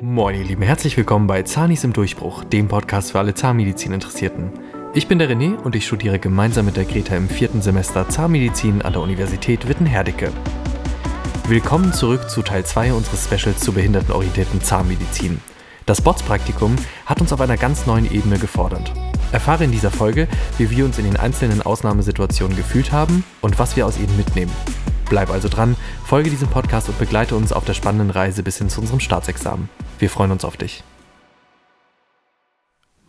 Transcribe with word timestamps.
Moin 0.00 0.34
ihr 0.34 0.44
Lieben, 0.44 0.62
herzlich 0.62 0.96
willkommen 0.96 1.28
bei 1.28 1.42
Zahnis 1.42 1.84
im 1.84 1.92
Durchbruch, 1.92 2.42
dem 2.44 2.66
Podcast 2.66 3.12
für 3.12 3.20
alle 3.20 3.34
Zahnmedizin-Interessierten. 3.34 4.50
Ich 4.92 5.06
bin 5.06 5.20
der 5.20 5.30
René 5.30 5.56
und 5.56 5.76
ich 5.76 5.86
studiere 5.86 6.18
gemeinsam 6.18 6.66
mit 6.66 6.76
der 6.76 6.84
Greta 6.84 7.14
im 7.14 7.28
vierten 7.28 7.62
Semester 7.62 8.08
Zahnmedizin 8.08 8.82
an 8.82 8.92
der 8.92 9.02
Universität 9.02 9.68
Witten-Herdecke. 9.68 10.32
Willkommen 11.46 11.92
zurück 11.92 12.28
zu 12.28 12.42
Teil 12.42 12.66
2 12.66 12.92
unseres 12.92 13.24
Specials 13.24 13.60
zur 13.60 13.74
behindertenorientierten 13.74 14.60
Zahnmedizin. 14.60 15.40
Das 15.86 16.02
Bots-Praktikum 16.02 16.74
hat 17.06 17.20
uns 17.20 17.32
auf 17.32 17.40
einer 17.40 17.56
ganz 17.56 17.86
neuen 17.86 18.10
Ebene 18.10 18.38
gefordert. 18.38 18.92
Erfahre 19.30 19.64
in 19.64 19.72
dieser 19.72 19.90
Folge, 19.92 20.26
wie 20.58 20.70
wir 20.70 20.84
uns 20.84 20.98
in 20.98 21.04
den 21.04 21.16
einzelnen 21.16 21.62
Ausnahmesituationen 21.62 22.56
gefühlt 22.56 22.90
haben 22.90 23.24
und 23.40 23.58
was 23.58 23.76
wir 23.76 23.86
aus 23.86 23.98
ihnen 23.98 24.16
mitnehmen. 24.16 24.52
Bleib 25.08 25.30
also 25.30 25.48
dran, 25.48 25.76
folge 26.04 26.30
diesem 26.30 26.48
Podcast 26.48 26.88
und 26.88 26.98
begleite 26.98 27.36
uns 27.36 27.52
auf 27.52 27.64
der 27.64 27.74
spannenden 27.74 28.10
Reise 28.10 28.42
bis 28.42 28.58
hin 28.58 28.68
zu 28.68 28.80
unserem 28.80 29.00
Staatsexamen. 29.00 29.68
Wir 30.04 30.10
freuen 30.10 30.32
uns 30.32 30.44
auf 30.44 30.58
dich. 30.58 30.84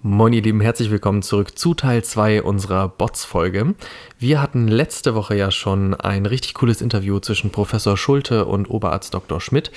Moin 0.01 0.31
ihr 0.31 0.41
Lieben, 0.41 0.61
herzlich 0.61 0.89
willkommen 0.91 1.23
zurück 1.23 1.59
zu 1.59 1.73
Teil 1.73 2.05
2 2.05 2.41
unserer 2.41 2.87
Bots-Folge. 2.87 3.75
Wir 4.17 4.41
hatten 4.41 4.69
letzte 4.69 5.13
Woche 5.13 5.35
ja 5.35 5.51
schon 5.51 5.93
ein 5.93 6.25
richtig 6.25 6.53
cooles 6.53 6.79
Interview 6.79 7.19
zwischen 7.19 7.49
Professor 7.49 7.97
Schulte 7.97 8.45
und 8.45 8.69
Oberarzt 8.69 9.13
Dr. 9.13 9.41
Schmidt 9.41 9.73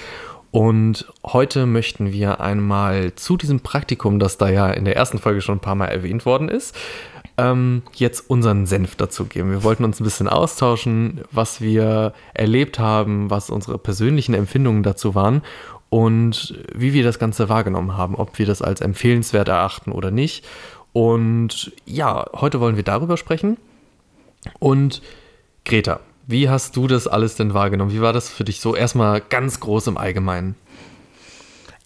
und 0.52 1.12
heute 1.27 1.66
möchten 1.66 2.12
wir 2.12 2.41
einmal 2.41 3.12
zu 3.16 3.36
diesem 3.36 3.60
Praktikum, 3.60 4.20
das 4.20 4.38
da 4.38 4.48
ja 4.48 4.70
in 4.70 4.84
der 4.84 4.94
ersten 4.94 5.19
Folge 5.19 5.41
schon 5.41 5.56
ein 5.56 5.60
paar 5.60 5.74
Mal 5.74 5.86
erwähnt 5.86 6.24
worden 6.24 6.48
ist, 6.48 6.77
ähm, 7.36 7.82
jetzt 7.94 8.30
unseren 8.30 8.66
Senf 8.66 8.94
dazu 8.94 9.24
geben. 9.24 9.50
Wir 9.50 9.64
wollten 9.64 9.82
uns 9.82 10.00
ein 10.00 10.05
bisschen 10.05 10.28
austauschen, 10.28 11.22
was 11.32 11.60
wir 11.60 12.12
erlebt 12.32 12.78
haben, 12.78 13.28
was 13.28 13.50
unsere 13.50 13.77
persönlichen 13.77 14.34
Empfindungen 14.34 14.84
dazu 14.84 15.16
waren 15.16 15.42
und 15.91 16.59
wie 16.74 16.92
wir 16.92 17.02
das 17.02 17.19
Ganze 17.19 17.48
wahrgenommen 17.48 17.97
haben, 17.97 18.15
ob 18.15 18.38
wir 18.38 18.47
das 18.47 18.62
als 18.62 18.80
empfehlenswert 18.80 19.48
erachten 19.48 19.92
oder 19.92 20.11
nicht. 20.11 20.45
Und 20.92 21.72
ja, 21.86 22.27
heute 22.34 22.61
wollen 22.61 22.77
wir 22.77 22.83
darüber 22.83 23.17
sprechen. 23.17 23.56
Und 24.58 25.03
Greta, 25.64 26.00
wie 26.27 26.48
hast 26.48 26.77
du 26.77 26.86
das 26.86 27.06
alles 27.06 27.36
denn 27.36 27.55
wahrgenommen? 27.55 27.92
Wie 27.92 28.00
war 28.00 28.12
das 28.12 28.28
für 28.28 28.45
dich 28.45 28.61
so 28.61 28.75
erstmal 28.77 29.20
ganz 29.20 29.61
groß 29.61 29.86
im 29.86 29.97
Allgemeinen? 29.97 30.56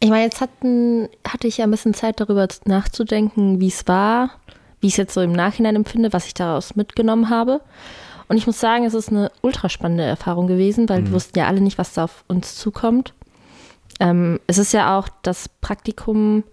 Ich 0.01 0.11
meine, 0.11 0.25
jetzt 0.25 0.41
hatten, 0.41 1.09
hatte 1.27 1.47
ich 1.47 1.59
ja 1.59 1.65
ein 1.65 1.71
bisschen 1.71 1.95
Zeit 1.95 2.21
darüber 2.21 2.49
nachzudenken, 2.65 3.61
wie 3.61 3.69
es 3.69 3.87
war, 3.87 4.31
wie 4.81 4.89
ich 4.89 4.95
es 4.95 4.97
jetzt 4.97 5.15
so 5.15 5.21
im 5.21 5.31
Nachhinein 5.31 5.77
empfinde, 5.77 6.13
was 6.13 6.27
ich 6.27 6.35
daraus 6.35 6.75
mitgenommen 6.75 7.31
habe. 7.31 7.61
Und 8.27 8.37
ich 8.37 8.47
muss 8.47 8.59
sagen, 8.59 8.85
es 8.85 8.95
ist 8.95 9.11
eine 9.11 9.31
ultra 9.43 9.69
spannende 9.69 10.03
Erfahrung 10.03 10.49
gewesen, 10.49 10.89
weil 10.89 11.03
mhm. 11.03 11.07
wir 11.07 11.13
wussten 11.13 11.39
ja 11.39 11.47
alle 11.47 11.61
nicht, 11.61 11.79
was 11.79 11.93
da 11.93 12.05
auf 12.05 12.25
uns 12.27 12.57
zukommt. 12.57 13.15
Ähm, 14.01 14.41
es 14.47 14.59
ist 14.59 14.73
ja 14.73 14.99
auch, 14.99 15.09
das 15.23 15.49
Praktikum 15.49 16.45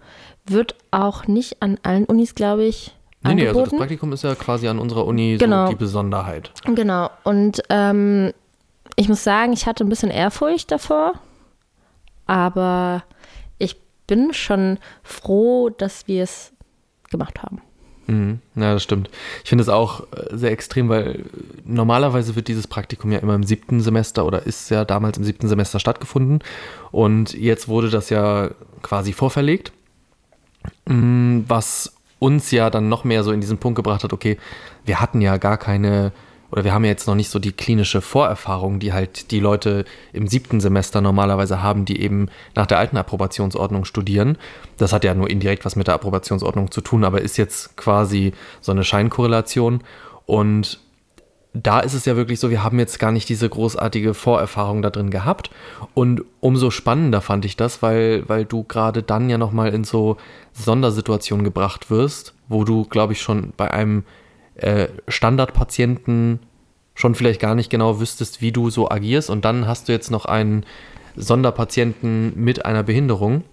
wird 0.45 0.75
auch 0.91 1.27
nicht 1.27 1.61
an 1.61 1.77
allen 1.83 2.05
Unis, 2.05 2.35
glaube 2.35 2.65
ich, 2.65 2.95
Nee, 3.21 3.35
nee, 3.35 3.47
also 3.49 3.65
das 3.65 3.75
Praktikum 3.75 4.13
ist 4.13 4.23
ja 4.23 4.33
quasi 4.35 4.67
an 4.69 4.79
unserer 4.79 5.05
Uni 5.05 5.35
genau. 5.37 5.65
so 5.65 5.71
die 5.73 5.77
Besonderheit. 5.77 6.51
Genau. 6.63 7.09
Und 7.23 7.61
ähm, 7.69 8.31
ich 8.95 9.09
muss 9.09 9.23
sagen, 9.23 9.51
ich 9.51 9.65
hatte 9.65 9.83
ein 9.83 9.89
bisschen 9.89 10.09
Ehrfurcht 10.09 10.71
davor, 10.71 11.13
aber 12.27 13.03
ich 13.57 13.75
bin 14.07 14.33
schon 14.33 14.77
froh, 15.03 15.69
dass 15.69 16.07
wir 16.07 16.23
es 16.23 16.53
gemacht 17.09 17.43
haben. 17.43 17.61
Mhm. 18.09 18.39
Ja, 18.55 18.73
das 18.73 18.81
stimmt. 18.81 19.09
Ich 19.43 19.49
finde 19.49 19.61
es 19.61 19.69
auch 19.69 20.01
äh, 20.01 20.35
sehr 20.35 20.51
extrem, 20.51 20.89
weil 20.89 21.25
normalerweise 21.63 22.35
wird 22.35 22.47
dieses 22.47 22.65
Praktikum 22.65 23.11
ja 23.11 23.19
immer 23.19 23.35
im 23.35 23.43
siebten 23.43 23.81
Semester 23.81 24.25
oder 24.25 24.47
ist 24.47 24.71
ja 24.71 24.83
damals 24.83 25.19
im 25.19 25.23
siebten 25.23 25.47
Semester 25.47 25.79
stattgefunden. 25.79 26.39
Und 26.91 27.33
jetzt 27.33 27.67
wurde 27.67 27.91
das 27.91 28.09
ja 28.09 28.49
quasi 28.81 29.13
vorverlegt, 29.13 29.71
mm, 30.87 31.41
was 31.47 31.93
uns 32.17 32.49
ja 32.49 32.71
dann 32.71 32.89
noch 32.89 33.03
mehr 33.03 33.23
so 33.23 33.31
in 33.31 33.41
diesen 33.41 33.59
Punkt 33.59 33.75
gebracht 33.75 34.03
hat, 34.03 34.11
okay, 34.11 34.37
wir 34.85 34.99
hatten 34.99 35.21
ja 35.21 35.37
gar 35.37 35.57
keine 35.57 36.11
oder 36.51 36.63
wir 36.63 36.73
haben 36.73 36.83
ja 36.83 36.91
jetzt 36.91 37.07
noch 37.07 37.15
nicht 37.15 37.29
so 37.29 37.39
die 37.39 37.51
klinische 37.51 38.01
Vorerfahrung, 38.01 38.79
die 38.79 38.93
halt 38.93 39.31
die 39.31 39.39
Leute 39.39 39.85
im 40.13 40.27
siebten 40.27 40.59
Semester 40.59 41.01
normalerweise 41.01 41.61
haben, 41.61 41.85
die 41.85 42.01
eben 42.01 42.27
nach 42.55 42.65
der 42.65 42.79
alten 42.79 42.97
Approbationsordnung 42.97 43.85
studieren. 43.85 44.37
Das 44.77 44.93
hat 44.93 45.03
ja 45.03 45.13
nur 45.13 45.29
indirekt 45.29 45.65
was 45.65 45.75
mit 45.75 45.87
der 45.87 45.95
Approbationsordnung 45.95 46.71
zu 46.71 46.81
tun, 46.81 47.03
aber 47.03 47.21
ist 47.21 47.37
jetzt 47.37 47.77
quasi 47.77 48.33
so 48.61 48.71
eine 48.71 48.83
Scheinkorrelation. 48.83 49.81
Und 50.25 50.79
da 51.53 51.79
ist 51.79 51.93
es 51.93 52.05
ja 52.05 52.15
wirklich 52.15 52.39
so, 52.39 52.49
wir 52.49 52.63
haben 52.63 52.79
jetzt 52.79 52.99
gar 52.99 53.11
nicht 53.11 53.27
diese 53.27 53.49
großartige 53.49 54.13
Vorerfahrung 54.13 54.81
da 54.81 54.89
drin 54.89 55.09
gehabt. 55.09 55.49
Und 55.93 56.23
umso 56.39 56.69
spannender 56.69 57.21
fand 57.21 57.45
ich 57.45 57.57
das, 57.57 57.81
weil, 57.81 58.27
weil 58.27 58.45
du 58.45 58.63
gerade 58.63 59.03
dann 59.03 59.29
ja 59.29 59.37
nochmal 59.37 59.73
in 59.73 59.83
so 59.83 60.17
Sondersituationen 60.53 61.43
gebracht 61.43 61.89
wirst, 61.89 62.33
wo 62.47 62.63
du, 62.63 62.85
glaube 62.85 63.13
ich, 63.13 63.21
schon 63.21 63.53
bei 63.57 63.71
einem 63.71 64.03
äh, 64.61 64.89
Standardpatienten 65.07 66.39
schon 66.95 67.15
vielleicht 67.15 67.39
gar 67.39 67.55
nicht 67.55 67.69
genau 67.69 67.99
wüsstest, 67.99 68.41
wie 68.41 68.51
du 68.51 68.69
so 68.69 68.89
agierst. 68.89 69.29
Und 69.29 69.45
dann 69.45 69.67
hast 69.67 69.87
du 69.87 69.93
jetzt 69.93 70.11
noch 70.11 70.25
einen 70.25 70.65
Sonderpatienten 71.15 72.33
mit 72.35 72.65
einer 72.65 72.83
Behinderung. 72.83 73.43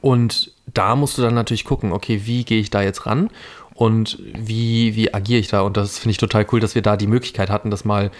Und 0.00 0.52
da 0.72 0.96
musst 0.96 1.18
du 1.18 1.22
dann 1.22 1.34
natürlich 1.34 1.64
gucken, 1.64 1.92
okay, 1.92 2.22
wie 2.24 2.44
gehe 2.44 2.60
ich 2.60 2.70
da 2.70 2.82
jetzt 2.82 3.06
ran 3.06 3.30
und 3.74 4.18
wie, 4.34 4.94
wie 4.94 5.12
agiere 5.12 5.40
ich 5.40 5.48
da? 5.48 5.62
Und 5.62 5.76
das 5.76 5.98
finde 5.98 6.12
ich 6.12 6.18
total 6.18 6.46
cool, 6.52 6.60
dass 6.60 6.74
wir 6.74 6.82
da 6.82 6.96
die 6.96 7.06
Möglichkeit 7.06 7.50
hatten, 7.50 7.70
das 7.70 7.84
mal 7.84 8.10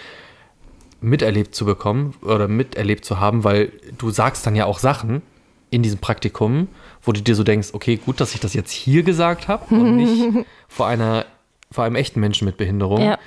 miterlebt 1.01 1.55
zu 1.55 1.65
bekommen 1.65 2.13
oder 2.21 2.47
miterlebt 2.47 3.05
zu 3.05 3.19
haben, 3.19 3.43
weil 3.43 3.71
du 3.97 4.09
sagst 4.09 4.45
dann 4.45 4.55
ja 4.55 4.65
auch 4.65 4.79
Sachen 4.79 5.21
in 5.69 5.83
diesem 5.83 5.99
Praktikum, 5.99 6.67
wo 7.01 7.11
du 7.11 7.21
dir 7.21 7.35
so 7.35 7.43
denkst, 7.43 7.69
okay, 7.73 7.97
gut, 7.97 8.19
dass 8.19 8.33
ich 8.33 8.39
das 8.39 8.53
jetzt 8.53 8.71
hier 8.71 9.03
gesagt 9.03 9.47
habe 9.47 9.75
und 9.75 9.95
nicht 9.97 10.45
vor 10.67 10.87
einer 10.87 11.25
vor 11.71 11.83
allem 11.83 11.95
echten 11.95 12.19
Menschen 12.19 12.45
mit 12.45 12.57
Behinderung. 12.57 13.01
Ja. 13.01 13.17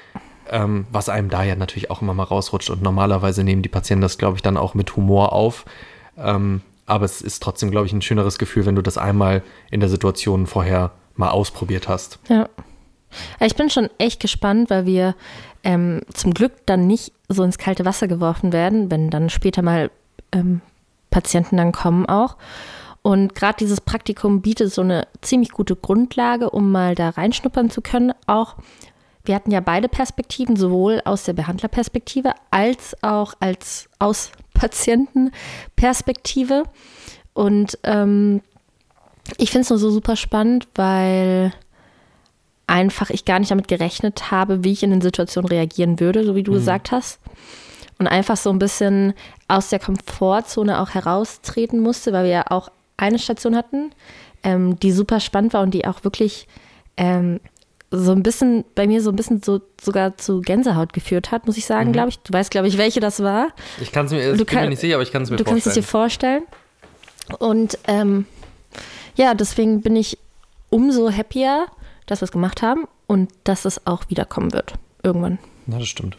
Ähm, 0.51 0.87
was 0.91 1.11
einem 1.11 1.29
da 1.29 1.43
ja 1.43 1.57
natürlich 1.57 1.91
auch 1.91 2.01
immer 2.01 2.15
mal 2.15 2.23
rausrutscht. 2.23 2.71
Und 2.71 2.83
normalerweise 2.83 3.45
nehmen 3.45 3.63
die 3.63 3.69
Patienten 3.69 4.03
das, 4.03 4.17
glaube 4.17 4.37
ich, 4.37 4.43
dann 4.43 4.57
auch 4.57 4.75
mit 4.75 4.97
Humor 4.97 5.33
auf. 5.33 5.67
Ähm, 6.17 6.63
aber 6.87 7.05
es 7.05 7.21
ist 7.21 7.43
trotzdem, 7.43 7.71
glaube 7.71 7.87
ich, 7.87 7.93
ein 7.93 8.01
schöneres 8.01 8.39
Gefühl, 8.39 8.65
wenn 8.65 8.75
du 8.75 8.83
das 8.83 8.97
einmal 8.97 9.43
in 9.71 9.81
der 9.81 9.91
Situation 9.91 10.47
vorher 10.47 10.93
mal 11.17 11.29
ausprobiert 11.29 11.87
hast. 11.87 12.19
Ja. 12.29 12.49
Ich 13.41 13.57
bin 13.57 13.69
schon 13.69 13.91
echt 13.99 14.21
gespannt, 14.21 14.71
weil 14.71 14.87
wir 14.87 15.15
ähm, 15.65 16.01
zum 16.13 16.33
Glück 16.33 16.53
dann 16.67 16.87
nicht 16.87 17.13
so 17.29 17.43
ins 17.43 17.59
kalte 17.59 17.85
Wasser 17.85 18.09
geworfen 18.09 18.53
werden, 18.53 18.91
wenn 18.91 19.11
dann 19.11 19.29
später 19.29 19.63
mal 19.63 19.91
ähm, 20.33 20.61
Patienten 21.11 21.57
dann 21.57 21.73
kommen 21.73 22.07
auch. 22.07 22.37
Und 23.09 23.35
gerade 23.35 23.57
dieses 23.57 23.81
Praktikum 23.81 24.43
bietet 24.43 24.71
so 24.71 24.83
eine 24.83 25.09
ziemlich 25.23 25.53
gute 25.53 25.75
Grundlage, 25.75 26.51
um 26.51 26.71
mal 26.71 26.95
da 26.95 27.09
reinschnuppern 27.09 27.71
zu 27.71 27.81
können. 27.81 28.13
Auch 28.27 28.57
wir 29.25 29.35
hatten 29.35 29.51
ja 29.51 29.61
beide 29.61 29.89
Perspektiven, 29.89 30.57
sowohl 30.57 31.01
aus 31.07 31.25
der 31.25 31.33
Behandlerperspektive 31.33 32.35
als 32.51 32.95
auch 33.03 33.33
als 33.41 33.89
aus 33.99 34.31
Patientenperspektive. 34.53 36.65
Und 37.33 37.79
ähm, 37.85 38.43
ich 39.39 39.53
finde 39.53 39.63
es 39.63 39.71
nur 39.71 39.79
so 39.79 39.89
super 39.89 40.17
spannend, 40.17 40.69
weil 40.75 41.55
einfach 42.67 43.09
ich 43.09 43.25
gar 43.25 43.39
nicht 43.39 43.51
damit 43.51 43.69
gerechnet 43.69 44.31
habe, 44.31 44.65
wie 44.65 44.73
ich 44.73 44.83
in 44.83 44.91
den 44.91 45.01
Situationen 45.01 45.49
reagieren 45.49 45.99
würde, 45.99 46.27
so 46.27 46.35
wie 46.35 46.43
du 46.43 46.51
mhm. 46.51 46.57
gesagt 46.57 46.93
hast. 46.93 47.21
Und 47.99 48.07
einfach 48.07 48.37
so 48.37 48.51
ein 48.51 48.59
bisschen 48.59 49.15
aus 49.49 49.71
der 49.71 49.79
Komfortzone 49.79 50.79
auch 50.79 50.91
heraustreten 50.91 51.81
musste, 51.81 52.13
weil 52.13 52.25
wir 52.25 52.33
ja 52.33 52.45
auch 52.51 52.69
eine 52.99 53.19
Station 53.19 53.57
hatten, 53.57 53.93
ähm, 54.43 54.79
die 54.81 54.93
super 54.93 55.21
spannend 55.21 55.55
war 55.55 55.63
und 55.63 55.73
die 55.73 55.87
auch 55.87 56.05
wirklich 56.05 56.47
ähm, 56.97 57.41
so 57.91 58.13
ein 58.13 58.23
bisschen, 58.23 58.65
bei 58.75 58.87
mir 58.87 59.01
so 59.01 59.11
ein 59.11 59.17
bisschen 59.17 59.43
so 59.43 59.63
sogar 59.81 60.19
zu 60.19 60.43
Gänsehaut 60.43 60.93
geführt 60.93 61.31
hat, 61.31 61.47
muss 61.47 61.57
ich 61.57 61.65
sagen, 61.65 61.89
mhm. 61.89 61.93
glaube 61.95 62.11
ich. 62.11 62.19
Du 62.19 62.33
weißt, 62.33 62.51
glaube 62.51 62.69
ich, 62.69 62.77
welche 62.77 63.01
das 63.01 63.23
war. 63.23 63.49
Ich 63.81 63.93
kann 63.93 64.07
es 64.07 64.13
mir, 64.13 64.37
du 64.37 64.45
kann, 64.45 64.65
mir 64.65 64.71
nicht 64.71 64.81
sicher, 64.81 64.97
aber 64.97 65.03
ich 65.03 65.13
kann 65.13 65.23
es 65.23 65.31
mir 65.31 65.37
du 65.37 65.45
vorstellen. 65.45 65.61
Du 65.61 65.65
kannst 65.65 65.67
es 65.67 65.75
dir 65.75 65.89
vorstellen. 65.89 66.43
Und 67.39 67.79
ähm, 67.87 68.27
ja, 69.17 69.33
deswegen 69.35 69.81
bin 69.81 69.97
ich 69.97 70.19
umso 70.69 71.11
happier, 71.11 71.67
dass 72.07 72.21
wir 72.21 72.25
es 72.25 72.33
gemacht 72.33 72.61
haben 72.61 72.87
und 73.07 73.31
dass 73.45 73.65
es 73.65 73.87
auch 73.87 74.05
wiederkommen 74.09 74.53
wird. 74.53 74.75
Irgendwann. 75.03 75.39
Na, 75.67 75.79
das 75.79 75.89
stimmt 75.89 76.17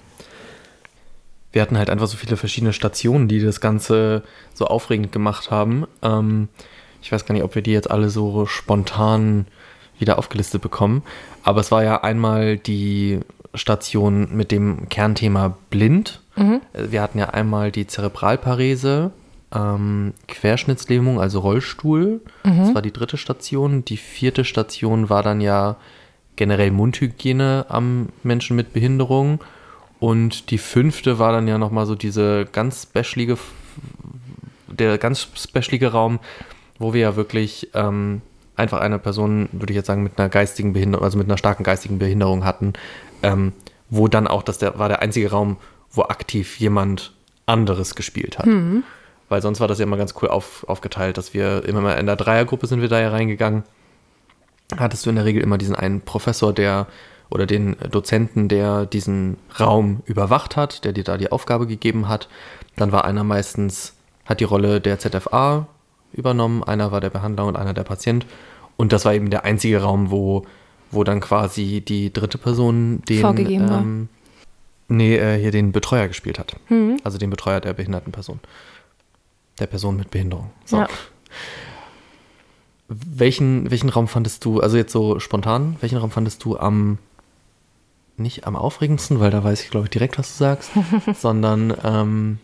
wir 1.51 1.61
hatten 1.61 1.77
halt 1.77 1.89
einfach 1.89 2.07
so 2.07 2.17
viele 2.17 2.37
verschiedene 2.37 2.73
Stationen, 2.73 3.27
die 3.27 3.39
das 3.39 3.61
Ganze 3.61 4.23
so 4.53 4.65
aufregend 4.65 5.11
gemacht 5.11 5.51
haben. 5.51 5.87
Ähm, 6.01 6.49
ich 7.01 7.11
weiß 7.11 7.25
gar 7.25 7.33
nicht, 7.33 7.43
ob 7.43 7.55
wir 7.55 7.61
die 7.61 7.71
jetzt 7.71 7.89
alle 7.89 8.09
so 8.09 8.45
spontan 8.45 9.45
wieder 9.97 10.17
aufgelistet 10.17 10.61
bekommen. 10.61 11.03
Aber 11.43 11.61
es 11.61 11.71
war 11.71 11.83
ja 11.83 12.03
einmal 12.03 12.57
die 12.57 13.19
Station 13.53 14.35
mit 14.35 14.51
dem 14.51 14.89
Kernthema 14.89 15.57
blind. 15.69 16.21
Mhm. 16.35 16.61
Wir 16.73 17.01
hatten 17.01 17.19
ja 17.19 17.29
einmal 17.29 17.71
die 17.71 17.87
Zerebralparese, 17.87 19.11
ähm, 19.53 20.13
Querschnittslähmung, 20.27 21.19
also 21.19 21.39
Rollstuhl. 21.39 22.21
Mhm. 22.43 22.59
Das 22.59 22.75
war 22.75 22.81
die 22.81 22.93
dritte 22.93 23.17
Station. 23.17 23.83
Die 23.85 23.97
vierte 23.97 24.45
Station 24.45 25.09
war 25.09 25.23
dann 25.23 25.41
ja 25.41 25.77
generell 26.35 26.71
Mundhygiene 26.71 27.65
am 27.69 28.09
Menschen 28.23 28.55
mit 28.55 28.73
Und 29.99 30.51
die 30.51 30.57
fünfte 30.57 31.19
war 31.19 31.31
dann 31.31 31.47
ja 31.47 31.57
nochmal 31.57 31.85
so 31.85 31.95
diese 31.95 32.45
ganz 32.45 32.83
specialige, 32.83 33.37
der 34.67 34.97
ganz 34.97 35.27
specialige 35.35 35.91
Raum, 35.91 36.19
wo 36.77 36.93
wir 36.93 37.01
ja 37.01 37.15
wirklich 37.15 37.69
ähm, 37.73 38.21
einfach 38.55 38.79
eine 38.79 38.99
Person, 38.99 39.49
würde 39.51 39.71
ich 39.73 39.77
jetzt 39.77 39.87
sagen, 39.87 40.03
mit 40.03 40.17
einer 40.17 40.29
geistigen 40.29 40.73
Behinderung, 40.73 41.03
also 41.03 41.17
mit 41.17 41.27
einer 41.27 41.37
starken 41.37 41.63
geistigen 41.63 41.99
Behinderung 41.99 42.45
hatten, 42.45 42.73
ähm, 43.23 43.53
wo 43.89 44.07
dann 44.07 44.27
auch, 44.27 44.43
das 44.43 44.57
der, 44.57 44.79
war 44.79 44.87
der 44.87 45.01
einzige 45.01 45.31
Raum, 45.31 45.57
wo 45.91 46.03
aktiv 46.03 46.59
jemand 46.59 47.13
anderes 47.45 47.95
gespielt 47.95 48.39
hat. 48.39 48.45
Mhm. 48.45 48.83
Weil 49.27 49.41
sonst 49.41 49.59
war 49.59 49.67
das 49.67 49.79
ja 49.79 49.83
immer 49.83 49.97
ganz 49.97 50.13
cool 50.21 50.29
auf, 50.29 50.67
aufgeteilt, 50.67 51.17
dass 51.17 51.33
wir 51.33 51.65
immer 51.65 51.81
mal 51.81 51.93
in 51.93 52.05
der 52.05 52.15
Dreiergruppe 52.15 52.67
sind 52.67 52.81
wir 52.81 52.89
da 52.89 52.99
ja 52.99 53.09
reingegangen. 53.09 53.63
Hattest 54.77 55.05
du 55.05 55.09
in 55.09 55.15
der 55.15 55.25
Regel 55.25 55.41
immer 55.41 55.57
diesen 55.57 55.75
einen 55.75 56.01
Professor, 56.01 56.53
der 56.53 56.87
oder 57.29 57.45
den 57.45 57.75
Dozenten, 57.91 58.47
der 58.47 58.85
diesen 58.85 59.37
Raum 59.59 60.01
überwacht 60.05 60.55
hat, 60.55 60.83
der 60.83 60.93
dir 60.93 61.03
da 61.03 61.17
die 61.17 61.31
Aufgabe 61.31 61.67
gegeben 61.67 62.07
hat. 62.07 62.27
Dann 62.75 62.91
war 62.91 63.05
einer 63.05 63.23
meistens, 63.23 63.93
hat 64.25 64.39
die 64.39 64.45
Rolle 64.45 64.81
der 64.81 64.99
ZFA 64.99 65.67
übernommen, 66.11 66.63
einer 66.63 66.91
war 66.91 67.01
der 67.01 67.09
Behandler 67.09 67.45
und 67.45 67.55
einer 67.55 67.73
der 67.73 67.83
Patient. 67.83 68.25
Und 68.77 68.93
das 68.93 69.05
war 69.05 69.13
eben 69.13 69.29
der 69.29 69.45
einzige 69.45 69.81
Raum, 69.81 70.09
wo, 70.09 70.45
wo 70.89 71.03
dann 71.03 71.19
quasi 71.19 71.81
die 71.81 72.11
dritte 72.11 72.37
Person 72.37 73.01
den 73.07 73.21
Vorgegeben 73.21 73.69
war. 73.69 73.81
ähm, 73.81 74.09
nee, 74.87 75.17
äh, 75.17 75.39
hier 75.39 75.51
den 75.51 75.71
Betreuer 75.71 76.07
gespielt 76.07 76.39
hat. 76.39 76.55
Mhm. 76.69 76.99
Also 77.03 77.17
den 77.17 77.29
Betreuer 77.29 77.59
der 77.59 77.73
behinderten 77.73 78.11
Person. 78.11 78.39
Der 79.59 79.67
Person 79.67 79.97
mit 79.97 80.09
Behinderung. 80.09 80.49
So. 80.65 80.77
Ja. 80.77 80.87
Welchen, 82.87 83.69
welchen 83.69 83.89
Raum 83.89 84.07
fandest 84.07 84.45
du, 84.45 84.61
also 84.61 84.77
jetzt 84.77 84.93
so 84.93 85.19
spontan, 85.19 85.75
welchen 85.81 85.97
Raum 85.97 86.09
fandest 86.09 86.43
du 86.43 86.57
am, 86.57 86.97
nicht 88.19 88.45
am 88.45 88.55
aufregendsten, 88.55 89.19
weil 89.19 89.31
da 89.31 89.43
weiß 89.43 89.63
ich, 89.63 89.69
glaube 89.69 89.85
ich, 89.85 89.89
direkt, 89.89 90.17
was 90.17 90.31
du 90.33 90.37
sagst, 90.37 90.71
sondern 91.15 91.75
ähm, 91.83 92.39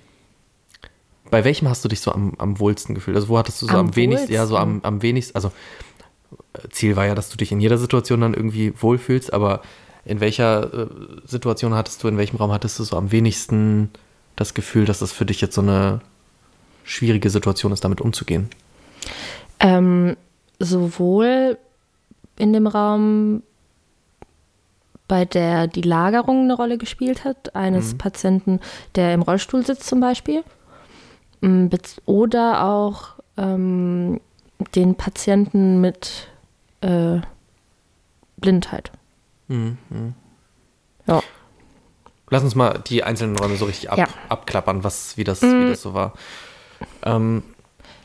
bei 1.29 1.43
welchem 1.43 1.67
hast 1.67 1.83
du 1.83 1.89
dich 1.89 2.01
so 2.01 2.11
am, 2.11 2.33
am 2.37 2.59
wohlsten 2.59 2.95
gefühlt? 2.95 3.15
Also 3.15 3.29
wo 3.29 3.37
hattest 3.37 3.61
du 3.61 3.65
so 3.65 3.73
am, 3.73 3.87
Am 3.87 3.95
wenigsten, 3.95 4.31
ja, 4.31 4.45
so 4.45 4.57
am, 4.57 4.81
am 4.83 5.01
wenigsten, 5.01 5.35
also 5.35 5.51
äh, 6.53 6.69
Ziel 6.69 6.95
war 6.95 7.05
ja, 7.05 7.15
dass 7.15 7.29
du 7.29 7.37
dich 7.37 7.51
in 7.51 7.59
jeder 7.59 7.77
Situation 7.77 8.21
dann 8.21 8.33
irgendwie 8.33 8.73
wohlfühlst, 8.79 9.33
aber 9.33 9.61
in 10.05 10.19
welcher 10.19 10.73
äh, 10.73 10.87
Situation 11.25 11.73
hattest 11.73 12.03
du, 12.03 12.07
in 12.07 12.17
welchem 12.17 12.37
Raum 12.37 12.51
hattest 12.51 12.79
du 12.79 12.83
so 12.83 12.95
am 12.95 13.11
wenigsten 13.11 13.89
das 14.35 14.53
Gefühl, 14.53 14.85
dass 14.85 14.99
das 14.99 15.11
für 15.11 15.25
dich 15.25 15.41
jetzt 15.41 15.55
so 15.55 15.61
eine 15.61 16.01
schwierige 16.83 17.29
Situation 17.29 17.71
ist, 17.71 17.83
damit 17.83 18.01
umzugehen? 18.01 18.49
Ähm, 19.59 20.15
sowohl 20.59 21.57
in 22.37 22.53
dem 22.53 22.67
Raum, 22.67 23.43
bei 25.07 25.25
der 25.25 25.67
die 25.67 25.81
Lagerung 25.81 26.43
eine 26.43 26.55
Rolle 26.55 26.77
gespielt 26.77 27.23
hat, 27.25 27.55
eines 27.55 27.93
Mhm. 27.93 27.97
Patienten, 27.99 28.59
der 28.95 29.13
im 29.13 29.21
Rollstuhl 29.21 29.65
sitzt 29.65 29.85
zum 29.87 29.99
Beispiel, 29.99 30.43
m, 31.41 31.69
bez- 31.69 32.01
oder 32.05 32.65
auch 32.65 33.09
ähm, 33.37 34.19
den 34.73 34.95
Patienten 34.95 35.81
mit 35.81 36.27
äh, 36.81 37.19
Blindheit. 38.37 38.91
Mhm. 39.47 39.77
mhm. 39.89 40.13
Ja. 41.07 41.21
Lass 42.31 42.43
uns 42.43 42.55
mal 42.55 42.79
die 42.87 43.03
einzelnen 43.03 43.37
Räume 43.37 43.55
so 43.57 43.65
richtig 43.65 43.91
ab, 43.91 43.97
Ja. 43.99 44.07
abklappern, 44.29 44.83
was, 44.83 45.15
wie, 45.17 45.23
das, 45.23 45.41
Mm. 45.41 45.45
wie 45.45 45.69
das 45.69 45.81
so 45.83 45.93
war. 45.93 46.13
Ähm, 47.03 47.43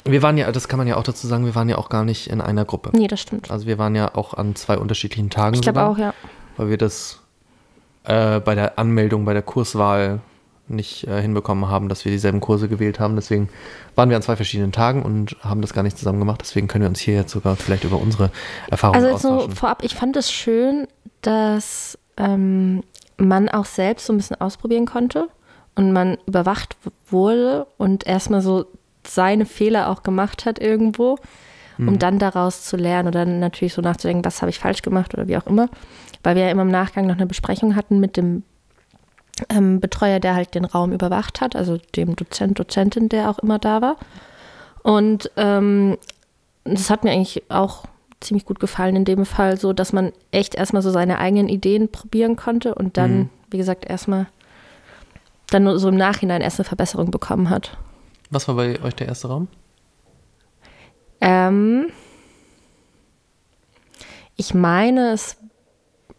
wir 0.05 0.23
waren 0.23 0.37
ja, 0.37 0.53
das 0.53 0.69
kann 0.69 0.79
man 0.79 0.87
ja 0.87 0.96
auch 0.96 1.03
dazu 1.03 1.26
sagen, 1.26 1.46
wir 1.46 1.55
waren 1.55 1.69
ja 1.70 1.79
auch 1.79 1.88
gar 1.88 2.05
nicht 2.05 2.26
in 2.29 2.41
einer 2.43 2.67
Gruppe. 2.67 2.91
Nee, 2.93 3.06
das 3.06 3.20
stimmt. 3.20 3.50
Also 3.50 3.67
wir 3.67 3.79
waren 3.79 3.94
ja 3.94 4.14
auch 4.14 4.35
an 4.35 4.55
zwei 4.56 4.76
unterschiedlichen 4.76 5.31
Tagen. 5.31 5.55
Ich 5.55 5.62
glaube 5.62 5.82
auch, 5.85 5.96
ja. 5.96 6.12
Weil 6.60 6.68
wir 6.68 6.76
das 6.76 7.18
äh, 8.04 8.38
bei 8.38 8.54
der 8.54 8.78
Anmeldung, 8.78 9.24
bei 9.24 9.32
der 9.32 9.40
Kurswahl 9.40 10.20
nicht 10.68 11.06
äh, 11.08 11.22
hinbekommen 11.22 11.70
haben, 11.70 11.88
dass 11.88 12.04
wir 12.04 12.12
dieselben 12.12 12.42
Kurse 12.42 12.68
gewählt 12.68 13.00
haben. 13.00 13.16
Deswegen 13.16 13.48
waren 13.94 14.10
wir 14.10 14.16
an 14.16 14.22
zwei 14.22 14.36
verschiedenen 14.36 14.70
Tagen 14.70 15.02
und 15.02 15.38
haben 15.40 15.62
das 15.62 15.72
gar 15.72 15.82
nicht 15.82 15.96
zusammen 15.96 16.18
gemacht. 16.18 16.42
Deswegen 16.42 16.68
können 16.68 16.82
wir 16.82 16.90
uns 16.90 17.00
hier 17.00 17.14
jetzt 17.14 17.32
sogar 17.32 17.56
vielleicht 17.56 17.84
über 17.84 17.96
unsere 17.96 18.30
Erfahrungen 18.70 18.98
Also 18.98 19.08
jetzt 19.08 19.22
so 19.22 19.28
austauschen. 19.28 19.56
vorab, 19.56 19.82
ich 19.82 19.94
fand 19.94 20.18
es 20.18 20.30
schön, 20.30 20.86
dass 21.22 21.98
ähm, 22.18 22.82
man 23.16 23.48
auch 23.48 23.64
selbst 23.64 24.04
so 24.04 24.12
ein 24.12 24.18
bisschen 24.18 24.38
ausprobieren 24.38 24.84
konnte 24.84 25.30
und 25.76 25.94
man 25.94 26.18
überwacht 26.26 26.76
wurde 27.08 27.66
und 27.78 28.06
erstmal 28.06 28.42
so 28.42 28.66
seine 29.06 29.46
Fehler 29.46 29.88
auch 29.88 30.02
gemacht 30.02 30.44
hat 30.44 30.58
irgendwo, 30.58 31.16
um 31.88 31.99
dann 31.99 32.19
daraus 32.19 32.65
zu 32.65 32.77
lernen 32.77 33.12
dann 33.12 33.41
natürlich 33.41 33.75
so 33.75 33.82
nachzudenken, 33.82 34.25
was 34.25 34.43
habe 34.43 34.50
ich 34.50 34.59
falsch 34.59 34.82
gemacht 34.82 35.15
oder 35.15 35.27
wie 35.29 35.37
auch 35.37 35.47
immer. 35.47 35.69
Weil 36.23 36.37
wir 36.37 36.44
ja 36.44 36.50
immer 36.50 36.62
im 36.62 36.71
Nachgang 36.71 37.06
noch 37.06 37.17
eine 37.17 37.27
Besprechung 37.27 37.77
hatten 37.77 38.00
mit 38.00 38.17
dem 38.17 38.43
ähm, 39.49 39.81
Betreuer, 39.81 40.21
der 40.21 40.35
halt 40.35 40.55
den 40.55 40.65
Raum 40.65 40.93
überwacht 40.93 41.41
hat, 41.41 41.56
also 41.56 41.79
dem 41.97 42.15
Dozent, 42.17 42.59
Dozentin, 42.59 43.09
der 43.09 43.31
auch 43.31 43.38
immer 43.38 43.59
da 43.59 43.81
war. 43.81 43.97
Und 44.82 45.31
ähm, 45.37 45.97
das 46.65 46.91
hat 46.91 47.05
mir 47.05 47.12
eigentlich 47.12 47.43
auch 47.50 47.85
ziemlich 48.21 48.44
gut 48.44 48.61
gefallen 48.61 48.97
in 48.97 49.05
dem 49.06 49.25
Fall, 49.25 49.56
so 49.56 49.73
dass 49.73 49.93
man 49.94 50.12
echt 50.31 50.55
erstmal 50.55 50.82
so 50.82 50.91
seine 50.91 51.19
eigenen 51.19 51.49
Ideen 51.49 51.91
probieren 51.91 52.37
konnte 52.37 52.75
und 52.75 52.97
dann, 52.99 53.19
Mhm. 53.19 53.29
wie 53.50 53.56
gesagt, 53.56 53.88
erstmal 53.88 54.27
dann 55.50 55.65
nur 55.65 55.79
so 55.79 55.88
im 55.88 55.97
Nachhinein 55.97 56.43
erst 56.43 56.61
eine 56.61 56.65
Verbesserung 56.67 57.11
bekommen 57.11 57.49
hat. 57.49 57.77
Was 58.31 58.47
war 58.47 58.55
bei 58.56 58.81
euch 58.82 58.94
der 58.94 59.09
erste 59.09 59.29
Raum? 59.29 59.49
Ähm, 61.20 61.87
ich 64.37 64.55
meine, 64.55 65.12
es 65.12 65.37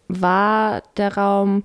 war 0.07 0.83
der 0.98 1.15
Raum, 1.18 1.63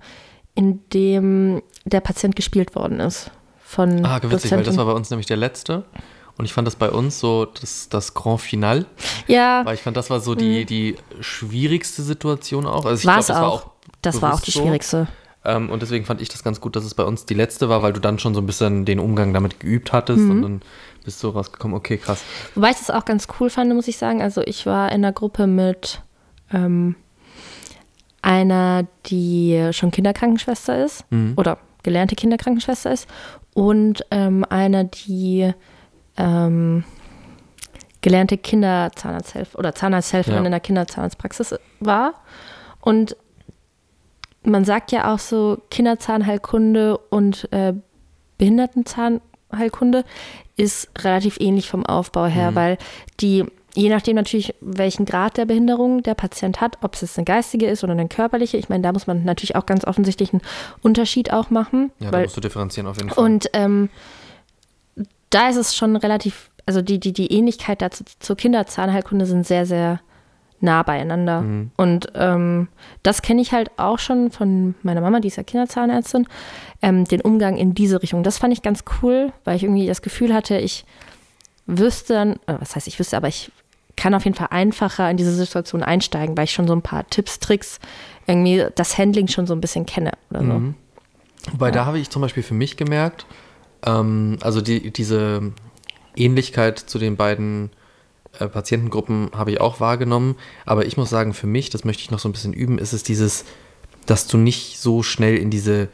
in 0.54 0.80
dem 0.92 1.62
der 1.84 2.00
Patient 2.00 2.34
gespielt 2.36 2.74
worden 2.74 3.00
ist. 3.00 3.30
Von 3.62 4.04
Ah, 4.04 4.20
witzig, 4.22 4.52
weil 4.52 4.62
das 4.62 4.76
war 4.76 4.86
bei 4.86 4.92
uns 4.92 5.10
nämlich 5.10 5.26
der 5.26 5.36
letzte. 5.36 5.84
Und 6.38 6.44
ich 6.44 6.52
fand 6.52 6.66
das 6.66 6.76
bei 6.76 6.90
uns 6.90 7.18
so 7.18 7.46
das, 7.46 7.88
das 7.88 8.12
Grand 8.14 8.40
Final, 8.42 8.84
ja, 9.26 9.62
weil 9.64 9.74
ich 9.74 9.80
fand, 9.82 9.96
das 9.96 10.10
war 10.10 10.20
so 10.20 10.34
die, 10.34 10.66
die 10.66 10.96
schwierigste 11.20 12.02
Situation 12.02 12.66
auch. 12.66 12.84
Also 12.84 13.00
ich 13.00 13.06
war 13.06 13.14
glaub, 13.14 13.20
es 13.20 13.26
das 13.28 13.36
auch. 13.36 13.40
war 13.42 13.52
auch 13.52 13.70
das 14.02 14.22
war 14.22 14.34
auch 14.34 14.40
die 14.40 14.50
so. 14.50 14.60
schwierigste. 14.60 15.08
Ähm, 15.44 15.70
und 15.70 15.80
deswegen 15.80 16.04
fand 16.04 16.20
ich 16.20 16.28
das 16.28 16.44
ganz 16.44 16.60
gut, 16.60 16.76
dass 16.76 16.84
es 16.84 16.94
bei 16.94 17.04
uns 17.04 17.24
die 17.24 17.34
letzte 17.34 17.68
war, 17.70 17.82
weil 17.82 17.92
du 17.94 18.00
dann 18.00 18.18
schon 18.18 18.34
so 18.34 18.40
ein 18.40 18.46
bisschen 18.46 18.84
den 18.84 18.98
Umgang 19.00 19.32
damit 19.32 19.60
geübt 19.60 19.92
hattest 19.92 20.20
Mhm. 20.20 20.30
und 20.30 20.42
dann 20.42 20.60
bist 21.06 21.22
du 21.22 21.30
rausgekommen, 21.30 21.74
okay, 21.76 21.96
krass. 21.96 22.22
Wobei 22.54 22.70
ich 22.70 22.76
das 22.76 22.90
auch 22.90 23.06
ganz 23.06 23.26
cool 23.40 23.48
fand, 23.48 23.72
muss 23.74 23.88
ich 23.88 23.96
sagen. 23.96 24.20
Also 24.20 24.42
ich 24.42 24.66
war 24.66 24.88
in 24.92 24.96
einer 25.04 25.12
Gruppe 25.12 25.46
mit 25.46 26.02
ähm, 26.52 26.94
einer, 28.22 28.86
die 29.06 29.70
schon 29.72 29.90
Kinderkrankenschwester 29.90 30.84
ist 30.84 31.04
Mhm. 31.10 31.32
oder 31.36 31.58
gelernte 31.82 32.16
Kinderkrankenschwester 32.16 32.90
ist 32.92 33.08
und 33.54 34.04
ähm, 34.10 34.44
einer, 34.50 34.84
die 34.84 35.52
ähm, 36.16 36.84
gelernte 38.00 38.36
Kinderzahnarzthelferin 38.36 39.58
oder 39.58 39.74
Zahnarzthelferin 39.74 40.40
Ja. 40.40 40.44
in 40.44 40.50
der 40.50 40.60
Kinderzahnarztpraxis 40.60 41.54
war. 41.80 42.14
Und 42.80 43.16
man 44.42 44.64
sagt 44.64 44.92
ja 44.92 45.12
auch 45.12 45.18
so, 45.18 45.58
Kinderzahnheilkunde 45.70 46.98
und 46.98 47.48
äh, 47.52 47.74
Behindertenzahnheilkunde 48.38 50.04
ist 50.56 50.88
relativ 50.98 51.38
ähnlich 51.38 51.68
vom 51.68 51.84
Aufbau 51.84 52.26
her, 52.26 52.54
weil 52.54 52.78
die, 53.20 53.44
je 53.74 53.88
nachdem 53.90 54.16
natürlich, 54.16 54.54
welchen 54.60 55.04
Grad 55.04 55.36
der 55.36 55.44
Behinderung 55.44 56.02
der 56.02 56.14
Patient 56.14 56.60
hat, 56.60 56.78
ob 56.82 56.94
es 56.94 57.02
jetzt 57.02 57.18
eine 57.18 57.26
geistige 57.26 57.66
ist 57.66 57.84
oder 57.84 57.92
eine 57.92 58.08
körperliche, 58.08 58.56
ich 58.56 58.68
meine, 58.68 58.82
da 58.82 58.92
muss 58.92 59.06
man 59.06 59.24
natürlich 59.24 59.54
auch 59.54 59.66
ganz 59.66 59.84
offensichtlich 59.84 60.32
einen 60.32 60.42
Unterschied 60.82 61.32
auch 61.32 61.50
machen. 61.50 61.92
Ja, 61.98 62.10
da 62.10 62.16
weil, 62.16 62.24
musst 62.24 62.36
du 62.36 62.40
differenzieren 62.40 62.86
auf 62.86 62.96
jeden 62.96 63.10
Fall. 63.10 63.24
und 63.24 63.50
ähm, 63.52 63.90
da 65.30 65.48
ist 65.48 65.56
es 65.56 65.76
schon 65.76 65.96
relativ, 65.96 66.50
also 66.64 66.80
die, 66.80 66.98
die, 66.98 67.12
die 67.12 67.32
Ähnlichkeit 67.32 67.82
dazu 67.82 68.04
zur 68.18 68.36
Kinderzahnheilkunde 68.36 69.26
sind 69.26 69.46
sehr, 69.46 69.66
sehr 69.66 70.00
nah 70.60 70.82
beieinander. 70.82 71.42
Mhm. 71.42 71.70
Und 71.76 72.08
ähm, 72.14 72.68
das 73.02 73.22
kenne 73.22 73.42
ich 73.42 73.52
halt 73.52 73.70
auch 73.76 73.98
schon 73.98 74.30
von 74.30 74.74
meiner 74.82 75.00
Mama, 75.00 75.20
die 75.20 75.28
ist 75.28 75.36
ja 75.36 75.42
Kinderzahnärztin, 75.42 76.26
ähm, 76.82 77.04
den 77.04 77.20
Umgang 77.20 77.56
in 77.56 77.74
diese 77.74 78.02
Richtung. 78.02 78.22
Das 78.22 78.38
fand 78.38 78.52
ich 78.52 78.62
ganz 78.62 78.84
cool, 79.02 79.32
weil 79.44 79.56
ich 79.56 79.64
irgendwie 79.64 79.86
das 79.86 80.02
Gefühl 80.02 80.32
hatte, 80.32 80.58
ich 80.58 80.84
wüsste 81.66 82.14
dann, 82.14 82.32
äh, 82.46 82.60
was 82.60 82.76
heißt 82.76 82.86
ich 82.86 82.98
wüsste, 82.98 83.16
aber 83.16 83.28
ich 83.28 83.50
kann 83.96 84.14
auf 84.14 84.24
jeden 84.24 84.36
Fall 84.36 84.48
einfacher 84.50 85.10
in 85.10 85.16
diese 85.16 85.32
Situation 85.32 85.82
einsteigen, 85.82 86.36
weil 86.36 86.44
ich 86.44 86.52
schon 86.52 86.68
so 86.68 86.74
ein 86.74 86.82
paar 86.82 87.08
Tipps, 87.08 87.38
Tricks, 87.38 87.78
irgendwie 88.26 88.66
das 88.74 88.98
Handling 88.98 89.28
schon 89.28 89.46
so 89.46 89.54
ein 89.54 89.60
bisschen 89.60 89.86
kenne 89.86 90.12
oder 90.30 90.40
so. 90.40 90.46
Mhm. 90.46 90.74
Wobei 91.52 91.70
da 91.70 91.86
habe 91.86 91.98
ich 91.98 92.10
zum 92.10 92.22
Beispiel 92.22 92.42
für 92.42 92.54
mich 92.54 92.76
gemerkt, 92.76 93.26
ähm, 93.84 94.38
also 94.42 94.60
die, 94.60 94.90
diese 94.90 95.52
Ähnlichkeit 96.16 96.78
zu 96.78 96.98
den 96.98 97.16
beiden 97.16 97.70
äh, 98.38 98.48
Patientengruppen 98.48 99.30
habe 99.34 99.52
ich 99.52 99.60
auch 99.60 99.80
wahrgenommen. 99.80 100.36
Aber 100.64 100.86
ich 100.86 100.96
muss 100.96 101.10
sagen, 101.10 101.34
für 101.34 101.46
mich, 101.46 101.70
das 101.70 101.84
möchte 101.84 102.02
ich 102.02 102.10
noch 102.10 102.18
so 102.18 102.28
ein 102.28 102.32
bisschen 102.32 102.52
üben, 102.52 102.78
ist 102.78 102.92
es 102.92 103.02
dieses, 103.02 103.44
dass 104.06 104.26
du 104.26 104.36
nicht 104.36 104.78
so 104.78 105.02
schnell 105.02 105.36
in 105.36 105.50
diese 105.50 105.88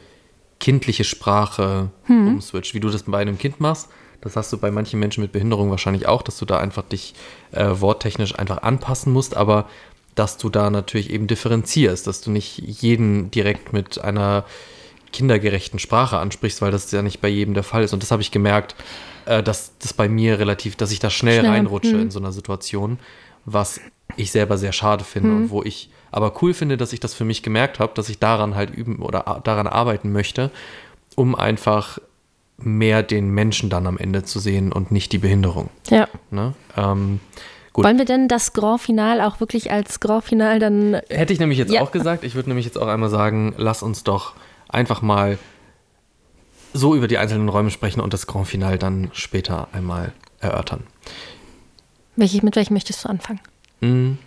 kindliche 0.59 1.03
Sprache 1.03 1.89
umswitcht, 2.07 2.73
wie 2.73 2.79
du 2.79 2.89
das 2.89 3.03
bei 3.03 3.19
einem 3.19 3.37
Kind 3.37 3.59
machst. 3.59 3.89
Das 4.21 4.37
hast 4.37 4.53
du 4.53 4.57
bei 4.57 4.71
manchen 4.71 4.99
Menschen 4.99 5.21
mit 5.21 5.33
Behinderung 5.33 5.69
wahrscheinlich 5.69 6.07
auch, 6.07 6.21
dass 6.21 6.37
du 6.37 6.45
da 6.45 6.57
einfach 6.57 6.83
dich 6.83 7.13
äh, 7.51 7.69
worttechnisch 7.81 8.39
einfach 8.39 8.61
anpassen 8.61 9.11
musst, 9.11 9.35
aber 9.35 9.67
dass 10.15 10.37
du 10.37 10.49
da 10.49 10.69
natürlich 10.69 11.09
eben 11.09 11.27
differenzierst, 11.27 12.07
dass 12.07 12.21
du 12.21 12.31
nicht 12.31 12.59
jeden 12.59 13.31
direkt 13.31 13.73
mit 13.73 13.99
einer 13.99 14.45
kindergerechten 15.11 15.79
Sprache 15.79 16.17
ansprichst, 16.17 16.61
weil 16.61 16.71
das 16.71 16.91
ja 16.91 17.01
nicht 17.01 17.19
bei 17.19 17.27
jedem 17.27 17.53
der 17.53 17.63
Fall 17.63 17.83
ist. 17.83 17.93
Und 17.93 18.01
das 18.01 18.11
habe 18.11 18.21
ich 18.21 18.31
gemerkt, 18.31 18.75
äh, 19.25 19.43
dass 19.43 19.77
das 19.79 19.93
bei 19.93 20.07
mir 20.09 20.39
relativ, 20.39 20.75
dass 20.75 20.91
ich 20.91 20.99
da 20.99 21.09
schnell, 21.09 21.39
Schnell, 21.39 21.51
reinrutsche 21.51 21.93
hm. 21.93 22.01
in 22.01 22.11
so 22.11 22.19
einer 22.19 22.31
Situation, 22.31 22.99
was 23.45 23.79
ich 24.15 24.31
selber 24.31 24.57
sehr 24.57 24.71
schade 24.71 25.03
finde 25.03 25.29
Hm. 25.29 25.37
und 25.37 25.49
wo 25.49 25.63
ich 25.63 25.89
aber 26.11 26.33
cool 26.41 26.53
finde, 26.53 26.77
dass 26.77 26.93
ich 26.93 26.99
das 26.99 27.13
für 27.13 27.25
mich 27.25 27.41
gemerkt 27.41 27.79
habe, 27.79 27.93
dass 27.95 28.07
ich 28.07 28.19
daran 28.19 28.55
halt 28.55 28.69
üben 28.69 28.99
oder 28.99 29.41
daran 29.43 29.65
arbeiten 29.65 30.11
möchte, 30.11 30.51
um 31.15 31.33
einfach 31.35 31.97
mehr 32.57 33.01
den 33.01 33.31
Menschen 33.31 33.69
dann 33.69 33.87
am 33.87 33.97
Ende 33.97 34.23
zu 34.23 34.39
sehen 34.39 34.71
und 34.71 34.91
nicht 34.91 35.11
die 35.11 35.17
Behinderung. 35.17 35.69
Ja. 35.89 36.07
Ne? 36.29 36.53
Ähm, 36.77 37.19
gut. 37.73 37.83
Wollen 37.83 37.97
wir 37.97 38.05
denn 38.05 38.27
das 38.27 38.53
Grand 38.53 38.81
Final 38.81 39.21
auch 39.21 39.39
wirklich 39.39 39.71
als 39.71 39.99
Grand 39.99 40.23
Final 40.23 40.59
dann. 40.59 41.01
Hätte 41.09 41.33
ich 41.33 41.39
nämlich 41.39 41.57
jetzt 41.57 41.71
Ja. 41.73 41.81
auch 41.81 41.91
gesagt. 41.91 42.23
Ich 42.23 42.35
würde 42.35 42.49
nämlich 42.49 42.65
jetzt 42.65 42.77
auch 42.77 42.87
einmal 42.87 43.09
sagen, 43.09 43.55
lass 43.57 43.81
uns 43.81 44.03
doch 44.03 44.33
einfach 44.69 45.01
mal 45.01 45.39
so 46.73 46.95
über 46.95 47.07
die 47.07 47.17
einzelnen 47.17 47.49
Räume 47.49 47.69
sprechen 47.69 48.01
und 48.01 48.13
das 48.13 48.27
Grand 48.27 48.47
Final 48.47 48.77
dann 48.77 49.09
später 49.13 49.67
einmal 49.71 50.13
erörtern. 50.39 50.83
Welche, 52.15 52.43
mit 52.43 52.55
welchem 52.55 52.73
möchtest 52.73 53.03
du 53.05 53.09
anfangen? 53.09 53.39
Mm. 53.81 54.17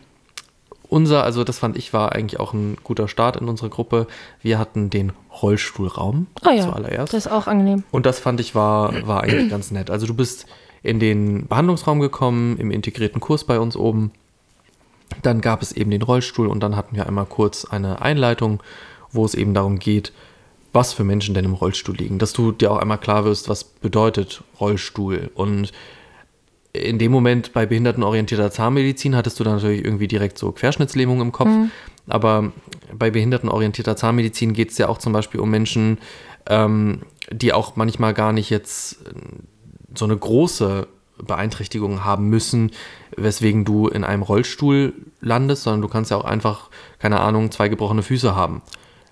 Unser, 0.89 1.25
also 1.25 1.43
das 1.43 1.59
fand 1.59 1.77
ich, 1.77 1.93
war 1.93 2.13
eigentlich 2.13 2.39
auch 2.39 2.53
ein 2.53 2.77
guter 2.85 3.09
Start 3.09 3.37
in 3.37 3.49
unserer 3.49 3.71
Gruppe. 3.71 4.07
Wir 4.41 4.59
hatten 4.59 4.89
den 4.89 5.13
Rollstuhlraum 5.43 6.29
Oh 6.47 6.51
ja. 6.51 6.63
zuallererst. 6.63 7.13
Das 7.13 7.27
ist 7.27 7.33
auch 7.33 7.49
angenehm. 7.49 7.83
Und 7.91 8.07
das 8.07 8.21
fand 8.21 8.39
ich 8.39 8.55
war, 8.55 9.07
war 9.07 9.23
eigentlich 9.25 9.51
ganz 9.51 9.73
nett. 9.73 9.91
Also 9.91 10.07
du 10.07 10.15
bist 10.15 10.47
in 10.85 11.01
den 11.01 11.49
Behandlungsraum 11.49 11.99
gekommen, 11.99 12.57
im 12.59 12.71
integrierten 12.71 13.21
Kurs 13.21 13.43
bei 13.43 13.59
uns 13.59 13.77
oben. 13.77 14.13
Dann 15.23 15.41
gab 15.41 15.61
es 15.61 15.73
eben 15.73 15.91
den 15.91 16.03
Rollstuhl 16.03 16.47
und 16.47 16.61
dann 16.61 16.77
hatten 16.77 16.95
wir 16.95 17.07
einmal 17.07 17.27
kurz 17.27 17.65
eine 17.65 18.01
Einleitung, 18.01 18.63
wo 19.11 19.25
es 19.25 19.35
eben 19.35 19.55
darum 19.55 19.81
geht, 19.81 20.13
was 20.73 20.93
für 20.93 21.05
Menschen 21.05 21.35
denn 21.35 21.45
im 21.45 21.55
Rollstuhl 21.55 21.97
liegen. 21.97 22.19
Dass 22.19 22.33
du 22.33 22.53
dir 22.53 22.71
auch 22.71 22.79
einmal 22.79 22.99
klar 22.99 23.25
wirst, 23.25 23.49
was 23.49 23.65
bedeutet 23.65 24.43
Rollstuhl. 24.61 25.31
Und 25.35 25.73
in 26.73 26.99
dem 26.99 27.13
Moment 27.13 27.53
bei 27.53 27.67
behindertenorientierter 27.67 28.51
Zahnmedizin 28.51 29.17
hattest 29.17 29.41
du 29.41 29.45
dann 29.45 29.55
natürlich 29.55 29.85
irgendwie 29.85 30.09
direkt 30.09 30.39
so 30.39 30.53
Querschnittslähmung 30.53 31.21
im 31.21 31.33
Kopf. 31.33 31.49
Aber 32.09 32.53
bei 32.93 33.11
behindertenorientierter 33.11 33.97
Zahnmedizin 33.97 34.53
geht 34.53 34.71
es 34.71 34.79
ja 34.79 34.89
auch 34.89 34.99
zum 34.99 35.13
Beispiel 35.13 35.41
um 35.41 35.51
Menschen, 35.51 35.99
ähm, 36.47 37.03
die 37.33 37.53
auch 37.53 37.77
manchmal 37.77 38.15
gar 38.15 38.33
nicht 38.33 38.51
jetzt 38.51 38.99
so 39.95 40.05
eine 40.05 40.17
große 40.17 40.87
Beeinträchtigung 41.19 42.05
haben 42.05 42.29
müssen, 42.29 42.73
weswegen 43.17 43.65
du 43.65 43.89
in 43.89 44.05
einem 44.05 44.23
Rollstuhl 44.23 44.93
landest, 45.21 45.63
sondern 45.63 45.81
du 45.81 45.89
kannst 45.89 46.11
ja 46.11 46.19
auch 46.19 46.25
einfach, 46.25 46.69
keine 46.99 47.21
Ahnung, 47.21 47.51
zwei 47.51 47.69
gebrochene 47.69 48.03
Füße 48.03 48.37
haben 48.37 48.63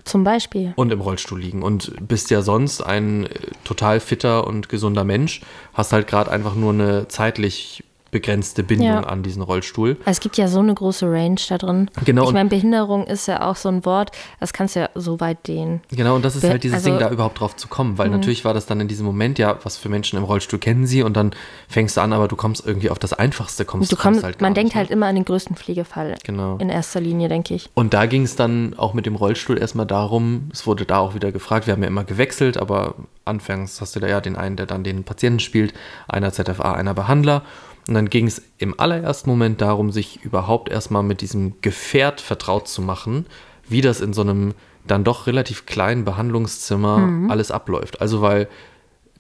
Zum 0.05 0.25
Beispiel. 0.25 0.73
und 0.77 0.93
im 0.93 1.01
Rollstuhl 1.01 1.41
liegen 1.41 1.63
und 1.63 1.93
bist 2.07 2.31
ja 2.31 2.43
sonst 2.43 2.81
ein 2.81 3.27
äh, 3.27 3.29
total 3.65 4.01
fitter 4.01 4.47
und 4.47 4.69
gesunder 4.69 5.05
Mensch, 5.05 5.41
hast 5.73 5.93
halt 5.93 6.07
gerade 6.07 6.31
einfach 6.31 6.55
nur 6.55 6.73
eine 6.73 7.09
zeitlich 7.09 7.85
begrenzte 8.15 8.63
Bindung 8.63 8.87
Ja. 8.87 9.01
an 9.01 9.25
diesen 9.25 9.43
Rollstuhl. 9.43 9.97
Also 10.05 10.13
es 10.13 10.21
gibt 10.21 10.37
ja 10.37 10.47
so 10.47 10.61
eine 10.61 10.73
große 10.73 11.05
Range 11.11 11.35
da 11.49 11.59
drin. 11.59 11.91
Genau, 12.05 12.27
Ich 12.29 12.33
meine, 12.33 12.49
Behinderung 12.49 13.05
ist 13.09 13.27
ja 13.27 13.43
auch 13.45 13.57
so 13.57 13.69
ein 13.69 13.85
Wort, 13.85 14.13
das 14.39 14.53
kannst 14.53 14.77
du 14.77 14.81
ja 14.81 14.89
so 14.95 15.19
weit 15.19 15.49
dehnen. 15.49 15.81
Genau, 15.91 16.15
und 16.15 16.25
das 16.25 16.37
ist 16.37 16.43
Be- 16.43 16.51
halt 16.51 16.63
dieses 16.63 16.77
also- 16.77 16.91
Mhm. 16.91 16.99
Ding, 16.99 17.09
da 17.09 17.13
überhaupt 17.13 17.41
drauf 17.41 17.57
zu 17.57 17.67
kommen, 17.67 17.99
weil 17.99 18.09
natürlich 18.11 18.45
war 18.45 18.55
das 18.55 18.67
dann 18.67 18.79
in 18.81 18.87
diesem 18.87 19.05
Moment, 19.05 19.41
ja, 19.41 19.59
was 19.65 19.77
für 19.77 19.89
Menschen 19.89 20.17
im 20.17 20.23
Rollstuhl 20.25 20.61
kennen 20.61 20.87
sie 20.87 21.03
und 21.03 21.17
dann 21.17 21.33
fängst 21.69 21.97
du 21.97 22.03
an, 22.03 22.13
aber 22.13 22.29
du 22.29 22.37
kommst 22.37 22.65
irgendwie 22.65 22.89
auf 22.89 23.01
das 23.01 23.13
Einfachste, 23.13 23.65
kommst 23.65 23.91
Du 23.91 23.97
kommst 23.97 24.05
kommst, 24.05 24.25
halt 24.25 24.41
man 24.41 24.55
denkt 24.55 24.69
nicht, 24.69 24.77
halt 24.77 24.91
ne? 24.91 24.95
immer 24.95 25.07
an 25.07 25.17
den 25.17 25.25
größten 25.25 25.57
Pflegefall. 25.57 26.15
Genau. 26.23 26.57
In 26.59 26.69
erster 26.71 27.01
Linie, 27.01 27.29
denke 27.29 27.55
ich. 27.55 27.69
Und 27.75 27.95
da 27.95 28.07
ging 28.07 28.23
es 28.23 28.37
dann 28.37 28.75
auch 28.79 28.95
mit 28.95 29.07
dem 29.07 29.17
Rollstuhl 29.17 29.59
erstmal 29.59 29.87
darum, 29.87 30.51
es 30.53 30.69
wurde 30.69 30.85
da 30.85 30.99
auch 30.99 31.17
wieder 31.17 31.33
gefragt, 31.33 31.67
wir 31.67 31.73
haben 31.75 31.83
ja 31.83 31.89
immer 31.89 32.05
gewechselt, 32.05 32.59
aber 32.59 32.95
anfangs 33.25 33.81
hast 33.81 33.97
du 33.97 34.01
da 34.01 34.07
ja 34.07 34.21
den 34.21 34.37
einen, 34.37 34.55
der 34.57 34.67
dann 34.67 34.85
den 34.85 35.03
Patienten 35.03 35.41
spielt, 35.41 35.75
einer 36.07 36.31
ZFA, 36.33 36.75
einer 36.75 36.95
Behandler. 36.95 37.43
Und 37.87 37.95
dann 37.95 38.09
ging 38.09 38.27
es 38.27 38.43
im 38.59 38.79
allerersten 38.79 39.29
Moment 39.29 39.61
darum, 39.61 39.93
sich 39.93 40.25
überhaupt 40.25 40.71
erstmal 40.71 41.03
mit 41.03 41.21
diesem 41.21 41.61
Gefährt 41.61 42.21
vertraut 42.21 42.69
zu 42.69 42.81
machen, 42.81 43.27
wie 43.69 43.81
das 43.81 44.01
in 44.01 44.13
so 44.13 44.23
einem 44.23 44.55
dann 44.87 45.05
doch 45.05 45.27
relativ 45.27 45.67
kleinen 45.67 46.05
Behandlungszimmer 46.05 47.29
alles 47.29 47.51
abläuft. 47.51 48.01
Also 48.01 48.21
weil 48.21 48.49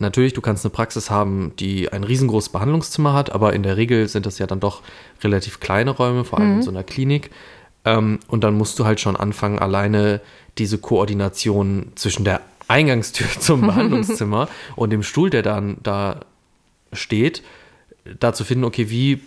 Natürlich, 0.00 0.33
du 0.33 0.40
kannst 0.40 0.64
eine 0.64 0.73
Praxis 0.73 1.09
haben, 1.09 1.52
die 1.59 1.92
ein 1.92 2.02
riesengroßes 2.02 2.49
Behandlungszimmer 2.49 3.12
hat, 3.12 3.30
aber 3.30 3.52
in 3.52 3.62
der 3.62 3.76
Regel 3.76 4.09
sind 4.09 4.26
das 4.26 4.38
ja 4.38 4.47
dann 4.47 4.59
doch 4.59 4.83
relativ 5.23 5.61
kleine 5.61 5.92
Räume, 5.92 6.25
vor 6.25 6.40
allem 6.40 6.56
in 6.56 6.62
so 6.62 6.71
einer 6.71 6.83
Klinik. 6.83 7.30
Ähm, 7.85 8.18
und 8.26 8.42
dann 8.42 8.54
musst 8.54 8.78
du 8.78 8.85
halt 8.85 8.99
schon 8.99 9.14
anfangen, 9.14 9.61
alleine 9.61 10.21
diese 10.59 10.78
Koordination 10.78 11.92
zwischen 11.94 12.25
der 12.25 12.40
Eingangstür 12.66 13.28
zum 13.38 13.61
Behandlungszimmer 13.61 14.49
und 14.76 14.90
dem 14.90 15.04
Stuhl, 15.04 15.30
der 15.30 15.42
dann 15.42 15.76
da 15.85 16.21
steht, 16.92 17.42
da 18.21 18.33
zu 18.33 18.45
finden, 18.45 18.65
okay, 18.65 18.91
wie 18.91 19.21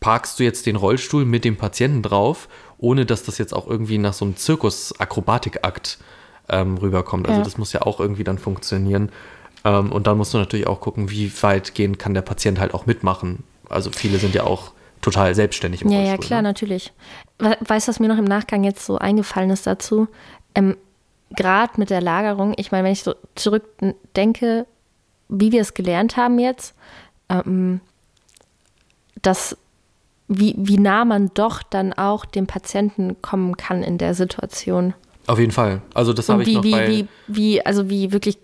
parkst 0.00 0.38
du 0.38 0.44
jetzt 0.44 0.66
den 0.66 0.76
Rollstuhl 0.76 1.24
mit 1.24 1.44
dem 1.44 1.56
Patienten 1.56 2.02
drauf, 2.02 2.48
ohne 2.78 3.06
dass 3.06 3.22
das 3.22 3.38
jetzt 3.38 3.54
auch 3.54 3.66
irgendwie 3.68 3.98
nach 3.98 4.12
so 4.12 4.24
einem 4.24 4.36
Zirkus-Akrobatikakt 4.36 5.98
ähm, 6.48 6.76
rüberkommt. 6.76 7.26
Also 7.28 7.40
Ja. 7.40 7.44
das 7.44 7.56
muss 7.58 7.72
ja 7.72 7.82
auch 7.82 8.00
irgendwie 8.00 8.24
dann 8.24 8.38
funktionieren. 8.38 9.10
Ähm, 9.64 9.92
und 9.92 10.06
dann 10.06 10.16
musst 10.18 10.34
du 10.34 10.38
natürlich 10.38 10.66
auch 10.66 10.80
gucken, 10.80 11.10
wie 11.10 11.30
weitgehend 11.42 11.98
kann 11.98 12.14
der 12.14 12.22
Patient 12.22 12.58
halt 12.58 12.74
auch 12.74 12.86
mitmachen. 12.86 13.44
Also 13.68 13.90
viele 13.92 14.18
sind 14.18 14.34
ja 14.34 14.42
auch 14.42 14.72
total 15.00 15.34
selbstständig 15.34 15.82
im 15.82 15.90
Ja, 15.90 15.98
Rollstuhl. 15.98 16.14
ja, 16.14 16.18
klar, 16.26 16.42
ne? 16.42 16.48
natürlich. 16.48 16.92
We- 17.38 17.56
Weißt 17.60 17.86
du, 17.86 17.90
was 17.90 18.00
mir 18.00 18.08
noch 18.08 18.18
im 18.18 18.24
Nachgang 18.24 18.64
jetzt 18.64 18.84
so 18.84 18.98
eingefallen 18.98 19.50
ist 19.50 19.66
dazu? 19.66 20.08
Ähm, 20.54 20.76
Gerade 21.34 21.72
mit 21.78 21.88
der 21.88 22.02
Lagerung, 22.02 22.52
ich 22.58 22.72
meine, 22.72 22.84
wenn 22.84 22.92
ich 22.92 23.02
so 23.04 23.14
zurückdenke, 23.36 24.66
wie 25.28 25.50
wir 25.52 25.62
es 25.62 25.72
gelernt 25.74 26.16
haben 26.18 26.38
jetzt, 26.38 26.74
ähm, 27.30 27.80
dass 29.22 29.56
wie, 30.28 30.54
wie 30.56 30.78
nah 30.78 31.04
man 31.04 31.30
doch 31.34 31.62
dann 31.62 31.92
auch 31.92 32.24
dem 32.24 32.46
Patienten 32.46 33.20
kommen 33.22 33.56
kann 33.56 33.82
in 33.82 33.98
der 33.98 34.14
Situation. 34.14 34.94
Auf 35.26 35.38
jeden 35.38 35.52
Fall. 35.52 35.82
Also 35.94 36.12
das 36.12 36.28
habe 36.28 36.42
ich 36.42 36.54
noch 36.54 36.64
wie, 36.64 36.72
bei... 36.72 36.88
wie, 36.88 37.08
wie, 37.26 37.66
also 37.66 37.90
wie 37.90 38.12
wirklich, 38.12 38.38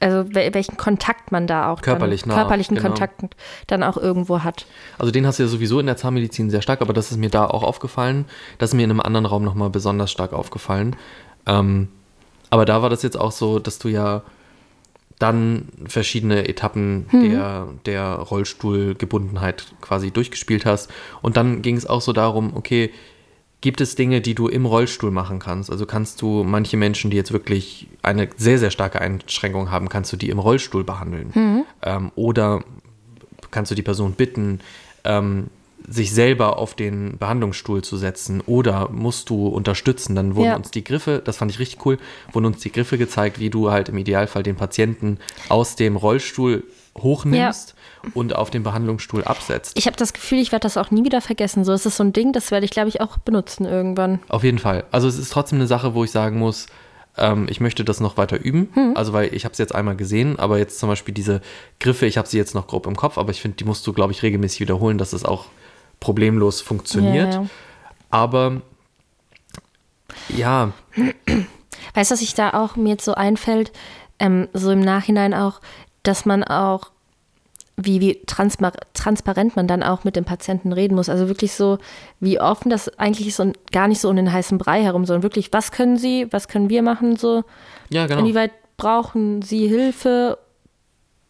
also 0.00 0.28
wel- 0.30 0.52
welchen 0.54 0.76
Kontakt 0.76 1.32
man 1.32 1.46
da 1.46 1.72
auch 1.72 1.80
Körperlich 1.80 2.22
dann, 2.22 2.30
nah, 2.30 2.34
körperlichen 2.36 2.76
genau. 2.76 2.88
Kontakt 2.88 3.22
dann 3.66 3.82
auch 3.82 3.96
irgendwo 3.96 4.42
hat. 4.42 4.66
Also 4.98 5.12
den 5.12 5.26
hast 5.26 5.38
du 5.38 5.44
ja 5.44 5.48
sowieso 5.48 5.80
in 5.80 5.86
der 5.86 5.96
Zahnmedizin 5.96 6.50
sehr 6.50 6.62
stark, 6.62 6.82
aber 6.82 6.92
das 6.92 7.10
ist 7.10 7.16
mir 7.16 7.30
da 7.30 7.46
auch 7.46 7.62
aufgefallen. 7.62 8.26
Das 8.58 8.70
ist 8.70 8.74
mir 8.74 8.84
in 8.84 8.90
einem 8.90 9.00
anderen 9.00 9.26
Raum 9.26 9.44
nochmal 9.44 9.70
besonders 9.70 10.10
stark 10.10 10.32
aufgefallen. 10.32 10.94
Ähm, 11.46 11.88
aber 12.50 12.64
da 12.64 12.82
war 12.82 12.90
das 12.90 13.02
jetzt 13.02 13.18
auch 13.18 13.32
so, 13.32 13.58
dass 13.58 13.78
du 13.78 13.88
ja 13.88 14.22
dann 15.24 15.68
verschiedene 15.86 16.46
Etappen 16.46 17.06
der, 17.10 17.68
der 17.86 18.14
Rollstuhlgebundenheit 18.16 19.74
quasi 19.80 20.10
durchgespielt 20.10 20.66
hast. 20.66 20.90
Und 21.22 21.38
dann 21.38 21.62
ging 21.62 21.78
es 21.78 21.86
auch 21.86 22.02
so 22.02 22.12
darum, 22.12 22.54
okay, 22.54 22.90
gibt 23.62 23.80
es 23.80 23.94
Dinge, 23.94 24.20
die 24.20 24.34
du 24.34 24.48
im 24.48 24.66
Rollstuhl 24.66 25.10
machen 25.10 25.38
kannst? 25.38 25.70
Also 25.70 25.86
kannst 25.86 26.20
du 26.20 26.44
manche 26.44 26.76
Menschen, 26.76 27.10
die 27.10 27.16
jetzt 27.16 27.32
wirklich 27.32 27.88
eine 28.02 28.28
sehr, 28.36 28.58
sehr 28.58 28.70
starke 28.70 29.00
Einschränkung 29.00 29.70
haben, 29.70 29.88
kannst 29.88 30.12
du 30.12 30.18
die 30.18 30.28
im 30.28 30.38
Rollstuhl 30.38 30.84
behandeln? 30.84 31.32
Ähm, 31.80 32.12
oder 32.16 32.62
kannst 33.50 33.70
du 33.70 33.74
die 33.74 33.82
Person 33.82 34.12
bitten, 34.12 34.60
ähm, 35.04 35.46
sich 35.86 36.12
selber 36.12 36.58
auf 36.58 36.74
den 36.74 37.18
Behandlungsstuhl 37.18 37.82
zu 37.82 37.96
setzen 37.96 38.40
oder 38.46 38.88
musst 38.90 39.28
du 39.30 39.48
unterstützen. 39.48 40.14
Dann 40.14 40.34
wurden 40.34 40.46
Ja. 40.46 40.56
uns 40.56 40.70
die 40.70 40.84
Griffe, 40.84 41.20
das 41.24 41.36
fand 41.36 41.50
ich 41.50 41.58
richtig 41.58 41.84
cool, 41.84 41.98
wurden 42.32 42.46
uns 42.46 42.60
die 42.60 42.72
Griffe 42.72 42.96
gezeigt, 42.98 43.38
wie 43.38 43.50
du 43.50 43.70
halt 43.70 43.88
im 43.90 43.98
Idealfall 43.98 44.42
den 44.42 44.56
Patienten 44.56 45.18
aus 45.48 45.76
dem 45.76 45.96
Rollstuhl 45.96 46.64
hochnimmst 46.96 47.74
und 48.14 48.36
auf 48.36 48.50
den 48.50 48.62
Behandlungsstuhl 48.62 49.24
absetzt. 49.24 49.76
Ich 49.76 49.86
habe 49.86 49.96
das 49.96 50.12
Gefühl, 50.12 50.38
ich 50.38 50.52
werde 50.52 50.62
das 50.62 50.76
auch 50.76 50.90
nie 50.90 51.04
wieder 51.04 51.20
vergessen. 51.20 51.64
So 51.64 51.72
ist 51.72 51.86
es 51.86 51.96
so 51.96 52.04
ein 52.04 52.12
Ding, 52.12 52.32
das 52.32 52.50
werde 52.50 52.64
ich, 52.64 52.70
glaube 52.70 52.88
ich, 52.88 53.00
auch 53.00 53.18
benutzen 53.18 53.64
irgendwann. 53.66 54.20
Auf 54.28 54.44
jeden 54.44 54.58
Fall. 54.58 54.84
Also 54.90 55.08
es 55.08 55.18
ist 55.18 55.32
trotzdem 55.32 55.58
eine 55.58 55.66
Sache, 55.66 55.94
wo 55.94 56.04
ich 56.04 56.10
sagen 56.12 56.38
muss, 56.38 56.66
ähm, 57.16 57.46
ich 57.50 57.60
möchte 57.60 57.84
das 57.84 58.00
noch 58.00 58.16
weiter 58.16 58.40
üben. 58.40 58.68
Also 58.94 59.12
weil 59.12 59.34
ich 59.34 59.44
habe 59.44 59.52
es 59.52 59.58
jetzt 59.58 59.74
einmal 59.74 59.96
gesehen, 59.96 60.38
aber 60.38 60.58
jetzt 60.58 60.78
zum 60.78 60.88
Beispiel 60.88 61.14
diese 61.14 61.40
Griffe, 61.80 62.06
ich 62.06 62.16
habe 62.16 62.28
sie 62.28 62.38
jetzt 62.38 62.54
noch 62.54 62.66
grob 62.68 62.86
im 62.86 62.96
Kopf, 62.96 63.18
aber 63.18 63.30
ich 63.30 63.40
finde, 63.40 63.56
die 63.56 63.64
musst 63.64 63.86
du, 63.86 63.92
glaube 63.92 64.12
ich, 64.12 64.22
regelmäßig 64.22 64.60
wiederholen, 64.60 64.98
dass 64.98 65.12
es 65.12 65.24
auch 65.24 65.46
problemlos 66.00 66.60
funktioniert. 66.60 67.34
Ja. 67.34 67.46
Aber 68.10 68.62
ja, 70.28 70.72
Weißt 71.94 72.10
du, 72.10 72.14
was 72.14 72.22
ich 72.22 72.34
da 72.34 72.50
auch 72.50 72.76
mir 72.76 72.90
jetzt 72.90 73.04
so 73.04 73.14
einfällt, 73.14 73.72
ähm, 74.18 74.48
so 74.52 74.70
im 74.70 74.80
Nachhinein 74.80 75.32
auch, 75.32 75.60
dass 76.02 76.26
man 76.26 76.44
auch, 76.44 76.90
wie, 77.76 78.00
wie 78.00 78.20
transpar 78.26 78.72
transparent 78.92 79.56
man 79.56 79.66
dann 79.66 79.82
auch 79.82 80.04
mit 80.04 80.16
dem 80.16 80.24
Patienten 80.24 80.72
reden 80.72 80.94
muss. 80.94 81.08
Also 81.08 81.28
wirklich 81.28 81.54
so, 81.54 81.78
wie 82.20 82.40
offen 82.40 82.70
das 82.70 82.88
eigentlich 82.98 83.26
ist 83.26 83.40
und 83.40 83.72
gar 83.72 83.88
nicht 83.88 84.00
so 84.00 84.08
um 84.08 84.16
den 84.16 84.32
heißen 84.32 84.58
Brei 84.58 84.82
herum, 84.82 85.04
sondern 85.04 85.22
wirklich, 85.22 85.52
was 85.52 85.72
können 85.72 85.96
Sie, 85.96 86.28
was 86.30 86.48
können 86.48 86.68
wir 86.68 86.82
machen, 86.82 87.16
so, 87.16 87.44
ja, 87.90 88.06
genau. 88.06 88.20
inwieweit 88.20 88.52
brauchen 88.76 89.42
Sie 89.42 89.66
Hilfe? 89.66 90.38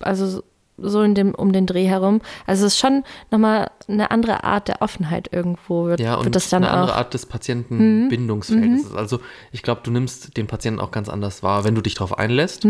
Also 0.00 0.42
so 0.76 1.02
in 1.02 1.14
dem, 1.14 1.35
um 1.35 1.52
den 1.52 1.66
Dreh 1.66 1.87
herum. 1.87 2.21
Also 2.47 2.66
es 2.66 2.75
ist 2.75 2.81
schon 2.81 3.04
nochmal 3.31 3.71
eine 3.88 4.11
andere 4.11 4.45
Art 4.45 4.69
der 4.69 4.83
Offenheit 4.83 5.28
irgendwo. 5.33 5.87
Wird, 5.87 6.00
Ja, 6.00 6.16
und 6.16 6.25
wird 6.25 6.35
das 6.35 6.49
dann 6.49 6.64
eine 6.64 6.73
auch. 6.73 6.78
andere 6.81 6.97
Art 6.97 7.14
des 7.14 7.26
Patientenbindungsverhältnisses. 7.26 8.95
Also 8.95 9.21
ich 9.52 9.62
glaube, 9.62 9.81
du 9.85 9.90
nimmst 9.90 10.37
den 10.37 10.47
Patienten 10.47 10.81
auch 10.81 10.90
ganz 10.90 11.09
anders 11.09 11.43
wahr, 11.43 11.64
wenn 11.64 11.75
du 11.75 11.81
dich 11.81 11.95
darauf 11.95 12.19
einlässt, 12.19 12.64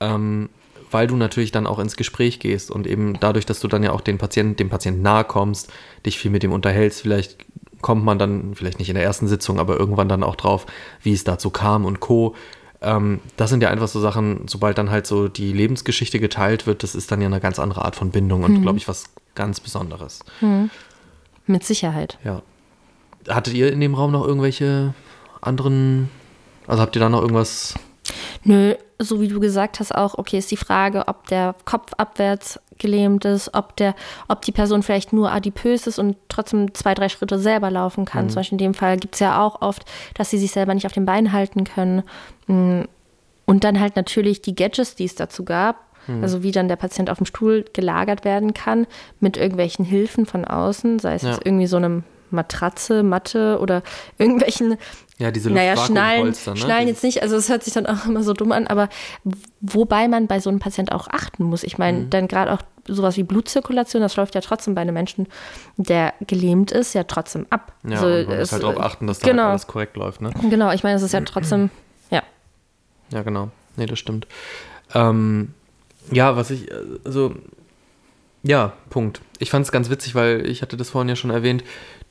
ähm, 0.00 0.48
weil 0.90 1.06
du 1.06 1.16
natürlich 1.16 1.52
dann 1.52 1.66
auch 1.66 1.78
ins 1.78 1.96
Gespräch 1.96 2.38
gehst 2.40 2.70
und 2.70 2.86
eben 2.86 3.18
dadurch, 3.20 3.46
dass 3.46 3.60
du 3.60 3.68
dann 3.68 3.82
ja 3.82 3.92
auch 3.92 4.00
den 4.02 4.18
Patienten, 4.18 4.56
dem 4.56 4.68
Patienten 4.68 5.02
nahe 5.02 5.24
kommst, 5.24 5.72
dich 6.04 6.18
viel 6.18 6.30
mit 6.30 6.44
ihm 6.44 6.52
unterhältst, 6.52 7.00
vielleicht 7.02 7.38
kommt 7.80 8.04
man 8.04 8.18
dann, 8.18 8.54
vielleicht 8.54 8.78
nicht 8.78 8.88
in 8.88 8.94
der 8.94 9.04
ersten 9.04 9.26
Sitzung, 9.26 9.58
aber 9.58 9.78
irgendwann 9.78 10.08
dann 10.08 10.22
auch 10.22 10.36
drauf, 10.36 10.66
wie 11.02 11.12
es 11.12 11.24
dazu 11.24 11.50
kam 11.50 11.84
und 11.84 12.00
Co. 12.00 12.34
Ähm, 12.82 13.20
das 13.36 13.50
sind 13.50 13.62
ja 13.62 13.70
einfach 13.70 13.88
so 13.88 14.00
Sachen, 14.00 14.48
sobald 14.48 14.76
dann 14.76 14.90
halt 14.90 15.06
so 15.06 15.28
die 15.28 15.52
Lebensgeschichte 15.52 16.18
geteilt 16.18 16.66
wird, 16.66 16.82
das 16.82 16.94
ist 16.94 17.10
dann 17.12 17.20
ja 17.20 17.26
eine 17.28 17.40
ganz 17.40 17.58
andere 17.58 17.84
Art 17.84 17.96
von 17.96 18.10
Bindung 18.10 18.42
und, 18.42 18.62
glaube 18.62 18.78
ich, 18.78 18.88
was 18.88 19.04
ganz 19.34 19.60
Besonderes. 19.60 20.20
Mit 21.46 21.64
Sicherheit. 21.64 22.18
Ja. 22.24 22.42
Hattet 23.28 23.54
ihr 23.54 23.72
in 23.72 23.80
dem 23.80 23.94
Raum 23.94 24.10
noch 24.12 24.26
irgendwelche 24.26 24.94
anderen, 25.40 26.08
also 26.66 26.82
habt 26.82 26.96
ihr 26.96 27.00
da 27.00 27.08
noch 27.08 27.22
irgendwas? 27.22 27.74
Nö, 28.44 28.74
so 28.98 29.20
wie 29.20 29.28
du 29.28 29.38
gesagt 29.40 29.78
hast 29.80 29.94
auch, 29.94 30.18
okay, 30.18 30.38
ist 30.38 30.50
die 30.50 30.56
Frage, 30.56 31.06
ob 31.08 31.26
der 31.28 31.54
Kopf 31.64 31.92
abwärts 31.96 32.58
gelähmt 32.78 33.24
ist, 33.24 33.54
ob 33.54 33.76
der, 33.76 33.94
ob 34.28 34.42
die 34.42 34.50
Person 34.52 34.82
vielleicht 34.82 35.12
nur 35.12 35.30
adipös 35.30 35.86
ist 35.86 35.98
und 36.00 36.16
trotzdem 36.28 36.74
zwei, 36.74 36.94
drei 36.94 37.08
Schritte 37.08 37.38
selber 37.38 37.70
laufen 37.70 38.04
kann. 38.04 38.28
Zum 38.28 38.36
Beispiel 38.40 38.54
in 38.60 38.64
dem 38.64 38.74
Fall 38.74 38.96
gibt 38.96 39.14
es 39.14 39.20
ja 39.20 39.40
auch 39.40 39.62
oft, 39.62 39.84
dass 40.14 40.30
sie 40.30 40.38
sich 40.38 40.50
selber 40.50 40.74
nicht 40.74 40.86
auf 40.86 40.92
den 40.92 41.06
Beinen 41.06 41.32
halten 41.32 41.64
können. 41.64 42.02
Mm, 42.48 42.82
Und 43.44 43.64
dann 43.64 43.78
halt 43.80 43.94
natürlich 43.96 44.40
die 44.42 44.54
Gadgets, 44.54 44.94
die 44.96 45.04
es 45.04 45.14
dazu 45.14 45.44
gab. 45.44 45.76
Also 46.20 46.42
wie 46.42 46.50
dann 46.50 46.66
der 46.66 46.74
Patient 46.74 47.10
auf 47.10 47.18
dem 47.18 47.26
Stuhl 47.26 47.64
gelagert 47.74 48.24
werden 48.24 48.54
kann 48.54 48.88
mit 49.20 49.36
irgendwelchen 49.36 49.84
Hilfen 49.84 50.26
von 50.26 50.44
außen, 50.44 50.98
sei 50.98 51.14
es 51.14 51.22
Ja. 51.22 51.30
jetzt 51.30 51.46
irgendwie 51.46 51.68
so 51.68 51.76
eine 51.76 52.02
Matratze, 52.32 53.02
Matte 53.02 53.58
oder 53.60 53.82
irgendwelchen 54.18 54.76
Ja, 55.18 55.30
diese 55.30 55.50
naja, 55.50 55.76
Schnallen, 55.76 56.26
Luftvakuumpolster, 56.26 56.50
ne? 56.54 56.56
Schnallen 56.56 56.88
jetzt 56.88 57.02
nicht, 57.04 57.22
also 57.22 57.36
es 57.36 57.48
hört 57.48 57.62
sich 57.64 57.74
dann 57.74 57.86
auch 57.86 58.04
immer 58.06 58.22
so 58.22 58.32
dumm 58.32 58.52
an, 58.52 58.66
aber 58.66 58.88
wobei 59.60 60.08
man 60.08 60.26
bei 60.26 60.40
so 60.40 60.50
einem 60.50 60.58
Patient 60.58 60.92
auch 60.92 61.08
achten 61.08 61.44
muss. 61.44 61.62
Ich 61.62 61.74
Mhm. 61.78 61.84
meine, 61.84 62.04
dann 62.06 62.28
gerade 62.28 62.52
auch 62.52 62.58
sowas 62.88 63.16
wie 63.16 63.22
Blutzirkulation, 63.22 64.02
das 64.02 64.16
läuft 64.16 64.34
ja 64.34 64.40
trotzdem 64.40 64.74
bei 64.74 64.80
einem 64.80 64.94
Menschen, 64.94 65.28
der 65.76 66.14
gelähmt 66.26 66.72
ist, 66.72 66.94
ja 66.94 67.04
trotzdem 67.04 67.46
ab. 67.50 67.72
Ja, 67.84 68.00
Also, 68.00 68.06
und 68.06 68.28
man 68.28 68.38
muss 68.40 68.52
halt 68.52 68.62
darauf 68.64 68.80
achten, 68.80 69.06
dass 69.06 69.20
da 69.20 69.28
genau. 69.28 69.42
halt 69.44 69.50
alles 69.50 69.66
korrekt 69.68 69.96
läuft, 69.96 70.20
ne? 70.20 70.30
Genau, 70.50 70.72
ich 70.72 70.82
meine, 70.82 70.96
es 70.96 71.02
ist 71.02 71.12
ja 71.12 71.20
trotzdem, 71.20 71.70
ja. 72.10 72.22
Ja, 73.10 73.22
genau. 73.22 73.50
Nee, 73.76 73.86
das 73.86 73.98
stimmt. 74.00 74.26
Ähm, 74.94 75.54
ja, 76.10 76.36
was 76.36 76.50
ich, 76.50 76.68
also, 77.04 77.34
ja, 78.42 78.72
Punkt. 78.90 79.20
Ich 79.38 79.50
fand 79.50 79.64
es 79.64 79.70
ganz 79.70 79.88
witzig, 79.88 80.16
weil 80.16 80.44
ich 80.46 80.62
hatte 80.62 80.76
das 80.76 80.90
vorhin 80.90 81.08
ja 81.08 81.14
schon 81.16 81.30
erwähnt, 81.30 81.62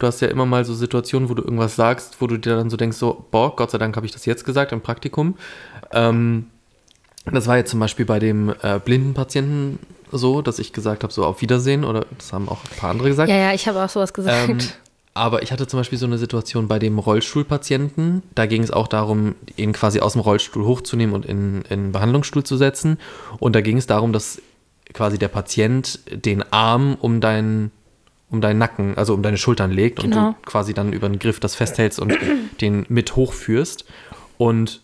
du 0.01 0.07
hast 0.07 0.19
ja 0.21 0.27
immer 0.27 0.45
mal 0.45 0.65
so 0.65 0.73
Situationen, 0.73 1.29
wo 1.29 1.33
du 1.33 1.43
irgendwas 1.43 1.75
sagst, 1.75 2.17
wo 2.19 2.27
du 2.27 2.37
dir 2.37 2.55
dann 2.55 2.69
so 2.69 2.77
denkst, 2.77 2.97
so, 2.97 3.25
boah, 3.29 3.55
Gott 3.55 3.71
sei 3.71 3.77
Dank 3.77 3.95
habe 3.95 4.05
ich 4.05 4.11
das 4.11 4.25
jetzt 4.25 4.45
gesagt 4.45 4.71
im 4.71 4.81
Praktikum. 4.81 5.35
Ähm, 5.91 6.47
das 7.25 7.47
war 7.47 7.57
jetzt 7.57 7.69
zum 7.69 7.79
Beispiel 7.79 8.05
bei 8.05 8.19
dem 8.19 8.53
äh, 8.61 8.79
blinden 8.79 9.13
Patienten 9.13 9.77
so, 10.11 10.41
dass 10.41 10.59
ich 10.59 10.73
gesagt 10.73 11.03
habe, 11.03 11.13
so 11.13 11.23
auf 11.23 11.41
Wiedersehen 11.41 11.83
oder 11.83 12.05
das 12.17 12.33
haben 12.33 12.49
auch 12.49 12.63
ein 12.63 12.77
paar 12.77 12.89
andere 12.89 13.09
gesagt. 13.09 13.29
Ja, 13.29 13.37
ja, 13.37 13.53
ich 13.53 13.67
habe 13.67 13.81
auch 13.81 13.89
sowas 13.89 14.13
gesagt. 14.13 14.49
Ähm, 14.49 14.57
aber 15.13 15.43
ich 15.43 15.51
hatte 15.51 15.67
zum 15.67 15.79
Beispiel 15.79 15.99
so 15.99 16.05
eine 16.05 16.17
Situation 16.17 16.67
bei 16.67 16.79
dem 16.79 16.97
Rollstuhlpatienten. 16.97 18.23
Da 18.33 18.45
ging 18.45 18.63
es 18.63 18.71
auch 18.71 18.87
darum, 18.87 19.35
ihn 19.55 19.71
quasi 19.73 19.99
aus 19.99 20.13
dem 20.13 20.21
Rollstuhl 20.21 20.65
hochzunehmen 20.65 21.13
und 21.13 21.25
in, 21.25 21.61
in 21.63 21.71
einen 21.71 21.91
Behandlungsstuhl 21.91 22.43
zu 22.43 22.57
setzen. 22.57 22.97
Und 23.39 23.55
da 23.55 23.61
ging 23.61 23.77
es 23.77 23.87
darum, 23.87 24.13
dass 24.13 24.41
quasi 24.93 25.17
der 25.17 25.27
Patient 25.27 25.99
den 26.09 26.43
Arm 26.51 26.97
um 26.99 27.21
deinen 27.21 27.71
um 28.31 28.41
deinen 28.41 28.57
Nacken, 28.57 28.97
also 28.97 29.13
um 29.13 29.21
deine 29.21 29.37
Schultern 29.37 29.71
legt 29.71 29.99
und 30.03 30.11
Genau. 30.11 30.31
du 30.41 30.49
quasi 30.49 30.73
dann 30.73 30.93
über 30.93 31.07
den 31.09 31.19
Griff 31.19 31.39
das 31.39 31.55
festhältst 31.55 31.99
und 31.99 32.17
den 32.61 32.85
mit 32.89 33.15
hochführst. 33.15 33.85
Und 34.37 34.81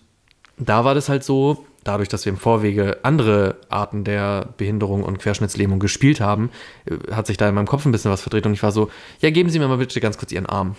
da 0.58 0.86
war 0.86 0.94
das 0.94 1.10
halt 1.10 1.24
so, 1.24 1.66
dadurch, 1.84 2.10
dass 2.10 2.26
wir 2.26 2.32
im 2.32 2.38
Vorwege 2.38 2.98
andere 3.04 3.56
Arten 3.70 4.04
der 4.04 4.50
Behinderung 4.58 5.04
und 5.04 5.20
Querschnittslähmung 5.20 5.80
gespielt 5.80 6.20
haben, 6.20 6.52
äh, 6.86 7.14
hat 7.14 7.28
sich 7.28 7.38
da 7.38 7.48
in 7.48 7.56
meinem 7.56 7.68
Kopf 7.68 7.86
ein 7.86 7.92
bisschen 7.92 8.12
was 8.12 8.22
verdreht 8.22 8.46
und 8.46 8.54
ich 8.54 8.62
war 8.64 8.72
so, 8.72 8.92
ja, 9.22 9.30
geben 9.30 9.50
Sie 9.50 9.60
mir 9.60 9.68
mal 9.68 9.78
bitte 9.78 10.00
ganz 10.02 10.18
kurz 10.18 10.32
Ihren 10.32 10.46
Arm. 10.46 10.76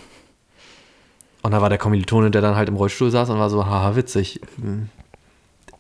Und 1.43 1.53
da 1.53 1.63
war 1.63 1.69
der 1.71 1.79
Kommilitone, 1.79 2.31
der 2.31 2.43
dann 2.43 2.57
halt 2.57 2.69
im 2.69 2.77
Rollstuhl 2.77 3.11
saß 3.11 3.31
und 3.31 3.39
war 3.39 3.49
so, 3.49 3.65
haha, 3.65 3.97
witzig. 3.97 4.41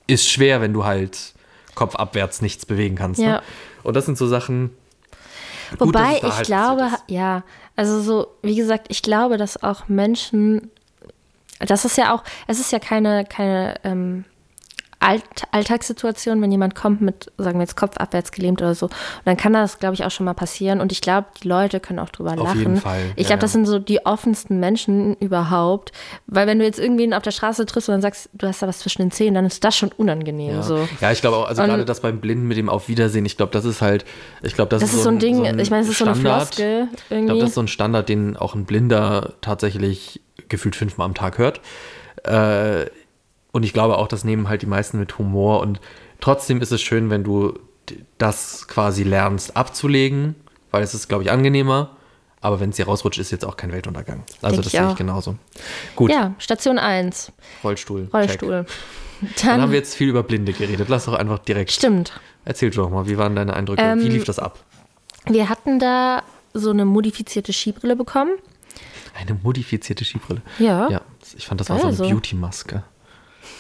Ist 0.06 0.30
schwer, 0.30 0.60
wenn 0.60 0.72
du 0.72 0.84
halt 0.84 1.34
kopfabwärts 1.74 2.40
nichts 2.40 2.64
bewegen 2.64 2.96
kannst. 2.96 3.20
Ja. 3.20 3.26
Ne? 3.26 3.42
Und 3.82 3.94
das 3.94 4.06
sind 4.06 4.16
so 4.16 4.26
Sachen. 4.26 4.70
Gut, 5.70 5.80
Wobei 5.80 6.16
ich 6.16 6.22
halt 6.22 6.46
glaube, 6.46 6.90
ja, 7.08 7.42
also 7.76 8.00
so, 8.00 8.28
wie 8.42 8.56
gesagt, 8.56 8.86
ich 8.88 9.02
glaube, 9.02 9.36
dass 9.36 9.62
auch 9.62 9.88
Menschen, 9.88 10.70
das 11.60 11.84
ist 11.84 11.96
ja 11.96 12.14
auch, 12.14 12.24
es 12.46 12.60
ist 12.60 12.72
ja 12.72 12.78
keine, 12.78 13.24
keine 13.24 13.74
ähm, 13.84 14.24
Alt 15.00 15.22
Alltagssituation, 15.52 16.42
wenn 16.42 16.50
jemand 16.50 16.74
kommt 16.74 17.00
mit, 17.00 17.30
sagen 17.38 17.58
wir 17.58 17.62
jetzt, 17.62 17.76
kopfabwärts 17.76 18.32
gelähmt 18.32 18.60
oder 18.60 18.74
so. 18.74 18.86
Und 18.86 18.92
dann 19.26 19.36
kann 19.36 19.52
das, 19.52 19.78
glaube 19.78 19.94
ich, 19.94 20.04
auch 20.04 20.10
schon 20.10 20.24
mal 20.26 20.34
passieren. 20.34 20.80
Und 20.80 20.90
ich 20.90 21.00
glaube, 21.00 21.28
die 21.42 21.46
Leute 21.48 21.78
können 21.78 21.98
auch 22.00 22.08
drüber 22.10 22.32
Auf 22.32 22.38
lachen. 22.48 22.58
jeden 22.58 22.76
Fall, 22.78 23.00
Ich 23.14 23.22
ja, 23.24 23.28
glaube, 23.28 23.40
das 23.42 23.52
ja. 23.52 23.58
sind 23.58 23.66
so 23.66 23.78
die 23.78 24.04
offensten 24.04 24.58
Menschen 24.58 25.14
überhaupt. 25.16 25.92
Weil 26.26 26.46
wenn 26.48 26.58
du 26.58 26.64
jetzt 26.64 26.78
irgendwen 26.80 27.14
auf 27.14 27.22
der 27.22 27.30
Straße 27.30 27.64
triffst 27.66 27.88
und 27.88 27.92
dann 27.92 28.02
sagst, 28.02 28.28
du 28.32 28.48
hast 28.48 28.60
da 28.60 28.66
was 28.66 28.80
zwischen 28.80 29.02
den 29.02 29.10
Zähnen, 29.12 29.34
dann 29.34 29.46
ist 29.46 29.62
das 29.62 29.76
schon 29.76 29.92
unangenehm. 29.96 30.56
Ja. 30.56 30.62
So. 30.62 30.88
ja, 31.00 31.12
ich 31.12 31.20
glaube 31.20 31.36
auch, 31.36 31.46
also 31.46 31.62
Und- 31.62 31.68
gerade 31.68 31.84
das 31.84 32.00
beim 32.00 32.20
Blinden 32.20 32.48
mit 32.48 32.56
dem 32.56 32.68
Auf 32.68 32.88
Wiedersehen, 32.88 33.24
ich 33.24 33.36
glaube, 33.36 33.52
das 33.52 33.64
ist 33.64 33.80
halt, 33.80 34.04
ich 34.42 34.54
glaube, 34.54 34.70
das, 34.70 34.80
Das 34.82 34.92
ist 34.94 35.04
so 35.04 35.10
ein 35.10 35.18
Ding, 35.20 35.44
ich 35.60 35.70
meine, 35.70 35.82
es 35.84 35.88
ist 35.88 35.98
so 35.98 36.06
eine. 36.06 36.16
Floskel 36.16 36.88
Ich 36.92 37.10
irgendwie. 37.10 37.26
glaube, 37.26 37.40
das 37.40 37.48
ist 37.50 37.54
so 37.54 37.62
ein 37.62 37.68
Standard, 37.68 38.08
den 38.08 38.36
auch 38.36 38.54
ein 38.56 38.64
Blinder 38.64 39.34
tatsächlich 39.40 40.20
gefühlt 40.48 40.74
fünfmal 40.74 41.04
am 41.04 41.14
Tag 41.14 41.38
hört. 41.38 41.60
Äh, 42.24 42.86
und 43.58 43.64
ich 43.64 43.72
glaube 43.72 43.98
auch, 43.98 44.06
das 44.06 44.22
nehmen 44.22 44.48
halt 44.48 44.62
die 44.62 44.66
meisten 44.66 45.00
mit 45.00 45.18
Humor. 45.18 45.58
Und 45.58 45.80
trotzdem 46.20 46.60
ist 46.60 46.70
es 46.70 46.80
schön, 46.80 47.10
wenn 47.10 47.24
du 47.24 47.58
das 48.18 48.68
quasi 48.68 49.02
lernst 49.02 49.56
abzulegen, 49.56 50.36
weil 50.70 50.84
es 50.84 50.94
ist, 50.94 51.08
glaube 51.08 51.24
ich, 51.24 51.32
angenehmer. 51.32 51.96
Aber 52.40 52.60
wenn 52.60 52.70
es 52.70 52.76
dir 52.76 52.86
rausrutscht, 52.86 53.18
ist 53.18 53.32
jetzt 53.32 53.44
auch 53.44 53.56
kein 53.56 53.72
Weltuntergang. 53.72 54.22
Also 54.42 54.54
Denk 54.54 54.62
das 54.62 54.72
sehe 54.72 54.88
ich 54.90 54.94
genauso. 54.94 55.34
Gut, 55.96 56.12
ja, 56.12 56.34
Station 56.38 56.78
1, 56.78 57.32
Rollstuhl. 57.64 58.08
Rollstuhl. 58.12 58.64
Dann 59.42 59.60
haben 59.60 59.72
wir 59.72 59.78
jetzt 59.80 59.96
viel 59.96 60.08
über 60.08 60.22
Blinde 60.22 60.52
geredet. 60.52 60.88
Lass 60.88 61.06
doch 61.06 61.14
einfach 61.14 61.40
direkt. 61.40 61.72
Stimmt. 61.72 62.12
Erzähl 62.44 62.70
doch 62.70 62.90
mal, 62.90 63.08
wie 63.08 63.18
waren 63.18 63.34
deine 63.34 63.54
Eindrücke? 63.54 63.82
Ähm, 63.82 64.00
wie 64.04 64.08
lief 64.08 64.22
das 64.22 64.38
ab? 64.38 64.64
Wir 65.26 65.48
hatten 65.48 65.80
da 65.80 66.22
so 66.54 66.70
eine 66.70 66.84
modifizierte 66.84 67.52
Skibrille 67.52 67.96
bekommen. 67.96 68.36
Eine 69.18 69.36
modifizierte 69.42 70.04
Skibrille. 70.04 70.42
Ja. 70.60 70.88
Ja, 70.88 71.00
ich 71.36 71.44
fand 71.44 71.60
das 71.60 71.70
war 71.70 71.80
so 71.80 72.04
eine 72.04 72.12
Beauty-Maske. 72.12 72.84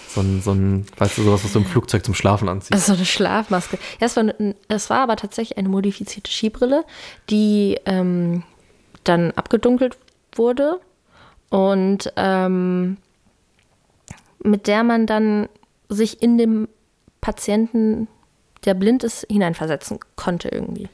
So 0.08 0.22
ein, 0.22 0.40
so 0.40 0.52
ein, 0.52 0.86
weißt 0.96 1.18
du, 1.18 1.22
sowas, 1.22 1.44
was 1.44 1.52
du 1.52 1.58
im 1.58 1.66
Flugzeug 1.66 2.04
zum 2.04 2.14
Schlafen 2.14 2.48
anziehst. 2.48 2.72
Also 2.72 2.94
eine 2.94 3.04
Schlafmaske. 3.04 3.78
Ja, 4.00 4.06
es 4.06 4.16
war, 4.16 4.24
es 4.68 4.90
war 4.90 5.00
aber 5.00 5.16
tatsächlich 5.16 5.58
eine 5.58 5.68
modifizierte 5.68 6.30
Skibrille, 6.30 6.84
die 7.28 7.78
ähm, 7.84 8.42
dann 9.04 9.32
abgedunkelt 9.32 9.98
wurde 10.34 10.80
und 11.50 12.12
ähm, 12.16 12.96
mit 14.42 14.66
der 14.66 14.82
man 14.82 15.06
dann 15.06 15.48
sich 15.88 16.22
in 16.22 16.38
dem 16.38 16.68
Patienten, 17.20 18.08
der 18.64 18.74
blind 18.74 19.04
ist, 19.04 19.26
hineinversetzen 19.30 19.98
konnte 20.16 20.48
irgendwie. 20.48 20.88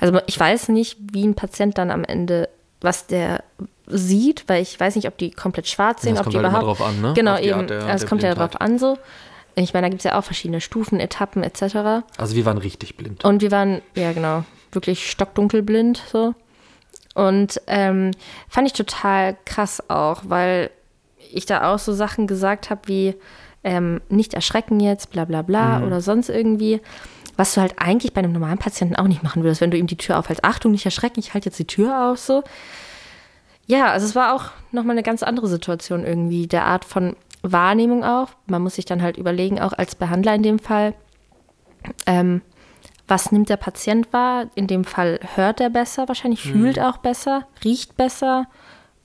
Also 0.00 0.20
ich 0.26 0.38
weiß 0.38 0.68
nicht, 0.68 0.98
wie 1.12 1.26
ein 1.26 1.34
Patient 1.34 1.76
dann 1.78 1.90
am 1.90 2.04
Ende, 2.04 2.48
was 2.84 3.06
der 3.06 3.42
sieht, 3.86 4.44
weil 4.48 4.62
ich 4.62 4.78
weiß 4.78 4.96
nicht, 4.96 5.08
ob 5.08 5.18
die 5.18 5.30
komplett 5.30 5.68
schwarz 5.68 6.02
das 6.02 6.12
ob 6.12 6.22
kommt 6.24 6.34
die 6.34 6.38
halt 6.38 6.48
überhaupt. 6.48 6.80
drauf 6.80 6.82
an, 6.88 7.00
ne? 7.00 7.12
Genau, 7.14 7.38
eben. 7.38 7.70
Also 7.70 8.04
es 8.04 8.06
kommt 8.06 8.22
ja 8.22 8.34
drauf 8.34 8.60
an 8.60 8.78
so. 8.78 8.96
Ich 9.56 9.72
meine, 9.74 9.86
da 9.86 9.88
gibt 9.90 10.00
es 10.00 10.04
ja 10.04 10.18
auch 10.18 10.24
verschiedene 10.24 10.60
Stufen, 10.60 10.98
Etappen 11.00 11.42
etc. 11.42 12.02
Also 12.16 12.34
wir 12.34 12.44
waren 12.44 12.58
richtig 12.58 12.96
blind. 12.96 13.24
Und 13.24 13.40
wir 13.42 13.50
waren, 13.50 13.82
ja 13.94 14.12
genau, 14.12 14.44
wirklich 14.72 15.10
stockdunkelblind 15.10 16.02
so. 16.10 16.34
Und 17.14 17.60
ähm, 17.68 18.10
fand 18.48 18.66
ich 18.66 18.72
total 18.72 19.36
krass 19.44 19.82
auch, 19.88 20.22
weil 20.26 20.70
ich 21.32 21.46
da 21.46 21.72
auch 21.72 21.78
so 21.78 21.92
Sachen 21.92 22.26
gesagt 22.26 22.70
habe 22.70 22.80
wie 22.86 23.14
ähm, 23.62 24.00
nicht 24.08 24.34
erschrecken 24.34 24.80
jetzt, 24.80 25.10
bla 25.10 25.24
bla 25.24 25.42
bla 25.42 25.78
Mhm. 25.78 25.86
oder 25.86 26.00
sonst 26.00 26.28
irgendwie. 26.30 26.80
Was 27.36 27.54
du 27.54 27.60
halt 27.60 27.74
eigentlich 27.78 28.14
bei 28.14 28.20
einem 28.20 28.32
normalen 28.32 28.58
Patienten 28.58 28.96
auch 28.96 29.08
nicht 29.08 29.22
machen 29.22 29.42
würdest, 29.42 29.60
wenn 29.60 29.70
du 29.70 29.76
ihm 29.76 29.86
die 29.86 29.96
Tür 29.96 30.18
aufhältst. 30.18 30.44
Achtung, 30.44 30.72
nicht 30.72 30.84
erschrecken, 30.84 31.20
ich 31.20 31.34
halte 31.34 31.48
jetzt 31.48 31.58
die 31.58 31.66
Tür 31.66 32.10
auf 32.10 32.18
so. 32.18 32.44
Ja, 33.66 33.90
also 33.90 34.06
es 34.06 34.14
war 34.14 34.34
auch 34.34 34.50
nochmal 34.72 34.92
eine 34.92 35.02
ganz 35.02 35.22
andere 35.22 35.48
Situation 35.48 36.04
irgendwie, 36.04 36.46
der 36.46 36.66
Art 36.66 36.84
von 36.84 37.16
Wahrnehmung 37.42 38.04
auch. 38.04 38.28
Man 38.46 38.62
muss 38.62 38.74
sich 38.74 38.84
dann 38.84 39.02
halt 39.02 39.16
überlegen, 39.16 39.60
auch 39.60 39.72
als 39.72 39.94
Behandler 39.94 40.34
in 40.34 40.42
dem 40.42 40.58
Fall, 40.58 40.94
ähm, 42.06 42.42
was 43.06 43.32
nimmt 43.32 43.48
der 43.48 43.58
Patient 43.58 44.12
wahr? 44.12 44.46
In 44.54 44.66
dem 44.66 44.84
Fall 44.84 45.20
hört 45.34 45.60
er 45.60 45.70
besser, 45.70 46.08
wahrscheinlich 46.08 46.42
fühlt 46.42 46.80
auch 46.80 46.96
besser, 46.98 47.46
riecht 47.62 47.96
besser, 47.96 48.46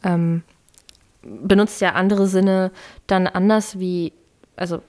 ähm, 0.03 0.43
benutzt 1.21 1.81
ja 1.81 1.93
andere 1.93 2.27
Sinne 2.27 2.71
dann 3.07 3.27
anders 3.27 3.79
wie, 3.79 4.13
also 4.55 4.81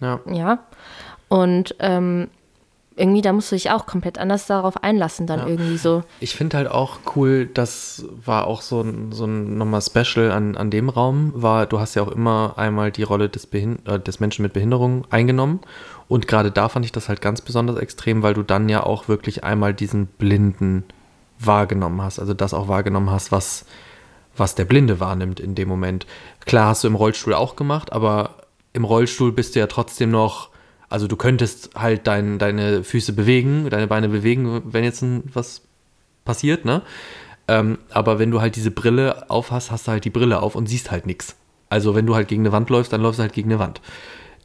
Ja. 0.00 0.20
ja. 0.26 0.58
Und 1.28 1.74
ähm, 1.78 2.28
irgendwie, 3.00 3.22
da 3.22 3.32
musst 3.32 3.50
du 3.50 3.56
dich 3.56 3.70
auch 3.70 3.86
komplett 3.86 4.18
anders 4.18 4.46
darauf 4.46 4.82
einlassen, 4.84 5.26
dann 5.26 5.40
Ja. 5.40 5.46
irgendwie 5.46 5.76
so. 5.78 6.02
Ich 6.20 6.34
finde 6.36 6.58
halt 6.58 6.70
auch 6.70 6.98
cool, 7.16 7.46
das 7.46 8.04
war 8.24 8.46
auch 8.46 8.62
so 8.62 8.82
ein, 8.82 9.10
so 9.12 9.24
ein 9.24 9.56
nochmal 9.58 9.80
Special 9.82 10.30
an, 10.30 10.56
an 10.56 10.70
dem 10.70 10.88
Raum, 10.88 11.32
war, 11.34 11.66
du 11.66 11.80
hast 11.80 11.94
ja 11.94 12.02
auch 12.02 12.08
immer 12.12 12.54
einmal 12.56 12.92
die 12.92 13.02
Rolle 13.02 13.28
des, 13.28 13.46
Behin 13.46 13.84
äh, 13.86 13.98
des 13.98 14.20
Menschen 14.20 14.42
mit 14.42 14.52
Behinderung 14.52 15.06
eingenommen. 15.10 15.60
Und 16.08 16.28
gerade 16.28 16.50
da 16.50 16.68
fand 16.68 16.84
ich 16.84 16.92
das 16.92 17.08
halt 17.08 17.20
ganz 17.20 17.40
besonders 17.40 17.76
extrem, 17.78 18.22
weil 18.22 18.34
du 18.34 18.42
dann 18.42 18.68
ja 18.68 18.82
auch 18.84 19.08
wirklich 19.08 19.44
einmal 19.44 19.72
diesen 19.74 20.06
Blinden 20.06 20.84
wahrgenommen 21.38 22.02
hast. 22.02 22.18
Also 22.18 22.34
das 22.34 22.52
auch 22.52 22.68
wahrgenommen 22.68 23.10
hast, 23.10 23.32
was, 23.32 23.64
was 24.36 24.54
der 24.54 24.66
Blinde 24.66 25.00
wahrnimmt 25.00 25.40
in 25.40 25.54
dem 25.54 25.68
Moment. 25.68 26.06
Klar 26.44 26.68
hast 26.68 26.84
du 26.84 26.88
im 26.88 26.94
Rollstuhl 26.96 27.34
auch 27.34 27.56
gemacht, 27.56 27.92
aber 27.92 28.34
im 28.72 28.84
Rollstuhl 28.84 29.32
bist 29.32 29.54
du 29.54 29.60
ja 29.60 29.66
trotzdem 29.66 30.10
noch, 30.10 30.49
also 30.90 31.06
du 31.06 31.16
könntest 31.16 31.70
halt 31.74 32.06
dein, 32.06 32.38
deine 32.38 32.84
Füße 32.84 33.12
bewegen, 33.12 33.70
deine 33.70 33.86
Beine 33.86 34.08
bewegen, 34.08 34.62
wenn 34.66 34.84
jetzt 34.84 35.02
was 35.32 35.62
passiert, 36.24 36.64
ne? 36.64 36.82
Ähm, 37.48 37.78
aber 37.90 38.18
wenn 38.18 38.30
du 38.30 38.40
halt 38.40 38.56
diese 38.56 38.70
Brille 38.70 39.30
auf 39.30 39.50
hast, 39.50 39.70
hast 39.70 39.86
du 39.86 39.92
halt 39.92 40.04
die 40.04 40.10
Brille 40.10 40.42
auf 40.42 40.54
und 40.54 40.68
siehst 40.68 40.90
halt 40.90 41.06
nichts. 41.06 41.36
Also 41.68 41.94
wenn 41.94 42.06
du 42.06 42.14
halt 42.14 42.28
gegen 42.28 42.42
eine 42.42 42.52
Wand 42.52 42.68
läufst, 42.70 42.92
dann 42.92 43.00
läufst 43.00 43.18
du 43.18 43.22
halt 43.22 43.32
gegen 43.32 43.50
eine 43.50 43.58
Wand. 43.58 43.80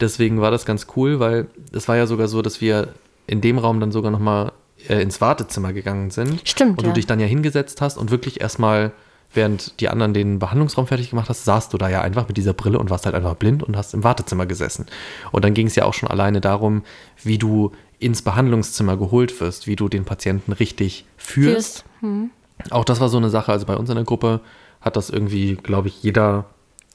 Deswegen 0.00 0.40
war 0.40 0.50
das 0.50 0.64
ganz 0.64 0.86
cool, 0.96 1.20
weil 1.20 1.48
es 1.72 1.88
war 1.88 1.96
ja 1.96 2.06
sogar 2.06 2.28
so, 2.28 2.42
dass 2.42 2.60
wir 2.60 2.88
in 3.26 3.40
dem 3.40 3.58
Raum 3.58 3.80
dann 3.80 3.92
sogar 3.92 4.10
nochmal 4.10 4.52
äh, 4.88 5.00
ins 5.02 5.20
Wartezimmer 5.20 5.72
gegangen 5.72 6.10
sind. 6.10 6.48
Stimmt, 6.48 6.78
Und 6.78 6.84
ja. 6.84 6.90
du 6.90 6.94
dich 6.94 7.06
dann 7.06 7.20
ja 7.20 7.26
hingesetzt 7.26 7.80
hast 7.80 7.98
und 7.98 8.10
wirklich 8.10 8.40
erstmal, 8.40 8.92
während 9.36 9.78
die 9.80 9.88
anderen 9.88 10.14
den 10.14 10.38
Behandlungsraum 10.38 10.86
fertig 10.86 11.10
gemacht 11.10 11.28
hast, 11.28 11.44
saßt 11.44 11.72
du 11.72 11.78
da 11.78 11.88
ja 11.88 12.00
einfach 12.00 12.26
mit 12.28 12.36
dieser 12.36 12.52
Brille 12.54 12.78
und 12.78 12.90
warst 12.90 13.06
halt 13.06 13.14
einfach 13.14 13.34
blind 13.34 13.62
und 13.62 13.76
hast 13.76 13.94
im 13.94 14.02
Wartezimmer 14.04 14.46
gesessen. 14.46 14.86
Und 15.32 15.44
dann 15.44 15.54
ging 15.54 15.66
es 15.66 15.76
ja 15.76 15.84
auch 15.84 15.94
schon 15.94 16.08
alleine 16.08 16.40
darum, 16.40 16.82
wie 17.22 17.38
du 17.38 17.72
ins 17.98 18.22
Behandlungszimmer 18.22 18.96
geholt 18.96 19.38
wirst, 19.40 19.66
wie 19.66 19.76
du 19.76 19.88
den 19.88 20.04
Patienten 20.04 20.52
richtig 20.52 21.06
führst. 21.16 21.84
Hm, 22.00 22.30
Auch 22.70 22.84
das 22.84 23.00
war 23.00 23.08
so 23.08 23.16
eine 23.18 23.30
Sache, 23.30 23.52
also 23.52 23.66
bei 23.66 23.76
uns 23.76 23.88
in 23.90 23.96
der 23.96 24.04
Gruppe 24.04 24.40
hat 24.80 24.96
das 24.96 25.10
irgendwie, 25.10 25.56
glaube 25.56 25.88
ich, 25.88 26.02
jeder 26.02 26.46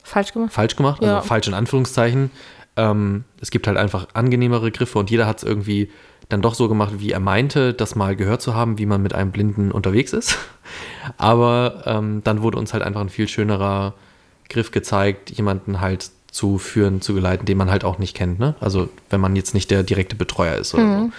falsch 0.04 0.34
gemacht. 0.34 0.54
falsch 0.54 0.76
gemacht, 0.76 1.02
also 1.02 1.14
Ja. 1.16 1.22
falsch 1.22 1.48
in 1.48 1.54
Anführungszeichen. 1.54 2.32
Ähm, 2.78 3.26
es 3.42 3.52
gibt 3.52 3.68
halt 3.68 3.78
einfach 3.78 4.08
angenehmere 4.14 4.72
Griffe 4.72 4.98
und 4.98 5.10
jeder 5.12 5.28
hat 5.28 5.40
es 5.40 5.44
irgendwie 5.44 5.90
dann 6.32 6.42
doch 6.42 6.54
so 6.54 6.70
gemacht, 6.70 6.94
wie 6.98 7.12
er 7.12 7.20
meinte, 7.20 7.74
das 7.74 7.96
mal 7.96 8.16
gehört 8.16 8.42
zu 8.42 8.56
haben, 8.56 8.78
wie 8.78 8.86
man 8.86 9.02
mit 9.02 9.14
einem 9.14 9.32
Blinden 9.32 9.72
unterwegs 9.72 10.14
ist. 10.14 10.38
Aber 11.18 11.84
ähm, 11.86 12.22
dann 12.24 12.42
wurde 12.42 12.58
uns 12.58 12.74
halt 12.74 12.84
einfach 12.84 13.02
ein 13.02 13.10
viel 13.10 13.28
schönerer 13.28 13.94
Griff 14.50 14.72
gezeigt, 14.72 15.30
jemanden 15.32 15.82
halt 15.82 16.12
zu 16.32 16.58
führen, 16.58 17.02
zu 17.02 17.14
geleiten, 17.14 17.46
den 17.46 17.58
man 17.58 17.70
halt 17.70 17.84
auch 17.84 17.98
nicht 17.98 18.16
kennt. 18.16 18.40
Ne? 18.40 18.56
Also 18.60 18.90
wenn 19.10 19.20
man 19.20 19.36
jetzt 19.36 19.54
nicht 19.54 19.70
der 19.70 19.84
direkte 19.84 20.16
Betreuer 20.16 20.56
ist 20.56 20.74
oder 20.74 20.84
so. 20.84 21.12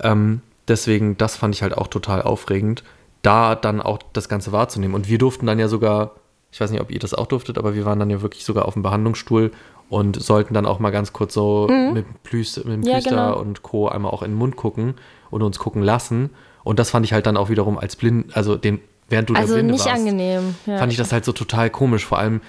Ähm, 0.00 0.40
deswegen, 0.66 1.16
das 1.16 1.36
fand 1.36 1.54
ich 1.54 1.62
halt 1.62 1.76
auch 1.76 1.86
total 1.86 2.22
aufregend, 2.22 2.82
da 3.22 3.54
dann 3.54 3.80
auch 3.80 4.00
das 4.12 4.28
Ganze 4.28 4.50
wahrzunehmen. 4.50 4.94
Und 4.94 5.08
wir 5.08 5.18
durften 5.18 5.46
dann 5.46 5.60
ja 5.60 5.68
sogar, 5.68 6.16
ich 6.50 6.60
weiß 6.60 6.72
nicht, 6.72 6.80
ob 6.80 6.90
ihr 6.90 6.98
das 6.98 7.14
auch 7.14 7.26
durftet, 7.26 7.56
aber 7.56 7.74
wir 7.74 7.84
waren 7.84 8.00
dann 8.00 8.10
ja 8.10 8.20
wirklich 8.20 8.44
sogar 8.44 8.66
auf 8.66 8.74
dem 8.74 8.82
Behandlungsstuhl 8.82 9.52
und 9.88 10.20
sollten 10.22 10.54
dann 10.54 10.66
auch 10.66 10.78
mal 10.78 10.90
ganz 10.90 11.12
kurz 11.12 11.34
so 11.34 11.66
mit 11.68 12.06
dem 12.06 12.14
Plüs, 12.22 12.56
mit 12.56 12.66
dem 12.66 12.80
Mhm. 12.80 12.86
Ja, 12.86 12.92
Plüster 12.94 13.10
genau. 13.10 13.38
und 13.38 13.62
Co. 13.62 13.88
einmal 13.88 14.10
auch 14.12 14.22
in 14.22 14.30
den 14.32 14.38
Mund 14.38 14.56
gucken 14.56 14.94
und 15.30 15.42
uns 15.42 15.58
gucken 15.58 15.82
lassen. 15.82 16.30
Und 16.64 16.78
das 16.78 16.90
fand 16.90 17.04
ich 17.04 17.12
halt 17.12 17.26
dann 17.26 17.36
auch 17.36 17.48
wiederum 17.50 17.76
als 17.78 17.96
blind, 17.96 18.36
also 18.36 18.56
den, 18.56 18.80
während 19.08 19.28
du 19.30 19.34
Also 19.34 19.54
der 19.54 19.62
Blinde 19.62 19.72
nicht 19.74 19.84
warst, 19.84 19.98
angenehm. 19.98 20.54
Ja. 20.66 20.78
fand 20.78 20.92
ich 20.92 20.98
das 20.98 21.12
halt 21.12 21.24
so 21.24 21.32
total 21.32 21.68
komisch. 21.70 22.06
Vor 22.06 22.18
allem, 22.18 22.40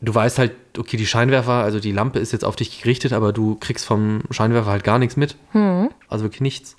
du 0.00 0.14
weißt 0.14 0.38
halt, 0.38 0.52
okay, 0.78 0.96
die 0.96 1.06
Scheinwerfer, 1.06 1.52
also 1.54 1.80
die 1.80 1.92
Lampe 1.92 2.18
ist 2.18 2.32
jetzt 2.32 2.44
auf 2.44 2.56
dich 2.56 2.80
gerichtet, 2.82 3.12
aber 3.12 3.32
du 3.32 3.56
kriegst 3.56 3.84
vom 3.86 4.20
Scheinwerfer 4.30 4.70
halt 4.70 4.84
gar 4.84 4.98
nichts 4.98 5.16
mit. 5.16 5.36
Hm. 5.52 5.88
Also 6.08 6.24
wirklich 6.24 6.42
nichts. 6.42 6.76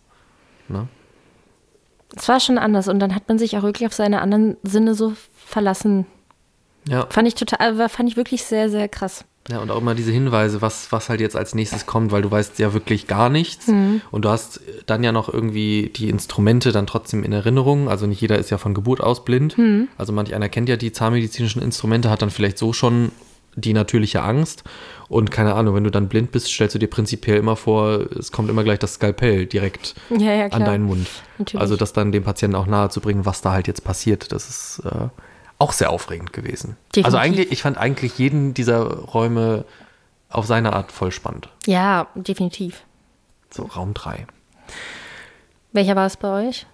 Ne? 0.70 0.88
Es 2.16 2.30
war 2.30 2.40
schon 2.40 2.58
anders 2.58 2.88
und 2.88 3.00
dann 3.00 3.14
hat 3.16 3.28
man 3.28 3.38
sich 3.40 3.58
auch 3.58 3.64
wirklich 3.64 3.88
auf 3.88 3.94
seine 3.94 4.22
anderen 4.22 4.56
Sinne 4.64 4.94
so 4.96 5.14
verlassen. 5.36 6.06
Ja. 6.88 7.08
Fand 7.10 7.28
ich 7.28 7.36
total, 7.36 7.78
war- 7.78 7.90
fand 7.90 8.10
ich 8.10 8.18
wirklich 8.18 8.44
sehr, 8.44 8.70
sehr 8.70 8.88
krass. 8.88 9.26
ja, 9.50 9.60
und 9.60 9.70
auch 9.72 9.78
immer 9.80 9.94
diese 9.96 10.12
Hinweise, 10.12 10.62
was, 10.62 10.92
was 10.92 11.10
halt 11.10 11.20
jetzt 11.22 11.36
als 11.36 11.54
nächstes 11.56 11.86
kommt, 11.86 12.12
weil 12.12 12.22
du 12.24 12.32
weißt 12.32 12.58
ja 12.60 12.74
wirklich 12.74 13.06
gar 13.08 13.30
nichts. 13.30 13.68
Und 14.12 14.26
du 14.26 14.30
hast 14.30 14.62
dann 14.88 15.04
ja 15.04 15.12
noch 15.12 15.32
irgendwie 15.32 15.92
die 15.96 16.10
Instrumente 16.10 16.72
dann 16.72 16.88
trotzdem 16.88 17.24
in 17.24 17.32
Erinnerung. 17.32 17.88
Also 17.90 18.08
nicht 18.08 18.22
jeder 18.22 18.38
ist 18.40 18.50
ja 18.50 18.58
von 18.58 18.74
Geburt 18.74 19.02
aus 19.02 19.24
blind. 19.24 19.56
Also 19.98 20.14
manch 20.14 20.34
einer 20.34 20.50
kennt 20.50 20.68
ja 20.70 20.78
die 20.78 20.92
zahnmedizinischen 20.92 21.62
Instrumente, 21.62 22.10
hat 22.10 22.22
dann 22.24 22.32
vielleicht 22.32 22.58
so 22.58 22.74
schon 22.74 23.12
die 23.58 23.72
natürliche 23.74 24.22
Angst. 24.24 24.64
Und 25.08 25.30
keine 25.32 25.54
Ahnung, 25.54 25.76
wenn 25.76 25.84
du 25.86 25.92
dann 25.92 26.10
blind 26.10 26.32
bist, 26.32 26.48
stellst 26.48 26.76
du 26.76 26.80
dir 26.80 26.88
prinzipiell 26.90 27.38
immer 27.38 27.56
vor, 27.56 28.00
es 28.20 28.32
kommt 28.32 28.50
immer 28.50 28.64
gleich 28.64 28.80
das 28.80 28.96
Skalpell 28.96 29.46
direkt 29.46 29.94
Ja, 30.10 30.34
ja, 30.34 30.48
an 30.48 30.66
deinen 30.66 30.84
Mund. 30.84 31.08
Natürlich. 31.38 31.62
Also 31.62 31.76
das 31.78 31.94
dann 31.94 32.12
dem 32.12 32.24
Patienten 32.24 32.56
auch 32.56 32.66
nahe 32.68 32.90
zu 32.90 33.00
bringen, 33.00 33.26
was 33.26 33.42
da 33.42 33.52
halt 33.54 33.68
jetzt 33.68 33.84
passiert, 33.84 34.32
das 34.32 34.50
ist 34.50 34.82
äh, 34.86 35.08
auch 35.58 35.72
sehr 35.72 35.90
aufregend 35.90 36.34
gewesen. 36.34 36.78
Definitiv. 36.88 37.06
Also 37.06 37.18
eigentlich, 37.18 37.52
ich 37.52 37.62
fand 37.62 37.78
eigentlich 37.78 38.18
jeden 38.18 38.54
dieser 38.54 38.82
Räume 38.82 39.66
auf 40.30 40.46
seine 40.46 40.74
Art 40.74 40.92
voll 40.92 41.12
spannend. 41.12 41.50
Ja, 41.66 42.08
definitiv. 42.16 42.84
So 43.50 43.64
Raum 43.64 43.94
3. 43.94 44.28
Welcher 45.72 45.96
war 45.96 46.08
es 46.08 46.18
bei 46.18 46.48
euch? 46.48 46.66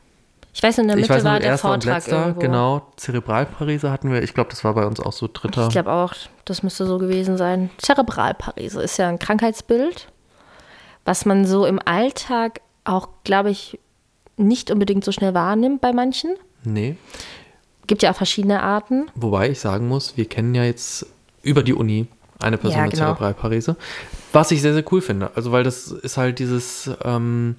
Ich 0.54 0.62
weiß, 0.62 0.80
in 0.80 0.88
der 0.88 0.98
Mitte 0.98 1.10
weiß 1.10 1.24
war 1.24 1.40
der 1.40 1.52
erster 1.52 1.72
und 1.72 1.84
Vortrag 1.84 2.04
letzter, 2.04 2.20
irgendwo. 2.20 2.40
genau. 2.42 2.82
Zerebralparese 2.98 3.90
hatten 3.90 4.12
wir, 4.12 4.22
ich 4.22 4.34
glaube, 4.34 4.50
das 4.50 4.64
war 4.64 4.74
bei 4.74 4.86
uns 4.86 5.00
auch 5.00 5.14
so 5.14 5.30
dritter. 5.32 5.68
Ich 5.68 5.72
glaube 5.72 5.92
auch, 5.92 6.14
das 6.44 6.62
müsste 6.62 6.86
so 6.86 6.98
gewesen 6.98 7.38
sein. 7.38 7.70
Zerebralparese 7.78 8.82
ist 8.82 8.98
ja 8.98 9.08
ein 9.08 9.18
Krankheitsbild, 9.18 10.08
was 11.06 11.26
man 11.26 11.46
so 11.46 11.66
im 11.66 11.80
Alltag 11.84 12.62
auch, 12.84 13.10
glaube 13.24 13.50
ich, 13.50 13.80
nicht 14.36 14.72
unbedingt 14.72 15.06
so 15.06 15.12
schnell 15.12 15.34
wahrnimmt 15.34 15.82
bei 15.82 15.94
manchen. 15.94 16.36
Nee, 16.64 16.98
Gibt 17.88 18.04
ja 18.04 18.12
auch 18.12 18.16
verschiedene 18.16 18.62
Arten. 18.62 19.08
wobei 19.16 19.50
ich 19.50 19.60
sagen 19.60 19.88
muss, 19.88 20.16
wir 20.18 20.26
kennen 20.26 20.56
ja 20.56 20.64
jetzt 20.64 21.06
über 21.44 21.64
die 21.64 21.74
Uni 21.74 22.08
eine 22.40 22.58
Person 22.58 22.78
Ja, 22.80 22.84
mit 22.84 22.94
genau. 22.94 23.06
Zerebralparese, 23.06 23.76
was 24.34 24.52
ich 24.52 24.62
sehr, 24.62 24.74
sehr 24.74 24.84
cool 24.92 25.02
finde. 25.02 25.32
Also 25.36 25.52
weil 25.52 25.64
das 25.64 25.88
ist 25.92 26.18
halt 26.18 26.40
dieses 26.40 26.90
ähm, 27.04 27.56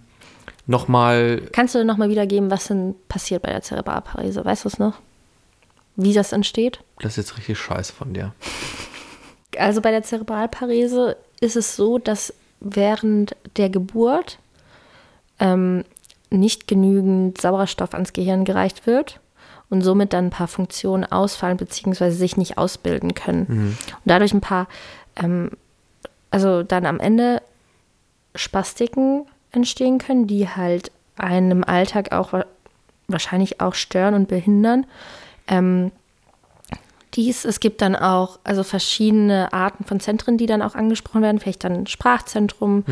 nochmal 0.66 1.42
Kannst 1.52 1.74
du 1.74 1.84
noch 1.84 1.96
mal 1.96 2.08
wiedergeben, 2.08 2.50
was 2.50 2.68
denn 2.68 2.94
passiert 3.08 3.42
bei 3.42 3.50
der 3.50 3.62
Zerebralparese? 3.62 4.44
Weißt 4.44 4.64
du 4.64 4.68
es 4.68 4.78
noch? 4.78 4.94
Wie 5.96 6.14
das 6.14 6.32
entsteht? 6.32 6.80
Das 7.00 7.12
ist 7.12 7.16
jetzt 7.28 7.36
richtig 7.38 7.58
scheiße 7.58 7.92
von 7.92 8.14
dir. 8.14 8.32
Also 9.58 9.82
bei 9.82 9.90
der 9.90 10.02
Zerebralparese 10.02 11.18
ist 11.42 11.56
es 11.56 11.76
so, 11.76 11.98
dass 11.98 12.32
während 12.60 13.36
der 13.58 13.68
Geburt 13.68 14.38
ähm, 15.38 15.84
nicht 16.30 16.66
genügend 16.66 17.38
Sauerstoff 17.38 17.92
ans 17.92 18.14
Gehirn 18.14 18.46
gereicht 18.46 18.86
wird 18.86 19.20
und 19.72 19.80
somit 19.82 20.12
dann 20.12 20.26
ein 20.26 20.30
paar 20.30 20.48
Funktionen 20.48 21.04
ausfallen 21.04 21.56
bzw. 21.56 22.10
sich 22.10 22.36
nicht 22.36 22.58
ausbilden 22.58 23.14
können. 23.14 23.46
Und 23.90 24.00
dadurch 24.04 24.32
ein 24.34 24.40
paar, 24.42 24.68
ähm, 25.16 25.50
also 26.30 26.62
dann 26.62 26.86
am 26.86 27.00
Ende 27.00 27.40
Spastiken 28.34 29.26
entstehen 29.50 29.98
können, 29.98 30.26
die 30.26 30.48
halt 30.48 30.92
einen 31.16 31.50
im 31.50 31.64
Alltag 31.64 32.12
auch 32.12 32.32
wa- 32.32 32.46
wahrscheinlich 33.08 33.60
auch 33.60 33.74
stören 33.74 34.14
und 34.14 34.28
behindern. 34.28 34.86
Ähm, 35.48 35.90
dies, 37.14 37.44
es 37.44 37.60
gibt 37.60 37.82
dann 37.82 37.94
auch 37.94 38.38
also 38.44 38.62
verschiedene 38.62 39.52
Arten 39.52 39.84
von 39.84 40.00
Zentren, 40.00 40.38
die 40.38 40.46
dann 40.46 40.62
auch 40.62 40.74
angesprochen 40.74 41.20
werden. 41.22 41.40
Vielleicht 41.40 41.62
dann 41.64 41.86
Sprachzentrum, 41.86 42.84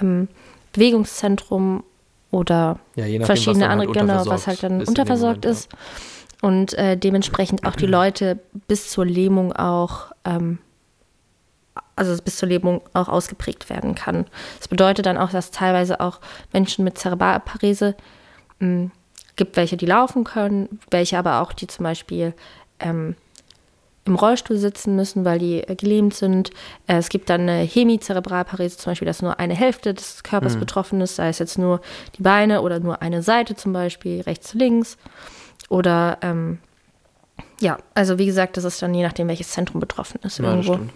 ähm, 0.00 0.28
Bewegungszentrum 0.72 1.82
oder 2.30 2.78
Ja, 2.94 3.04
nachdem, 3.04 3.24
verschiedene 3.24 3.64
halt 3.68 3.72
andere, 3.72 3.92
genau, 3.92 4.02
unterversorgt 4.02 4.30
was 4.40 4.46
halt 4.46 4.62
dann 4.62 4.80
ist 4.80 4.88
unterversorgt 4.88 5.44
Moment, 5.44 5.58
ist. 5.58 5.68
Und 6.42 6.74
äh, 6.74 6.96
dementsprechend 6.96 7.66
auch 7.66 7.76
die 7.76 7.86
Leute 7.98 8.38
bis 8.68 8.90
zur 8.90 9.06
Lähmung 9.06 9.52
auch, 9.52 10.12
ähm, 10.24 10.58
also 11.94 12.20
bis 12.22 12.36
zur 12.36 12.48
Lähmung 12.48 12.82
auch 12.92 13.08
ausgeprägt 13.08 13.70
werden 13.70 13.94
kann. 13.94 14.26
Das 14.58 14.68
bedeutet 14.68 15.06
dann 15.06 15.16
auch, 15.16 15.30
dass 15.30 15.50
teilweise 15.50 16.00
auch 16.00 16.20
Menschen 16.52 16.84
mit 16.84 16.98
Zerebralparese 16.98 17.96
mh, 18.58 18.90
gibt 19.36 19.56
welche, 19.56 19.76
die 19.76 19.86
laufen 19.86 20.24
können, 20.24 20.80
welche 20.90 21.18
aber 21.18 21.40
auch, 21.40 21.52
die 21.52 21.66
zum 21.66 21.84
Beispiel 21.84 22.34
ähm, 22.80 23.14
im 24.06 24.14
Rollstuhl 24.14 24.56
sitzen 24.56 24.96
müssen, 24.96 25.24
weil 25.24 25.38
die 25.38 25.62
äh, 25.62 25.74
gelähmt 25.74 26.14
sind. 26.14 26.50
Äh, 26.86 26.96
es 26.96 27.08
gibt 27.08 27.28
dann 27.28 27.42
eine 27.42 27.62
Hemizerebralparese, 27.62 28.78
zum 28.78 28.92
Beispiel, 28.92 29.06
dass 29.06 29.22
nur 29.22 29.38
eine 29.38 29.54
Hälfte 29.54 29.94
des 29.94 30.22
Körpers 30.22 30.56
betroffen 30.56 31.00
ist, 31.00 31.16
sei 31.16 31.28
es 31.28 31.38
jetzt 31.38 31.58
nur 31.58 31.80
die 32.16 32.22
Beine 32.22 32.62
oder 32.62 32.80
nur 32.80 33.02
eine 33.02 33.22
Seite 33.22 33.56
zum 33.56 33.72
Beispiel, 33.72 34.22
rechts, 34.22 34.54
links. 34.54 34.96
Oder 35.68 36.18
ähm, 36.22 36.58
ja, 37.60 37.78
also 37.94 38.18
wie 38.18 38.26
gesagt, 38.26 38.56
das 38.56 38.64
ist 38.64 38.80
dann 38.82 38.94
je 38.94 39.02
nachdem, 39.02 39.28
welches 39.28 39.50
Zentrum 39.50 39.80
betroffen 39.80 40.20
ist 40.22 40.38
Ja, 40.38 40.50
irgendwo. 40.50 40.74
stimmt. 40.74 40.92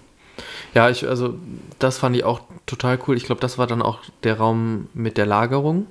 Ja, 0.74 0.88
ich, 0.88 1.06
also 1.06 1.34
das 1.78 1.98
fand 1.98 2.16
ich 2.16 2.24
auch 2.24 2.40
total 2.66 2.98
cool. 3.06 3.16
Ich 3.16 3.24
glaube, 3.24 3.40
das 3.40 3.58
war 3.58 3.66
dann 3.66 3.82
auch 3.82 4.00
der 4.22 4.38
Raum 4.38 4.88
mit 4.94 5.16
der 5.18 5.26
Lagerung. 5.26 5.86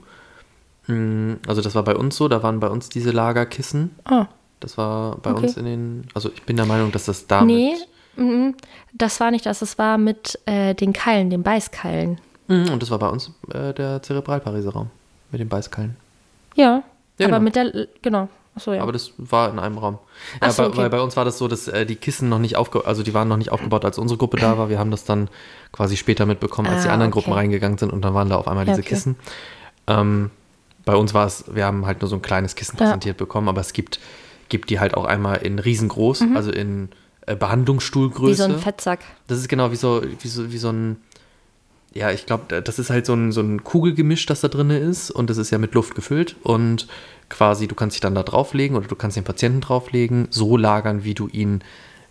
Mm, 0.88 1.34
Also 1.48 1.62
das 1.62 1.76
war 1.76 1.84
bei 1.84 1.96
uns 1.96 2.16
so, 2.16 2.28
da 2.28 2.42
waren 2.42 2.60
bei 2.60 2.68
uns 2.68 2.90
diese 2.90 3.12
Lagerkissen. 3.12 3.92
Ah, 4.06 4.26
Das 4.60 4.78
war 4.78 5.18
bei 5.18 5.32
Okay. 5.32 5.40
uns 5.42 5.58
in 5.58 5.66
den, 5.66 6.08
also 6.14 6.30
ich 6.34 6.44
bin 6.44 6.56
der 6.58 6.66
Meinung, 6.66 6.92
dass 6.92 7.06
das 7.06 7.28
damit, 7.28 7.56
nee, 8.18 8.54
das 8.94 9.20
war 9.20 9.32
nicht 9.32 9.46
das, 9.46 9.60
das 9.60 9.78
war 9.78 9.98
mit 9.98 10.40
äh, 10.46 10.74
den 10.74 10.94
Keilen, 10.94 11.30
den 11.30 11.44
Beißkeilen. 11.44 12.20
Mhm, 12.48 12.70
und 12.72 12.82
das 12.82 12.90
war 12.92 13.00
bei 13.00 13.08
uns 13.10 13.32
äh, 13.54 13.74
der 13.74 14.02
Zerebralparese-Raum 14.02 14.90
mit 15.32 15.40
den 15.42 15.48
Beißkallen. 15.50 15.96
Ja, 16.56 16.84
Ja, 17.20 17.28
aber 17.28 17.38
genau. 17.38 17.40
mit 17.40 17.56
der, 17.56 17.88
genau. 18.02 18.28
Achso, 18.60 18.74
ja. 18.74 18.82
Aber 18.82 18.92
das 18.92 19.14
war 19.18 19.50
in 19.50 19.58
einem 19.60 19.78
Raum. 19.78 19.98
Ja, 20.42 20.52
so, 20.52 20.64
bei, 20.64 20.68
okay. 20.70 20.78
Weil 20.78 20.90
bei 20.90 21.02
uns 21.02 21.16
war 21.18 21.26
das 21.26 21.38
so, 21.38 21.48
dass 21.48 21.68
äh, 21.68 21.86
die 21.86 21.96
Kissen 21.96 22.28
noch 22.30 22.40
nicht 22.40 22.56
aufge 22.58 22.86
also 22.86 23.04
die 23.04 23.14
waren 23.14 23.28
noch 23.28 23.38
nicht 23.38 23.52
aufgebaut, 23.52 23.86
als 23.86 23.98
unsere 23.98 24.18
Gruppe 24.18 24.38
da 24.38 24.58
war. 24.58 24.70
Wir 24.70 24.78
haben 24.80 24.92
das 24.92 25.06
dann 25.06 25.30
quasi 25.72 25.96
später 25.98 26.26
mitbekommen, 26.26 26.68
als 26.68 26.84
die 26.84 26.90
Ah, 26.90 26.94
anderen 26.94 27.12
okay. 27.14 27.22
Gruppen 27.22 27.34
reingegangen 27.34 27.78
sind 27.78 27.92
und 27.94 28.02
dann 28.04 28.14
waren 28.14 28.30
da 28.30 28.36
auf 28.36 28.48
einmal 28.48 28.68
Ja, 28.68 28.74
diese 28.74 28.82
okay. 28.86 28.96
Kissen. 28.96 29.16
Ähm, 29.88 30.30
bei 30.86 30.96
uns 30.96 31.14
war 31.14 31.26
es, 31.26 31.46
wir 31.54 31.66
haben 31.66 31.86
halt 31.86 32.02
nur 32.02 32.10
so 32.10 32.16
ein 32.16 32.22
kleines 32.22 32.56
Kissen 32.56 32.78
Ja. 32.78 32.86
präsentiert 32.86 33.18
bekommen, 33.18 33.48
aber 33.48 33.62
es 33.62 33.74
gibt, 33.74 34.00
gibt 34.50 34.70
die 34.70 34.80
halt 34.80 34.96
auch 34.96 35.06
einmal 35.06 35.38
in 35.38 35.60
riesengroß, 35.60 36.24
also 36.36 36.52
in 36.52 36.90
äh, 37.28 37.36
Behandlungsstuhlgröße. 37.36 38.44
Mhm. 38.44 38.48
Wie 38.50 38.54
so 38.54 38.58
ein 38.58 38.62
Fettsack. 38.64 39.00
Das 39.28 39.38
ist 39.38 39.48
genau 39.48 39.72
wie 39.72 39.76
so, 39.76 40.02
wie 40.20 40.28
so, 40.28 40.52
wie 40.52 40.58
so 40.58 40.70
ein, 40.70 40.98
ja, 41.94 42.12
ich 42.12 42.26
glaube, 42.26 42.62
das 42.62 42.80
ist 42.80 42.90
halt 42.90 43.06
so 43.06 43.14
ein, 43.14 43.32
so 43.32 43.42
ein 43.42 43.64
Kugelgemisch, 43.64 44.26
das 44.26 44.42
da 44.42 44.48
drin 44.48 44.70
ist. 44.70 45.12
Und 45.12 45.30
das 45.30 45.38
ist 45.38 45.52
ja 45.52 45.58
mit 45.58 45.74
Luft 45.74 45.96
gefüllt. 45.96 46.36
Und 46.44 46.88
quasi 47.30 47.68
du 47.68 47.76
kannst 47.76 47.96
dich 47.96 48.02
dann 48.02 48.16
da 48.16 48.24
drauflegen 48.24 48.78
oder 48.78 48.88
du 48.88 48.96
kannst 48.96 49.18
den 49.18 49.24
Patienten 49.24 49.62
drauflegen, 49.62 50.28
so 50.30 50.58
lagern, 50.58 51.04
wie 51.04 51.14
du 51.14 51.28
ihn 51.28 51.62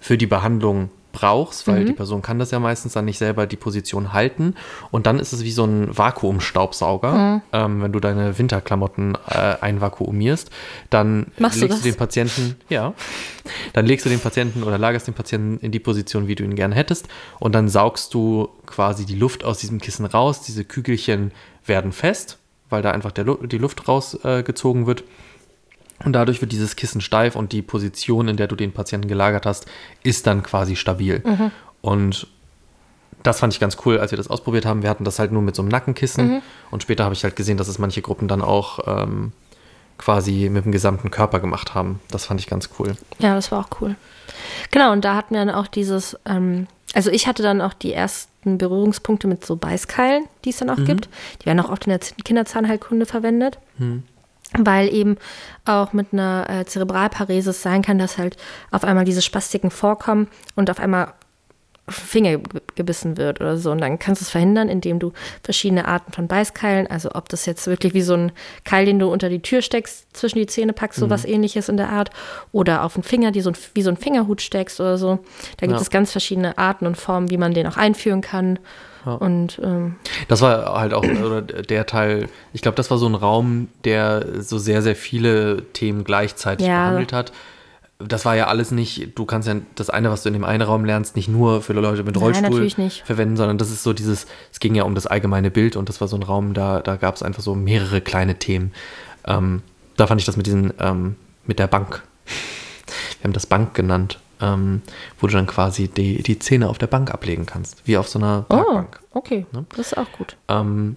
für 0.00 0.18
die 0.18 0.26
Behandlung 0.26 0.90
brauchst, 1.18 1.66
weil 1.66 1.84
die 1.84 1.92
Person 1.92 2.22
kann 2.22 2.38
das 2.38 2.50
ja 2.50 2.60
meistens 2.60 2.92
dann 2.92 3.04
nicht 3.04 3.18
selber 3.18 3.46
die 3.46 3.56
Position 3.56 4.12
halten 4.12 4.54
und 4.90 5.06
dann 5.06 5.18
ist 5.18 5.32
es 5.32 5.42
wie 5.42 5.50
so 5.50 5.64
ein 5.64 5.96
Vakuumstaubsauger, 5.96 7.42
ähm, 7.52 7.82
wenn 7.82 7.92
du 7.92 8.00
deine 8.00 8.38
Winterklamotten 8.38 9.16
äh, 9.28 9.56
einvakuumierst, 9.60 10.50
dann 10.90 11.26
Machst 11.38 11.56
du 11.56 11.62
legst 11.62 11.78
das? 11.78 11.82
du 11.82 11.88
den 11.90 11.96
Patienten, 11.96 12.56
ja, 12.68 12.94
dann 13.72 13.86
legst 13.86 14.06
du 14.06 14.10
den 14.10 14.20
Patienten 14.20 14.62
oder 14.62 14.78
lagerst 14.78 15.06
den 15.06 15.14
Patienten 15.14 15.58
in 15.64 15.72
die 15.72 15.78
Position, 15.78 16.28
wie 16.28 16.34
du 16.34 16.44
ihn 16.44 16.54
gerne 16.54 16.74
hättest. 16.74 17.08
Und 17.38 17.54
dann 17.54 17.68
saugst 17.68 18.14
du 18.14 18.48
quasi 18.66 19.06
die 19.06 19.14
Luft 19.14 19.44
aus 19.44 19.58
diesem 19.58 19.80
Kissen 19.80 20.04
raus. 20.06 20.42
Diese 20.42 20.64
Kügelchen 20.64 21.32
werden 21.64 21.92
fest, 21.92 22.38
weil 22.70 22.82
da 22.82 22.92
einfach 22.92 23.12
der 23.12 23.24
die 23.24 23.58
Luft 23.58 23.88
rausgezogen 23.88 24.84
äh, 24.84 24.86
wird. 24.86 25.04
Und 26.04 26.12
dadurch 26.12 26.40
wird 26.40 26.52
dieses 26.52 26.76
Kissen 26.76 27.00
steif 27.00 27.34
und 27.34 27.52
die 27.52 27.62
Position, 27.62 28.28
in 28.28 28.36
der 28.36 28.46
du 28.46 28.54
den 28.56 28.72
Patienten 28.72 29.08
gelagert 29.08 29.46
hast, 29.46 29.66
ist 30.02 30.26
dann 30.26 30.42
quasi 30.42 30.76
stabil. 30.76 31.22
Und 31.80 32.28
das 33.24 33.40
fand 33.40 33.52
ich 33.52 33.58
ganz 33.58 33.76
cool, 33.84 33.98
als 33.98 34.12
wir 34.12 34.16
das 34.16 34.28
ausprobiert 34.28 34.64
haben. 34.64 34.82
Wir 34.82 34.90
hatten 34.90 35.04
das 35.04 35.18
halt 35.18 35.32
nur 35.32 35.42
mit 35.42 35.56
so 35.56 35.62
einem 35.62 35.70
Nackenkissen. 35.70 36.40
Und 36.70 36.82
später 36.82 37.04
habe 37.04 37.14
ich 37.14 37.24
halt 37.24 37.34
gesehen, 37.34 37.56
dass 37.56 37.66
es 37.66 37.78
manche 37.78 38.00
Gruppen 38.00 38.28
dann 38.28 38.42
auch 38.42 38.78
ähm, 38.86 39.32
quasi 39.98 40.48
mit 40.50 40.64
dem 40.64 40.72
gesamten 40.72 41.10
Körper 41.10 41.40
gemacht 41.40 41.74
haben. 41.74 42.00
Das 42.10 42.24
fand 42.24 42.40
ich 42.40 42.46
ganz 42.46 42.70
cool. 42.78 42.96
Ja, 43.18 43.34
das 43.34 43.50
war 43.50 43.60
auch 43.60 43.80
cool. 43.80 43.96
Genau, 44.70 44.92
und 44.92 45.04
da 45.04 45.16
hatten 45.16 45.34
wir 45.34 45.44
dann 45.44 45.54
auch 45.54 45.66
dieses, 45.66 46.16
ähm, 46.26 46.68
also 46.94 47.10
ich 47.10 47.26
hatte 47.26 47.42
dann 47.42 47.60
auch 47.60 47.74
die 47.74 47.92
ersten 47.92 48.56
Berührungspunkte 48.56 49.26
mit 49.26 49.44
so 49.44 49.56
Beißkeilen, 49.56 50.24
die 50.44 50.50
es 50.50 50.58
dann 50.58 50.70
auch 50.70 50.82
gibt. 50.84 51.08
Die 51.42 51.46
werden 51.46 51.60
auch 51.60 51.70
oft 51.70 51.86
in 51.86 51.90
der 51.90 51.98
Kinderzahnheilkunde 52.24 53.04
verwendet. 53.04 53.58
Weil 54.56 54.92
eben 54.94 55.16
auch 55.66 55.92
mit 55.92 56.12
einer 56.12 56.46
äh, 56.48 56.64
Zerebralparese 56.64 57.50
es 57.50 57.62
sein 57.62 57.82
kann, 57.82 57.98
dass 57.98 58.16
halt 58.16 58.36
auf 58.70 58.82
einmal 58.84 59.04
diese 59.04 59.20
Spastiken 59.22 59.70
vorkommen 59.70 60.28
und 60.56 60.70
auf 60.70 60.80
einmal 60.80 61.12
Finger 61.90 62.36
ge- 62.38 62.60
gebissen 62.74 63.16
wird 63.16 63.40
oder 63.40 63.56
so. 63.56 63.70
Und 63.70 63.80
dann 63.80 63.98
kannst 63.98 64.20
du 64.20 64.24
es 64.24 64.30
verhindern, 64.30 64.68
indem 64.68 64.98
du 64.98 65.12
verschiedene 65.42 65.86
Arten 65.88 66.12
von 66.12 66.28
Beißkeilen, 66.28 66.86
also 66.86 67.10
ob 67.14 67.28
das 67.30 67.46
jetzt 67.46 67.66
wirklich 67.66 67.94
wie 67.94 68.02
so 68.02 68.14
ein 68.14 68.32
Keil, 68.64 68.84
den 68.84 68.98
du 68.98 69.10
unter 69.10 69.28
die 69.30 69.40
Tür 69.40 69.62
steckst, 69.62 70.06
zwischen 70.14 70.38
die 70.38 70.46
Zähne 70.46 70.72
packst, 70.74 70.98
so 71.00 71.08
was 71.08 71.24
ähnliches 71.24 71.68
in 71.70 71.78
der 71.78 71.88
Art, 71.90 72.10
oder 72.52 72.84
auf 72.84 72.94
den 72.94 73.02
Finger, 73.02 73.30
die 73.30 73.40
so 73.40 73.50
ein, 73.50 73.56
wie 73.74 73.82
so 73.82 73.90
ein 73.90 73.96
Fingerhut 73.96 74.42
steckst 74.42 74.80
oder 74.80 74.98
so. 74.98 75.18
Da 75.58 75.66
gibt 75.66 75.78
Ja. 75.78 75.82
es 75.82 75.88
ganz 75.90 76.12
verschiedene 76.12 76.58
Arten 76.58 76.86
und 76.86 76.96
Formen, 76.96 77.30
wie 77.30 77.38
man 77.38 77.54
den 77.54 77.66
auch 77.66 77.76
einführen 77.78 78.20
kann. 78.20 78.58
Und 79.04 79.60
ähm, 79.62 79.96
Das 80.28 80.40
war 80.40 80.78
halt 80.78 80.92
auch 80.94 81.04
oder 81.04 81.42
der 81.42 81.86
Teil, 81.86 82.28
ich 82.52 82.62
glaube, 82.62 82.76
das 82.76 82.90
war 82.90 82.98
so 82.98 83.06
ein 83.08 83.14
Raum, 83.14 83.68
der 83.84 84.42
so 84.42 84.58
sehr, 84.58 84.82
sehr 84.82 84.96
viele 84.96 85.62
Themen 85.72 86.04
gleichzeitig 86.04 86.66
Ja. 86.66 86.84
behandelt 86.84 87.12
hat. 87.12 87.32
Das 88.00 88.24
war 88.24 88.36
ja 88.36 88.46
alles 88.46 88.70
nicht, 88.70 89.18
du 89.18 89.24
kannst 89.24 89.48
ja 89.48 89.56
das 89.74 89.90
eine, 89.90 90.10
was 90.12 90.22
du 90.22 90.28
in 90.28 90.32
dem 90.34 90.44
einen 90.44 90.62
Raum 90.62 90.84
lernst, 90.84 91.16
nicht 91.16 91.28
nur 91.28 91.62
für 91.62 91.72
Leute 91.72 92.04
mit 92.04 92.14
Nein, 92.14 92.22
Rollstuhl 92.22 92.84
nicht. 92.84 93.02
verwenden, 93.04 93.36
sondern 93.36 93.58
das 93.58 93.70
ist 93.72 93.82
so 93.82 93.92
dieses, 93.92 94.26
es 94.52 94.60
ging 94.60 94.76
ja 94.76 94.84
um 94.84 94.94
das 94.94 95.08
allgemeine 95.08 95.50
Bild 95.50 95.74
und 95.74 95.88
das 95.88 96.00
war 96.00 96.06
so 96.06 96.14
ein 96.16 96.22
Raum, 96.22 96.54
da, 96.54 96.78
da 96.80 96.94
gab 96.94 97.16
es 97.16 97.24
einfach 97.24 97.42
so 97.42 97.56
mehrere 97.56 98.00
kleine 98.00 98.36
Themen. 98.38 98.72
Ähm, 99.26 99.62
da 99.96 100.06
fand 100.06 100.20
ich 100.20 100.26
das 100.26 100.36
mit 100.36 100.46
diesen, 100.46 100.72
ähm, 100.78 101.16
mit 101.44 101.58
der 101.58 101.66
Bank. 101.66 102.04
Wir 103.20 103.24
haben 103.24 103.32
das 103.32 103.46
Bank 103.46 103.74
genannt, 103.74 104.20
ähm, 104.40 104.82
wo 105.20 105.26
du 105.26 105.32
dann 105.34 105.46
quasi 105.46 105.88
die, 105.88 106.22
die 106.22 106.38
Zähne 106.38 106.68
auf 106.68 106.78
der 106.78 106.86
Bank 106.86 107.10
ablegen 107.12 107.46
kannst, 107.46 107.86
wie 107.86 107.96
auf 107.96 108.08
so 108.08 108.18
einer 108.18 108.46
oh, 108.48 108.54
Parkbank. 108.54 109.00
okay, 109.12 109.46
das 109.76 109.88
ist 109.88 109.96
auch 109.96 110.10
gut. 110.12 110.36
Ähm, 110.48 110.96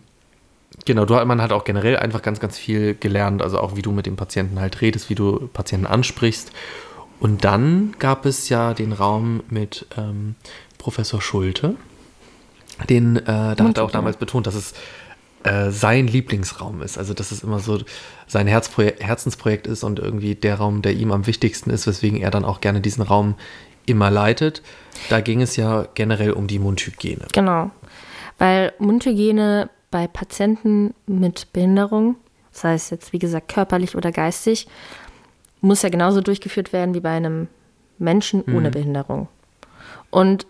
genau, 0.86 1.06
du, 1.06 1.14
man 1.26 1.42
hat 1.42 1.52
auch 1.52 1.64
generell 1.64 1.98
einfach 1.98 2.22
ganz, 2.22 2.40
ganz 2.40 2.58
viel 2.58 2.96
gelernt, 2.96 3.42
also 3.42 3.60
auch 3.60 3.76
wie 3.76 3.82
du 3.82 3.92
mit 3.92 4.06
dem 4.06 4.16
Patienten 4.16 4.60
halt 4.60 4.82
redest, 4.82 5.10
wie 5.10 5.16
du 5.16 5.50
Patienten 5.54 5.88
ansprichst. 5.88 6.52
Und 7.20 7.44
dann 7.44 7.94
gab 8.00 8.26
es 8.26 8.50
ja 8.50 8.74
den 8.74 8.94
Raum 8.94 9.44
mit 9.50 9.86
ähm, 9.98 10.36
Professor 10.80 11.22
Schulte, 11.22 11.76
den, 12.90 13.18
äh, 13.18 13.56
da 13.56 13.64
hat 13.64 13.78
er 13.78 13.84
auch 13.84 13.92
damals 13.92 14.18
betont, 14.18 14.48
dass 14.48 14.56
es 14.56 14.74
äh, 15.44 15.72
sein 15.72 16.08
Lieblingsraum 16.08 16.82
ist. 16.82 16.98
Also, 16.98 17.14
dass 17.14 17.32
es 17.32 17.44
immer 17.44 17.60
so 17.60 17.80
sein 18.28 18.48
Herzprojekt, 18.48 19.04
Herzensprojekt 19.04 19.68
ist 19.68 19.84
und 19.84 20.00
irgendwie 20.00 20.36
der 20.36 20.56
Raum, 20.56 20.82
der 20.82 20.94
ihm 20.94 21.12
am 21.12 21.28
wichtigsten 21.28 21.70
ist, 21.70 21.88
weswegen 21.88 22.20
er 22.20 22.32
dann 22.32 22.46
auch 22.46 22.62
gerne 22.62 22.82
diesen 22.82 23.02
Raum 23.02 23.36
immer 23.86 24.12
leitet. 24.12 24.62
Da 25.10 25.22
ging 25.22 25.42
es 25.42 25.56
ja 25.56 25.88
generell 25.94 26.32
um 26.32 26.48
die 26.48 26.60
Mundhygiene. 26.60 27.28
Genau. 27.34 27.72
Weil 28.38 28.74
Mundhygiene 28.80 29.70
bei 29.92 30.08
Patienten 30.08 30.94
mit 31.06 31.52
Behinderung, 31.54 32.16
das 32.54 32.64
heißt 32.64 32.92
jetzt 32.92 33.14
wie 33.14 33.20
gesagt 33.20 33.50
körperlich 33.50 33.96
oder 33.96 34.12
geistig, 34.12 34.68
muss 35.60 35.82
ja 35.82 35.90
genauso 35.90 36.22
durchgeführt 36.22 36.74
werden 36.74 36.96
wie 36.96 37.02
bei 37.02 37.12
einem 37.12 37.48
Menschen 38.00 38.44
ohne 38.44 38.72
Behinderung. 38.72 39.28
Und 40.10 40.48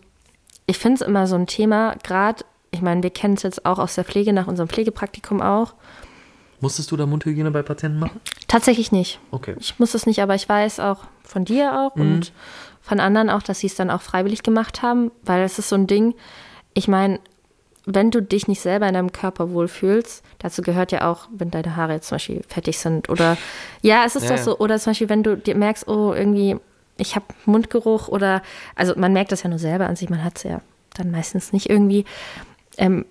ich 0.67 0.77
finde 0.77 1.01
es 1.01 1.08
immer 1.08 1.27
so 1.27 1.36
ein 1.36 1.47
Thema, 1.47 1.95
gerade, 2.04 2.45
ich 2.71 2.81
meine, 2.81 3.03
wir 3.03 3.10
kennen 3.10 3.36
es 3.36 3.43
jetzt 3.43 3.65
auch 3.65 3.79
aus 3.79 3.95
der 3.95 4.05
Pflege, 4.05 4.34
nach 4.34 4.47
unserem 4.47 4.69
Pflegepraktikum 4.69 5.41
auch. 5.41 5.73
Musstest 6.62 6.91
du 6.91 6.97
da 6.97 7.05
Mundhygiene 7.05 7.51
bei 7.51 7.63
Patienten 7.63 7.99
machen? 7.99 8.19
Tatsächlich 8.47 8.91
nicht. 8.91 9.19
Okay. 9.31 9.55
Ich 9.60 9.79
muss 9.79 9.93
es 9.93 10.05
nicht, 10.05 10.21
aber 10.21 10.36
ich 10.36 10.47
weiß 10.47 10.79
auch 10.79 10.99
von 11.23 11.43
dir 11.43 11.79
auch 11.79 11.95
und 11.95 12.31
von 12.81 12.99
anderen 12.99 13.29
auch, 13.29 13.41
dass 13.41 13.60
sie 13.60 13.67
es 13.67 13.75
dann 13.75 13.89
auch 13.89 14.01
freiwillig 14.01 14.43
gemacht 14.43 14.81
haben, 14.81 15.12
weil 15.23 15.43
es 15.43 15.60
ist 15.60 15.69
so 15.69 15.75
ein 15.75 15.88
Ding, 15.88 16.13
ich 16.73 16.88
meine, 16.88 17.19
wenn 17.86 18.12
du 18.12 18.21
dich 18.21 18.47
nicht 18.47 18.62
selber 18.62 18.88
in 18.88 18.93
deinem 18.93 19.12
Körper 19.12 19.51
wohlfühlst, 19.51 20.23
dazu 20.39 20.62
gehört 20.62 20.91
ja 20.91 21.10
auch, 21.10 21.27
wenn 21.31 21.49
deine 21.49 21.75
Haare 21.75 21.93
jetzt 21.93 22.10
zum 22.10 22.15
Beispiel 22.17 22.41
fettig 22.47 22.77
sind 22.77 23.10
oder 23.10 23.38
ja, 23.81 24.03
es 24.05 24.15
ist 24.15 24.29
Ja, 24.29 24.36
doch 24.36 24.43
so, 24.43 24.60
oder 24.60 24.77
zum 24.77 24.91
Beispiel, 24.91 25.10
wenn 25.10 25.23
du 25.23 25.36
dir 25.36 25.55
merkst, 25.55 25.88
oh, 25.88 26.13
irgendwie, 26.13 26.57
ich 26.97 27.15
habe 27.15 27.25
Mundgeruch 27.45 28.07
oder, 28.07 28.43
also 28.75 28.93
man 28.97 29.13
merkt 29.13 29.31
das 29.31 29.41
ja 29.43 29.49
nur 29.49 29.57
selber 29.60 29.88
an 29.88 29.95
sich, 29.95 30.10
man 30.10 30.23
hat 30.23 30.38
es 30.38 30.43
ja 30.43 30.62
dann 30.93 31.10
meistens 31.10 31.53
nicht 31.53 31.69
irgendwie, 31.69 32.05
ähm, 32.81 33.05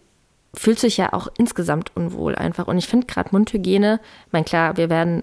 fühlt 0.52 0.80
sich 0.80 0.96
ja 0.96 1.12
auch 1.12 1.28
insgesamt 1.38 1.92
unwohl 1.94 2.34
einfach. 2.34 2.66
Und 2.66 2.76
ich 2.76 2.88
finde 2.88 3.06
gerade 3.06 3.30
Mundhygiene, 3.32 4.00
ich 4.26 4.32
meine, 4.32 4.44
klar, 4.44 4.76
wir 4.76 4.90
werden 4.90 5.22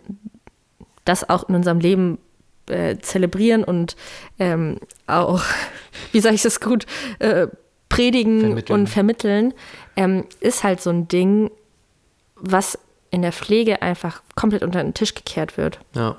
das 1.05 1.29
auch 1.29 1.47
in 1.49 1.55
unserem 1.55 1.79
Leben 1.79 2.17
äh, 2.67 2.97
zelebrieren 2.97 3.63
und 3.63 3.95
ähm, 4.39 4.79
auch, 5.05 5.43
wie 6.11 6.21
sage 6.21 6.35
ich 6.35 6.41
das 6.41 6.59
gut, 6.61 6.85
äh, 7.19 7.47
predigen 7.89 8.41
Vermitteln. 8.41 8.79
und 8.79 8.87
vermitteln, 8.87 9.53
ähm, 9.95 10.25
ist 10.39 10.63
halt 10.63 10.81
so 10.81 10.89
ein 10.89 11.07
Ding, 11.07 11.51
was 12.35 12.79
in 13.11 13.21
der 13.21 13.31
Pflege 13.31 13.81
einfach 13.81 14.21
komplett 14.35 14.63
unter 14.63 14.81
den 14.81 14.93
Tisch 14.93 15.13
gekehrt 15.13 15.57
wird. 15.57 15.79
Ja. 15.93 16.17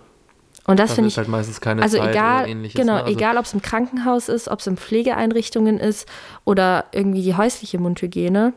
Und 0.69 0.79
das 0.79 0.93
finde 0.93 1.09
ist 1.09 1.15
ich, 1.15 1.19
halt 1.19 1.29
meistens 1.29 1.61
keine 1.61 1.83
also 1.83 1.97
Zeit 1.99 2.11
egal, 2.11 2.43
oder 2.43 2.49
ähnliches. 2.53 2.79
genau, 2.81 2.95
ne? 2.97 3.05
also, 3.05 3.13
egal, 3.13 3.39
ob 3.39 3.45
es 3.47 3.55
im 3.55 3.63
Krankenhaus 3.63 4.29
ist, 4.29 4.49
ob 4.49 4.61
es 4.61 4.67
in 4.67 4.77
Pflegeeinrichtungen 4.77 5.79
ist 5.79 6.07
oder 6.45 6.85
irgendwie 6.93 7.23
die 7.23 7.35
häusliche 7.35 7.79
Mundhygiene, 7.79 8.53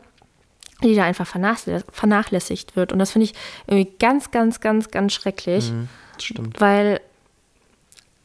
die 0.84 0.94
da 0.94 1.04
einfach 1.04 1.26
vernachlä 1.26 1.82
vernachlässigt 1.90 2.76
wird. 2.76 2.92
Und 2.92 2.98
das 2.98 3.12
finde 3.12 3.24
ich 3.24 3.34
irgendwie 3.66 3.90
ganz, 3.98 4.30
ganz, 4.30 4.60
ganz, 4.60 4.90
ganz 4.90 5.12
schrecklich, 5.14 5.72
Mhm, 5.72 5.88
Stimmt. 6.18 6.60
weil 6.60 7.00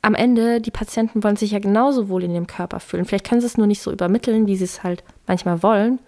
am 0.02 0.16
Ende 0.16 0.60
die 0.62 0.72
Patienten 0.72 1.24
wollen 1.24 1.38
sich 1.38 1.52
ja 1.52 1.60
genauso 1.60 2.10
wohl 2.10 2.24
in 2.24 2.32
ihrem 2.34 2.48
Körper 2.48 2.80
fühlen. 2.80 3.06
Vielleicht 3.06 3.28
können 3.28 3.42
sie 3.42 3.48
es 3.48 3.58
nur 3.58 3.68
nicht 3.68 3.82
so 3.82 3.92
übermitteln, 3.92 4.48
wie 4.48 4.56
sie 4.58 4.64
es 4.66 4.84
halt 4.84 5.04
manchmal 5.28 5.64
wollen. 5.64 6.00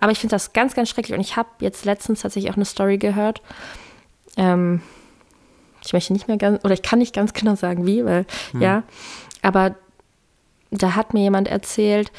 Aber 0.00 0.12
ich 0.12 0.18
finde 0.18 0.34
das 0.34 0.52
ganz, 0.52 0.74
ganz 0.74 0.88
schrecklich. 0.88 1.14
Und 1.14 1.20
ich 1.20 1.36
habe 1.36 1.48
jetzt 1.60 1.84
letztens 1.84 2.20
tatsächlich 2.22 2.50
auch 2.52 2.56
eine 2.56 2.64
Story 2.64 2.98
gehört. 2.98 3.40
Ähm, 4.36 4.82
ich 5.84 5.92
möchte 5.92 6.12
nicht 6.12 6.28
mehr 6.28 6.36
ganz, 6.36 6.64
oder 6.64 6.74
ich 6.74 6.82
kann 6.82 6.98
nicht 6.98 7.14
ganz 7.14 7.32
genau 7.32 7.54
sagen, 7.54 7.86
wie, 7.86 8.04
weil, 8.04 8.26
ja. 8.58 8.82
Aber 9.42 9.74
da 10.70 10.94
hat 10.94 11.14
mir 11.14 11.22
jemand 11.22 11.48
erzählt, 11.48 12.12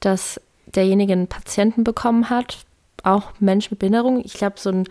dass 0.00 0.40
derjenige 0.66 1.12
einen 1.12 1.26
Patienten 1.26 1.84
bekommen 1.84 2.30
hat, 2.30 2.58
auch 3.02 3.32
Mensch 3.40 3.70
mit 3.70 3.80
Behinderung. 3.80 4.22
Ich 4.24 4.34
glaube, 4.34 4.56
so 4.58 4.70
ein 4.70 4.84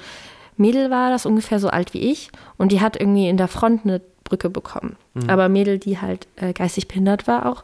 Mädel 0.58 0.90
war 0.90 1.10
das, 1.10 1.26
ungefähr 1.26 1.60
so 1.60 1.70
alt 1.70 1.94
wie 1.94 2.00
ich. 2.12 2.32
Und 2.58 2.72
die 2.72 2.82
hat 2.82 3.00
irgendwie 3.00 3.30
in 3.30 3.38
der 3.38 3.48
Front 3.48 3.86
eine 3.86 4.02
Brücke 4.24 4.50
bekommen. 4.50 4.98
Aber 5.30 5.50
Mädel, 5.50 5.80
die 5.80 6.00
halt 6.00 6.28
äh, 6.36 6.54
geistig 6.54 6.88
behindert 6.88 7.28
war 7.28 7.46
auch. 7.46 7.64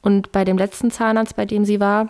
Und 0.00 0.32
bei 0.32 0.44
dem 0.44 0.58
letzten 0.58 0.90
Zahnarzt, 0.90 1.36
bei 1.36 1.46
dem 1.46 1.64
sie 1.64 1.78
war, 1.78 2.08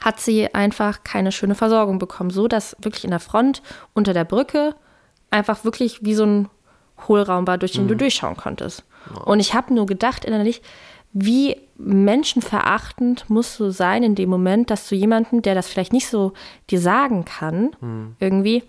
hat 0.00 0.18
sie 0.18 0.52
einfach 0.52 1.04
keine 1.04 1.30
schöne 1.30 1.54
Versorgung 1.54 1.98
bekommen, 1.98 2.30
so 2.30 2.48
dass 2.48 2.76
wirklich 2.80 3.04
in 3.04 3.10
der 3.10 3.20
Front 3.20 3.62
unter 3.94 4.12
der 4.12 4.24
Brücke 4.24 4.74
einfach 5.30 5.64
wirklich 5.64 6.04
wie 6.04 6.14
so 6.14 6.24
ein 6.24 6.48
Hohlraum 7.08 7.46
war, 7.46 7.58
durch 7.58 7.72
den 7.72 7.84
mhm. 7.84 7.88
du 7.88 7.96
durchschauen 7.96 8.36
konntest. 8.36 8.84
Ja. 9.14 9.22
Und 9.22 9.40
ich 9.40 9.54
habe 9.54 9.74
nur 9.74 9.86
gedacht 9.86 10.24
innerlich, 10.24 10.62
wie 11.12 11.56
menschenverachtend 11.76 13.28
musst 13.28 13.60
du 13.60 13.70
sein 13.70 14.02
in 14.02 14.14
dem 14.14 14.30
Moment, 14.30 14.70
dass 14.70 14.88
du 14.88 14.94
jemanden, 14.94 15.42
der 15.42 15.54
das 15.54 15.68
vielleicht 15.68 15.92
nicht 15.92 16.08
so 16.08 16.32
dir 16.70 16.80
sagen 16.80 17.24
kann, 17.24 17.76
mhm. 17.80 18.16
irgendwie 18.18 18.64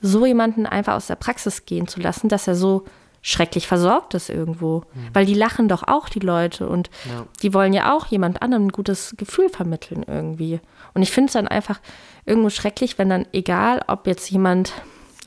so 0.00 0.26
jemanden 0.26 0.66
einfach 0.66 0.94
aus 0.94 1.06
der 1.06 1.16
Praxis 1.16 1.66
gehen 1.66 1.86
zu 1.86 2.00
lassen, 2.00 2.28
dass 2.28 2.48
er 2.48 2.54
so 2.54 2.84
schrecklich 3.22 3.68
versorgt 3.68 4.14
ist 4.14 4.30
irgendwo. 4.30 4.82
Mhm. 4.94 5.08
Weil 5.12 5.26
die 5.26 5.34
lachen 5.34 5.68
doch 5.68 5.84
auch, 5.86 6.08
die 6.08 6.18
Leute. 6.18 6.68
Und 6.68 6.90
ja. 7.08 7.24
die 7.42 7.54
wollen 7.54 7.72
ja 7.72 7.96
auch 7.96 8.06
jemand 8.06 8.42
anderem 8.42 8.66
ein 8.66 8.72
gutes 8.72 9.14
Gefühl 9.16 9.48
vermitteln 9.48 10.04
irgendwie. 10.06 10.60
Und 10.92 11.02
ich 11.02 11.12
finde 11.12 11.28
es 11.28 11.34
dann 11.34 11.46
einfach 11.46 11.80
irgendwo 12.26 12.50
schrecklich, 12.50 12.98
wenn 12.98 13.08
dann, 13.08 13.26
egal 13.32 13.82
ob 13.86 14.06
jetzt 14.06 14.28
jemand 14.30 14.72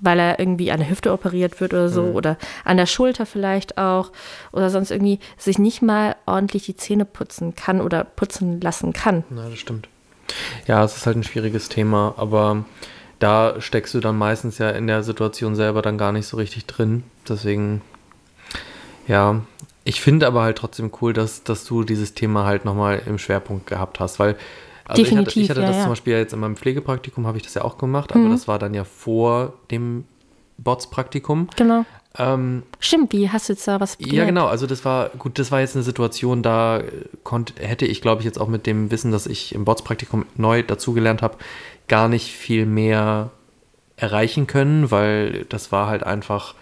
weil 0.02 0.20
er 0.20 0.40
irgendwie 0.40 0.72
an 0.72 0.80
der 0.80 0.90
Hüfte 0.90 1.12
operiert 1.12 1.62
wird 1.62 1.74
oder 1.74 1.90
so 1.90 2.04
mhm. 2.04 2.16
oder 2.16 2.38
an 2.64 2.78
der 2.78 2.86
Schulter 2.86 3.26
vielleicht 3.26 3.78
auch 3.78 4.12
oder 4.52 4.70
sonst 4.70 4.92
irgendwie 4.92 5.20
sich 5.38 5.58
nicht 5.58 5.82
mal 5.82 6.16
ordentlich 6.26 6.66
die 6.66 6.76
Zähne 6.76 7.06
putzen 7.06 7.56
kann 7.56 7.82
oder 7.82 8.04
putzen 8.04 8.60
lassen 8.62 8.94
kann. 8.94 9.24
Ja, 9.36 9.50
das 9.50 9.60
stimmt. 9.60 9.88
Ja, 10.68 10.84
es 10.84 10.98
ist 10.98 11.06
halt 11.06 11.18
ein 11.18 11.24
schwieriges 11.24 11.70
Thema, 11.70 12.16
aber 12.18 12.66
da 13.20 13.56
steckst 13.60 13.94
du 13.94 14.00
dann 14.00 14.18
meistens 14.18 14.58
ja 14.58 14.70
in 14.72 14.88
der 14.88 15.04
Situation 15.04 15.56
selber 15.56 15.82
dann 15.82 15.98
gar 15.98 16.12
nicht 16.12 16.28
so 16.28 16.38
richtig 16.38 16.66
drin. 16.66 17.04
Deswegen, 17.28 17.82
ja, 19.08 19.42
ich 19.84 20.02
finde 20.02 20.28
aber 20.28 20.42
halt 20.42 20.58
trotzdem 20.58 20.92
cool, 21.02 21.14
dass, 21.14 21.44
dass 21.44 21.64
du 21.64 21.84
dieses 21.84 22.14
Thema 22.14 22.46
halt 22.46 22.66
nochmal 22.66 23.02
im 23.06 23.20
Schwerpunkt 23.20 23.68
gehabt 23.68 24.00
hast, 24.00 24.20
weil 24.20 24.36
also 24.88 25.02
Definitiv. 25.02 25.44
Ich 25.44 25.50
hatte, 25.50 25.60
ich 25.60 25.66
hatte 25.66 25.74
das 25.74 25.78
ja. 25.78 25.82
zum 25.84 25.92
Beispiel 25.92 26.14
jetzt 26.14 26.34
in 26.34 26.40
meinem 26.40 26.56
Pflegepraktikum, 26.56 27.26
habe 27.26 27.38
ich 27.38 27.44
das 27.44 27.56
ja 27.56 27.64
auch 27.64 27.78
gemacht, 27.78 28.12
aber 28.12 28.22
mhm. 28.22 28.32
das 28.32 28.48
war 28.48 28.60
dann 28.60 28.74
ja 28.74 28.84
vor 28.84 29.54
dem 29.72 30.06
Bots-Praktikum. 30.58 31.50
Genau. 31.56 31.86
Ähm, 32.18 32.64
Stimmt, 32.80 33.12
wie 33.12 33.30
hast 33.30 33.50
du 33.50 33.54
jetzt 33.54 33.68
da 33.68 33.80
was 33.80 33.98
gelernt? 33.98 34.18
Ja, 34.18 34.26
genau. 34.26 34.46
Also 34.46 34.68
das 34.68 34.86
war, 34.86 35.10
gut, 35.10 35.38
das 35.40 35.52
war 35.52 35.60
jetzt 35.60 35.76
eine 35.76 35.84
Situation, 35.84 36.44
da 36.44 36.82
konnt, 37.24 37.54
hätte 37.60 37.86
ich, 37.86 38.02
glaube 38.02 38.22
ich, 38.22 38.26
jetzt 38.26 38.40
auch 38.40 38.48
mit 38.48 38.68
dem 38.68 38.92
Wissen, 38.92 39.12
dass 39.12 39.28
ich 39.28 39.54
im 39.54 39.66
Bots-Praktikum 39.66 40.26
neu 40.36 40.64
dazugelernt 40.64 41.22
habe, 41.22 41.38
gar 41.88 42.08
nicht 42.08 42.32
viel 42.32 42.66
mehr 42.66 43.32
erreichen 43.98 44.48
können, 44.48 44.92
weil 44.92 45.46
das 45.50 45.72
war 45.72 45.88
halt 45.88 46.04
einfach, 46.04 46.56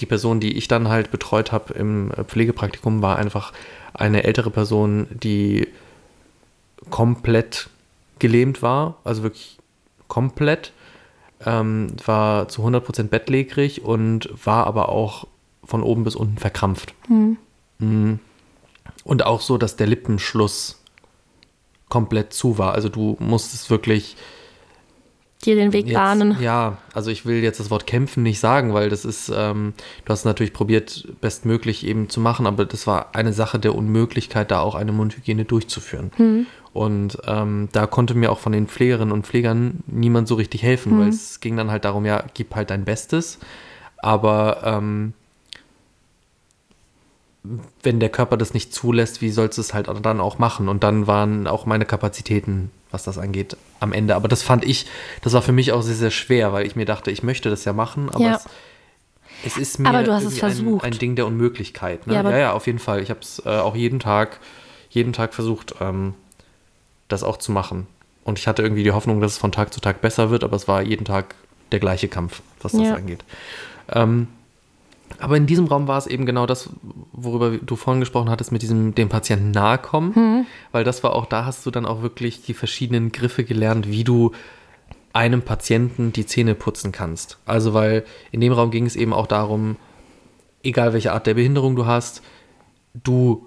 die 0.00 0.06
Person, 0.06 0.40
die 0.40 0.56
ich 0.56 0.66
dann 0.66 0.88
halt 0.88 1.10
betreut 1.10 1.52
habe 1.52 1.72
im 1.74 2.10
Pflegepraktikum, 2.26 3.00
war 3.00 3.16
einfach 3.16 3.52
eine 3.92 4.24
ältere 4.24 4.50
Person, 4.50 5.06
die 5.10 5.68
komplett 6.90 7.68
gelähmt 8.18 8.62
war, 8.62 8.96
also 9.04 9.22
wirklich 9.22 9.58
komplett, 10.08 10.72
ähm, 11.44 11.88
war 12.04 12.48
zu 12.48 12.62
100% 12.62 13.04
bettlägerig 13.04 13.82
und 13.82 14.28
war 14.44 14.66
aber 14.66 14.88
auch 14.88 15.26
von 15.64 15.82
oben 15.82 16.04
bis 16.04 16.14
unten 16.14 16.38
verkrampft. 16.38 16.94
Mhm. 17.08 17.38
Mhm. 17.78 18.20
Und 19.04 19.26
auch 19.26 19.40
so, 19.40 19.58
dass 19.58 19.76
der 19.76 19.86
Lippenschluss 19.86 20.80
komplett 21.88 22.32
zu 22.32 22.58
war. 22.58 22.72
Also 22.72 22.88
du 22.88 23.16
musstest 23.20 23.70
wirklich 23.70 24.16
dir 25.44 25.56
den 25.56 25.72
Weg 25.72 25.86
jetzt, 25.86 25.94
bahnen. 25.94 26.36
Ja, 26.40 26.78
also 26.92 27.10
ich 27.10 27.26
will 27.26 27.42
jetzt 27.42 27.60
das 27.60 27.70
Wort 27.70 27.86
kämpfen 27.86 28.22
nicht 28.22 28.40
sagen, 28.40 28.72
weil 28.72 28.88
das 28.88 29.04
ist, 29.04 29.30
ähm, 29.34 29.74
du 30.04 30.10
hast 30.10 30.24
natürlich 30.24 30.52
probiert, 30.52 31.06
bestmöglich 31.20 31.86
eben 31.86 32.08
zu 32.08 32.20
machen, 32.20 32.46
aber 32.46 32.64
das 32.64 32.86
war 32.86 33.14
eine 33.14 33.32
Sache 33.32 33.58
der 33.58 33.74
Unmöglichkeit, 33.74 34.50
da 34.50 34.60
auch 34.60 34.74
eine 34.74 34.92
Mundhygiene 34.92 35.44
durchzuführen. 35.44 36.10
Mhm. 36.16 36.46
Und 36.74 37.18
ähm, 37.28 37.68
da 37.70 37.86
konnte 37.86 38.16
mir 38.16 38.32
auch 38.32 38.40
von 38.40 38.50
den 38.50 38.66
Pflegerinnen 38.66 39.12
und 39.12 39.24
Pflegern 39.24 39.84
niemand 39.86 40.26
so 40.26 40.34
richtig 40.34 40.64
helfen, 40.64 40.96
mhm. 40.96 41.00
weil 41.00 41.08
es 41.08 41.38
ging 41.38 41.56
dann 41.56 41.70
halt 41.70 41.84
darum, 41.84 42.04
ja, 42.04 42.24
gib 42.34 42.56
halt 42.56 42.70
dein 42.70 42.84
Bestes, 42.84 43.38
aber 43.98 44.60
ähm, 44.64 45.14
wenn 47.84 48.00
der 48.00 48.08
Körper 48.08 48.36
das 48.36 48.54
nicht 48.54 48.74
zulässt, 48.74 49.20
wie 49.20 49.30
sollst 49.30 49.56
du 49.56 49.62
es 49.62 49.72
halt 49.72 49.86
dann 50.02 50.20
auch 50.20 50.38
machen? 50.38 50.68
Und 50.68 50.82
dann 50.82 51.06
waren 51.06 51.46
auch 51.46 51.64
meine 51.64 51.84
Kapazitäten, 51.84 52.72
was 52.90 53.04
das 53.04 53.18
angeht, 53.18 53.56
am 53.78 53.92
Ende. 53.92 54.16
Aber 54.16 54.26
das 54.26 54.42
fand 54.42 54.64
ich, 54.64 54.86
das 55.22 55.32
war 55.32 55.42
für 55.42 55.52
mich 55.52 55.70
auch 55.70 55.82
sehr, 55.82 55.94
sehr 55.94 56.10
schwer, 56.10 56.52
weil 56.52 56.66
ich 56.66 56.74
mir 56.74 56.86
dachte, 56.86 57.12
ich 57.12 57.22
möchte 57.22 57.50
das 57.50 57.64
ja 57.64 57.72
machen, 57.72 58.08
aber 58.10 58.24
ja. 58.24 58.34
es, 58.34 58.46
es, 59.44 59.58
ist 59.58 59.78
mir 59.78 59.90
aber 59.90 60.02
du 60.02 60.12
hast 60.12 60.24
es 60.24 60.40
versucht. 60.40 60.84
Ein, 60.84 60.92
ein 60.92 60.98
Ding 60.98 61.14
der 61.14 61.26
Unmöglichkeit. 61.26 62.08
Ne? 62.08 62.14
Ja, 62.14 62.22
ja, 62.22 62.36
ja, 62.36 62.52
auf 62.52 62.66
jeden 62.66 62.80
Fall. 62.80 63.00
Ich 63.00 63.10
habe 63.10 63.20
es 63.20 63.40
äh, 63.46 63.50
auch 63.50 63.76
jeden 63.76 64.00
Tag, 64.00 64.40
jeden 64.90 65.12
Tag 65.12 65.34
versucht, 65.34 65.76
ähm, 65.80 66.14
das 67.08 67.22
auch 67.22 67.36
zu 67.36 67.52
machen. 67.52 67.86
Und 68.24 68.38
ich 68.38 68.46
hatte 68.46 68.62
irgendwie 68.62 68.84
die 68.84 68.92
Hoffnung, 68.92 69.20
dass 69.20 69.32
es 69.32 69.38
von 69.38 69.52
Tag 69.52 69.72
zu 69.72 69.80
Tag 69.80 70.00
besser 70.00 70.30
wird, 70.30 70.44
aber 70.44 70.56
es 70.56 70.66
war 70.66 70.82
jeden 70.82 71.04
Tag 71.04 71.34
der 71.72 71.80
gleiche 71.80 72.08
Kampf, 72.08 72.42
was 72.62 72.72
das 72.72 72.82
ja. 72.82 72.94
angeht. 72.94 73.24
Ähm, 73.90 74.28
aber 75.18 75.36
in 75.36 75.46
diesem 75.46 75.66
Raum 75.66 75.86
war 75.86 75.98
es 75.98 76.06
eben 76.06 76.26
genau 76.26 76.46
das, 76.46 76.70
worüber 77.12 77.50
du 77.50 77.76
vorhin 77.76 78.00
gesprochen 78.00 78.30
hattest, 78.30 78.52
mit 78.52 78.62
diesem 78.62 78.94
dem 78.94 79.08
Patienten 79.08 79.50
nahe 79.50 79.78
kommen, 79.78 80.12
mhm. 80.14 80.46
weil 80.72 80.84
das 80.84 81.02
war 81.04 81.14
auch, 81.14 81.26
da 81.26 81.44
hast 81.44 81.64
du 81.66 81.70
dann 81.70 81.86
auch 81.86 82.02
wirklich 82.02 82.42
die 82.42 82.54
verschiedenen 82.54 83.12
Griffe 83.12 83.44
gelernt, 83.44 83.88
wie 83.88 84.04
du 84.04 84.32
einem 85.12 85.42
Patienten 85.42 86.12
die 86.12 86.26
Zähne 86.26 86.54
putzen 86.54 86.90
kannst. 86.90 87.38
Also 87.46 87.74
weil 87.74 88.04
in 88.32 88.40
dem 88.40 88.52
Raum 88.52 88.70
ging 88.70 88.86
es 88.86 88.96
eben 88.96 89.12
auch 89.12 89.28
darum, 89.28 89.76
egal 90.62 90.92
welche 90.92 91.12
Art 91.12 91.26
der 91.26 91.34
Behinderung 91.34 91.76
du 91.76 91.86
hast, 91.86 92.22
du, 92.94 93.46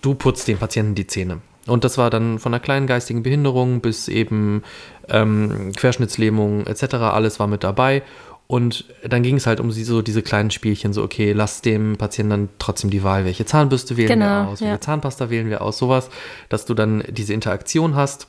du 0.00 0.14
putzt 0.14 0.46
dem 0.46 0.58
Patienten 0.58 0.94
die 0.94 1.06
Zähne. 1.06 1.40
Und 1.68 1.84
das 1.84 1.98
war 1.98 2.10
dann 2.10 2.38
von 2.38 2.52
einer 2.52 2.60
kleinen 2.60 2.86
geistigen 2.86 3.22
Behinderung 3.22 3.80
bis 3.80 4.08
eben 4.08 4.62
ähm, 5.08 5.72
Querschnittslähmung 5.76 6.66
etc. 6.66 6.94
Alles 6.94 7.38
war 7.38 7.46
mit 7.46 7.64
dabei. 7.64 8.02
Und 8.46 8.86
dann 9.06 9.22
ging 9.22 9.36
es 9.36 9.46
halt 9.46 9.60
um 9.60 9.70
so 9.70 10.00
diese 10.00 10.22
kleinen 10.22 10.50
Spielchen, 10.50 10.94
so, 10.94 11.02
okay, 11.02 11.32
lass 11.32 11.60
dem 11.60 11.98
Patienten 11.98 12.30
dann 12.30 12.48
trotzdem 12.58 12.88
die 12.88 13.02
Wahl, 13.02 13.26
welche 13.26 13.44
Zahnbürste 13.44 13.98
wählen 13.98 14.08
genau, 14.08 14.24
wir 14.24 14.48
aus, 14.48 14.60
welche 14.62 14.72
ja. 14.72 14.80
Zahnpasta 14.80 15.28
wählen 15.28 15.50
wir 15.50 15.60
aus, 15.60 15.76
sowas, 15.76 16.08
dass 16.48 16.64
du 16.64 16.72
dann 16.72 17.04
diese 17.08 17.34
Interaktion 17.34 17.94
hast. 17.94 18.26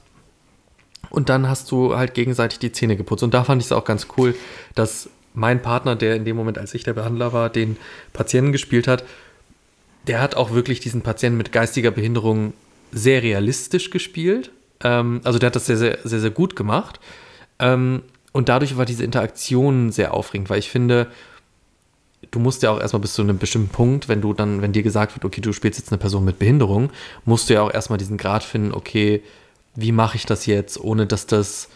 Und 1.09 1.29
dann 1.29 1.47
hast 1.47 1.71
du 1.71 1.95
halt 1.95 2.13
gegenseitig 2.13 2.59
die 2.59 2.73
Zähne 2.73 2.97
geputzt. 2.97 3.23
Und 3.23 3.33
da 3.33 3.45
fand 3.45 3.61
ich 3.61 3.67
es 3.67 3.71
auch 3.71 3.85
ganz 3.85 4.07
cool, 4.17 4.35
dass 4.75 5.09
mein 5.33 5.61
Partner, 5.61 5.95
der 5.95 6.15
in 6.15 6.25
dem 6.25 6.35
Moment, 6.35 6.57
als 6.57 6.73
ich 6.73 6.83
der 6.83 6.93
Behandler 6.93 7.31
war, 7.31 7.49
den 7.49 7.77
Patienten 8.11 8.51
gespielt 8.51 8.89
hat, 8.89 9.05
der 10.07 10.21
hat 10.21 10.35
auch 10.35 10.51
wirklich 10.51 10.81
diesen 10.81 11.01
Patienten 11.01 11.37
mit 11.37 11.53
geistiger 11.53 11.91
Behinderung 11.91 12.53
sehr 12.91 13.23
realistisch 13.23 13.89
gespielt. 13.89 14.51
Ähm, 14.83 15.21
also 15.23 15.39
der 15.39 15.47
hat 15.47 15.55
das 15.55 15.65
sehr, 15.65 15.77
sehr, 15.77 15.99
sehr, 16.03 16.19
sehr 16.19 16.31
gut 16.31 16.55
gemacht. 16.55 16.99
Ähm, 17.59 18.03
und 18.31 18.49
dadurch 18.49 18.77
war 18.77 18.85
diese 18.85 19.03
Interaktion 19.03 19.91
sehr 19.91 20.13
aufregend, 20.13 20.49
weil 20.49 20.59
ich 20.59 20.69
finde, 20.69 21.07
du 22.31 22.39
musst 22.39 22.63
ja 22.63 22.71
auch 22.71 22.79
erstmal 22.79 23.01
bis 23.01 23.13
zu 23.13 23.21
einem 23.21 23.37
bestimmten 23.37 23.69
Punkt, 23.69 24.07
wenn 24.07 24.21
du 24.21 24.33
dann, 24.33 24.61
wenn 24.61 24.71
dir 24.71 24.83
gesagt 24.83 25.15
wird, 25.15 25.25
okay, 25.25 25.41
du 25.41 25.53
spielst 25.53 25.79
jetzt 25.79 25.91
eine 25.91 25.97
Person 25.97 26.25
mit 26.25 26.39
Behinderung, 26.39 26.91
musst 27.25 27.49
du 27.49 27.55
ja 27.55 27.61
auch 27.61 27.73
erstmal 27.73 27.97
diesen 27.97 28.17
Grad 28.17 28.43
finden, 28.43 28.73
okay, 28.73 29.23
wie 29.75 29.91
mache 29.91 30.17
ich 30.17 30.25
das 30.25 30.45
jetzt, 30.45 30.79
ohne 30.79 31.07
dass 31.07 31.25
das, 31.25 31.69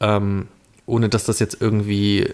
ähm, 0.00 0.48
ohne 0.86 1.08
dass 1.08 1.24
das 1.24 1.38
jetzt 1.38 1.60
irgendwie 1.60 2.32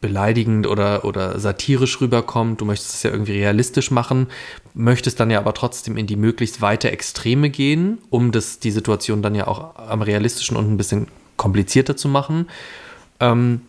beleidigend 0.00 0.66
oder, 0.66 1.04
oder 1.04 1.38
satirisch 1.38 2.00
rüberkommt. 2.00 2.60
Du 2.60 2.64
möchtest 2.64 2.94
es 2.94 3.02
ja 3.02 3.10
irgendwie 3.10 3.32
realistisch 3.32 3.90
machen, 3.90 4.26
möchtest 4.74 5.18
dann 5.18 5.30
ja 5.30 5.38
aber 5.38 5.54
trotzdem 5.54 5.96
in 5.96 6.06
die 6.06 6.16
möglichst 6.16 6.60
weite 6.60 6.90
Extreme 6.90 7.50
gehen, 7.50 7.98
um 8.10 8.32
das, 8.32 8.58
die 8.58 8.70
Situation 8.70 9.22
dann 9.22 9.34
ja 9.34 9.46
auch 9.46 9.76
am 9.76 10.02
realistischen 10.02 10.56
und 10.56 10.70
ein 10.70 10.76
bisschen 10.76 11.08
komplizierter 11.36 11.96
zu 11.96 12.08
machen. 12.08 12.48
Ähm, 13.20 13.62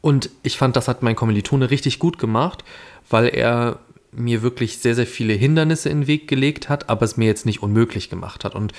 und 0.00 0.30
ich 0.42 0.58
fand, 0.58 0.76
das 0.76 0.88
hat 0.88 1.02
mein 1.02 1.16
Kommilitone 1.16 1.70
richtig 1.70 1.98
gut 1.98 2.18
gemacht, 2.18 2.64
weil 3.08 3.28
er 3.28 3.78
mir 4.12 4.42
wirklich 4.42 4.78
sehr, 4.78 4.94
sehr 4.94 5.06
viele 5.06 5.34
Hindernisse 5.34 5.88
in 5.88 6.02
den 6.02 6.06
Weg 6.06 6.28
gelegt 6.28 6.68
hat, 6.68 6.88
aber 6.88 7.04
es 7.04 7.16
mir 7.16 7.26
jetzt 7.26 7.46
nicht 7.46 7.62
unmöglich 7.62 8.10
gemacht 8.10 8.44
hat. 8.44 8.54
Und 8.54 8.72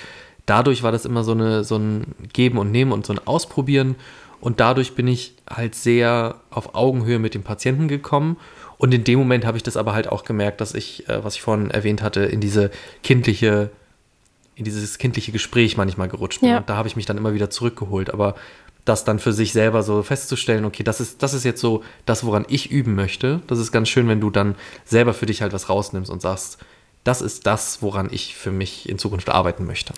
dadurch 0.46 0.82
war 0.82 0.92
das 0.92 1.04
immer 1.04 1.24
so, 1.24 1.32
eine, 1.32 1.64
so 1.64 1.76
ein 1.76 2.14
Geben 2.32 2.58
und 2.58 2.70
Nehmen 2.70 2.92
und 2.92 3.06
so 3.06 3.12
ein 3.12 3.26
Ausprobieren. 3.26 3.96
Und 4.40 4.60
dadurch 4.60 4.94
bin 4.94 5.06
ich 5.06 5.34
halt 5.48 5.74
sehr 5.74 6.36
auf 6.50 6.74
Augenhöhe 6.74 7.18
mit 7.18 7.34
dem 7.34 7.42
Patienten 7.42 7.88
gekommen. 7.88 8.36
Und 8.78 8.94
in 8.94 9.04
dem 9.04 9.18
Moment 9.18 9.44
habe 9.44 9.56
ich 9.56 9.62
das 9.62 9.76
aber 9.76 9.92
halt 9.92 10.08
auch 10.08 10.24
gemerkt, 10.24 10.60
dass 10.60 10.74
ich, 10.74 11.08
äh, 11.08 11.22
was 11.22 11.34
ich 11.34 11.42
vorhin 11.42 11.70
erwähnt 11.70 12.02
hatte, 12.02 12.20
in 12.22 12.40
diese 12.40 12.70
kindliche, 13.02 13.70
in 14.54 14.64
dieses 14.64 14.98
kindliche 14.98 15.32
Gespräch 15.32 15.76
manchmal 15.76 16.08
gerutscht 16.08 16.40
bin. 16.40 16.50
Ja. 16.50 16.58
Und 16.58 16.68
da 16.70 16.76
habe 16.76 16.88
ich 16.88 16.96
mich 16.96 17.06
dann 17.06 17.18
immer 17.18 17.34
wieder 17.34 17.50
zurückgeholt. 17.50 18.10
Aber 18.10 18.34
das 18.84 19.04
dann 19.04 19.18
für 19.18 19.32
sich 19.32 19.52
selber 19.52 19.82
so 19.82 20.02
festzustellen, 20.02 20.64
okay, 20.64 20.82
das 20.82 21.00
ist, 21.00 21.22
das 21.22 21.34
ist 21.34 21.44
jetzt 21.44 21.60
so 21.60 21.82
das, 22.06 22.24
woran 22.24 22.46
ich 22.48 22.70
üben 22.70 22.94
möchte. 22.94 23.42
Das 23.46 23.58
ist 23.58 23.72
ganz 23.72 23.88
schön, 23.88 24.08
wenn 24.08 24.20
du 24.20 24.30
dann 24.30 24.54
selber 24.84 25.12
für 25.12 25.26
dich 25.26 25.42
halt 25.42 25.52
was 25.52 25.68
rausnimmst 25.68 26.10
und 26.10 26.22
sagst, 26.22 26.58
das 27.04 27.22
ist 27.22 27.46
das, 27.46 27.82
woran 27.82 28.08
ich 28.10 28.36
für 28.36 28.50
mich 28.50 28.88
in 28.88 28.98
Zukunft 28.98 29.30
arbeiten 29.30 29.66
möchte. 29.66 29.94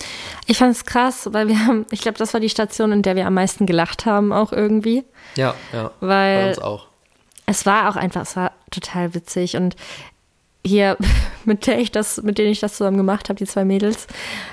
Ich 0.46 0.58
fand 0.58 0.74
es 0.74 0.84
krass, 0.84 1.28
weil 1.32 1.48
wir 1.48 1.66
haben, 1.66 1.84
ich 1.90 2.00
glaube, 2.00 2.18
das 2.18 2.32
war 2.32 2.40
die 2.40 2.48
Station, 2.48 2.92
in 2.92 3.02
der 3.02 3.16
wir 3.16 3.26
am 3.26 3.34
meisten 3.34 3.66
gelacht 3.66 4.06
haben, 4.06 4.32
auch 4.32 4.52
irgendwie. 4.52 5.04
Ja, 5.36 5.54
ja. 5.72 5.90
Weil 6.00 6.42
bei 6.42 6.48
uns 6.50 6.58
auch. 6.60 6.86
Es 7.46 7.66
war 7.66 7.88
auch 7.88 7.96
einfach, 7.96 8.22
es 8.22 8.36
war 8.36 8.52
total 8.70 9.14
witzig 9.14 9.56
und 9.56 9.74
hier, 10.64 10.96
mit 11.44 11.66
der 11.66 11.80
ich 11.80 11.90
das, 11.90 12.22
mit 12.22 12.38
denen 12.38 12.52
ich 12.52 12.60
das 12.60 12.76
zusammen 12.76 12.96
gemacht 12.96 13.28
habe, 13.28 13.38
die 13.38 13.46
zwei 13.46 13.64
Mädels, 13.64 14.06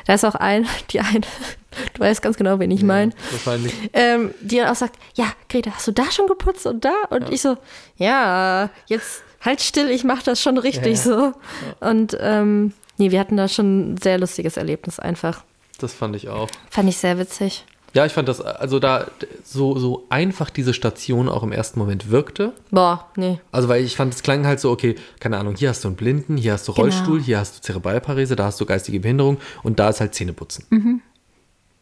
da 0.07 0.15
ist 0.15 0.25
auch 0.25 0.35
ein, 0.35 0.67
die 0.89 1.01
eine, 1.01 1.21
du 1.93 1.99
weißt 1.99 2.21
ganz 2.23 2.35
genau, 2.35 2.57
wen 2.59 2.71
ich 2.71 2.81
meine, 2.81 3.11
Wahrscheinlich. 3.29 3.73
ähm, 3.93 4.33
die 4.41 4.57
dann 4.57 4.69
auch 4.69 4.75
sagt, 4.75 4.97
ja, 5.13 5.31
Greta, 5.49 5.71
hast 5.75 5.87
du 5.87 5.91
da 5.91 6.09
schon 6.11 6.25
geputzt 6.25 6.65
und 6.65 6.83
da? 6.83 6.93
Und 7.11 7.29
ich 7.29 7.41
so, 7.41 7.57
ja, 7.97 8.71
jetzt 8.87 9.21
halt 9.41 9.61
still, 9.61 9.89
ich 9.89 10.03
mache 10.03 10.23
das 10.23 10.41
schon 10.41 10.57
richtig 10.57 10.99
so. 10.99 11.33
Und 11.79 12.17
ähm, 12.19 12.73
nee, 12.97 13.11
wir 13.11 13.19
hatten 13.19 13.37
da 13.37 13.47
schon 13.47 13.93
ein 13.93 13.97
sehr 13.97 14.17
lustiges 14.19 14.57
Erlebnis 14.57 14.99
einfach. 14.99 15.43
Das 15.79 15.93
fand 15.93 16.15
ich 16.15 16.29
auch. 16.29 16.49
Fand 16.69 16.89
ich 16.89 16.97
sehr 16.97 17.17
witzig. 17.17 17.65
Ja, 17.93 18.05
ich 18.05 18.13
fand 18.13 18.27
das, 18.27 18.39
also 18.39 18.77
da 18.77 19.07
so, 19.43 19.79
so 19.79 20.05
einfach 20.09 20.51
diese 20.51 20.75
Station 20.75 21.27
auch 21.27 21.41
im 21.41 21.51
ersten 21.51 21.79
Moment 21.79 22.11
wirkte. 22.11 22.53
Boah, 22.69 23.07
nee. 23.15 23.39
Also, 23.51 23.67
weil 23.67 23.83
ich 23.83 23.95
fand, 23.95 24.13
es 24.13 24.21
klang 24.21 24.45
halt 24.45 24.59
so, 24.59 24.69
okay, 24.69 24.93
keine 25.19 25.37
Ahnung, 25.39 25.55
hier 25.55 25.69
hast 25.69 25.83
du 25.83 25.87
einen 25.87 25.95
Blinden, 25.97 26.37
hier 26.37 26.53
hast 26.53 26.67
du 26.67 26.73
Genau. 26.73 26.83
Rollstuhl, 26.83 27.19
hier 27.19 27.39
hast 27.39 27.57
du 27.57 27.61
Zerebralparese, 27.61 28.35
da 28.35 28.45
hast 28.45 28.61
du 28.61 28.65
geistige 28.67 28.99
Behinderung 28.99 29.37
und 29.63 29.79
da 29.79 29.89
ist 29.89 30.01
halt 30.01 30.13
Zähneputzen. 30.13 31.01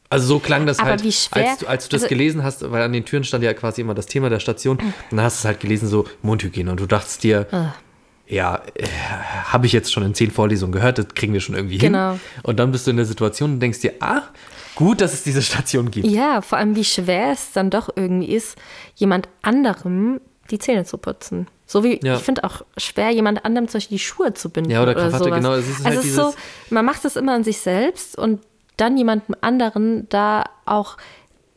Also 0.09 0.25
so 0.27 0.39
klang 0.39 0.65
das 0.65 0.77
Mhm. 0.77 0.81
Aber 0.83 0.91
halt, 0.91 1.03
als, 1.03 1.57
du, 1.59 1.67
als 1.67 1.83
du 1.85 1.89
das 1.95 2.03
also- 2.03 2.09
gelesen 2.09 2.43
hast, 2.43 2.69
weil 2.71 2.81
an 2.81 2.93
den 2.93 3.03
Türen 3.05 3.23
stand 3.23 3.43
ja 3.43 3.53
quasi 3.53 3.81
immer 3.81 3.93
das 3.93 4.05
Thema 4.05 4.29
der 4.29 4.39
Station, 4.39 4.77
und 4.77 4.93
dann 5.11 5.21
hast 5.21 5.37
du 5.37 5.41
es 5.41 5.45
halt 5.45 5.59
gelesen, 5.59 5.87
so 5.87 6.05
Mundhygiene 6.21 6.71
und 6.71 6.79
du 6.79 6.85
dachtest 6.85 7.23
dir, 7.23 7.45
Ah. 7.51 7.73
ja, 8.27 8.61
äh, 8.75 8.85
habe 9.45 9.65
ich 9.65 9.73
jetzt 9.73 9.91
schon 9.91 10.03
in 10.03 10.13
zehn 10.13 10.31
Vorlesungen 10.31 10.71
gehört, 10.71 10.97
das 10.97 11.07
kriegen 11.13 11.33
wir 11.33 11.41
schon 11.41 11.55
irgendwie 11.55 11.77
Genau. 11.77 12.11
hin. 12.11 12.19
Und 12.43 12.57
dann 12.59 12.71
bist 12.71 12.87
du 12.87 12.91
in 12.91 12.97
der 12.97 13.05
Situation 13.05 13.53
und 13.53 13.59
denkst 13.59 13.79
dir, 13.79 13.93
ah, 13.99 14.21
gut, 14.75 15.01
dass 15.01 15.13
es 15.13 15.23
diese 15.23 15.41
Station 15.41 15.91
gibt. 15.91 16.07
Ja, 16.07 16.41
vor 16.41 16.57
allem 16.57 16.75
wie 16.75 16.83
schwer 16.85 17.31
es 17.31 17.51
dann 17.51 17.69
doch 17.69 17.89
irgendwie 17.95 18.33
ist, 18.33 18.57
jemand 18.95 19.27
anderem 19.41 20.21
die 20.51 20.59
Zähne 20.59 20.85
zu 20.85 20.97
putzen. 20.97 21.47
So 21.65 21.83
wie, 21.83 21.99
Ja. 22.01 22.15
ich 22.15 22.21
finde 22.21 22.45
auch 22.45 22.61
schwer, 22.77 23.09
jemand 23.09 23.43
anderem 23.43 23.67
zum 23.67 23.79
Beispiel 23.79 23.97
die 23.97 24.03
Schuhe 24.03 24.33
zu 24.33 24.49
binden. 24.49 24.69
Ja, 24.71 24.83
oder 24.83 24.93
Krawatte, 24.93 25.17
sowas. 25.25 25.35
genau, 25.37 25.53
es 25.55 25.67
ist 25.67 25.77
halt 25.83 25.87
also 25.87 25.99
es 25.99 26.05
ist 26.05 26.15
so, 26.15 26.33
man 26.69 26.85
macht 26.85 27.03
es 27.03 27.17
immer 27.17 27.33
an 27.33 27.43
sich 27.43 27.57
selbst 27.57 28.17
und 28.17 28.39
dann 28.77 28.97
jemandem 28.97 29.35
anderen 29.41 30.07
da 30.09 30.45
auch 30.65 30.97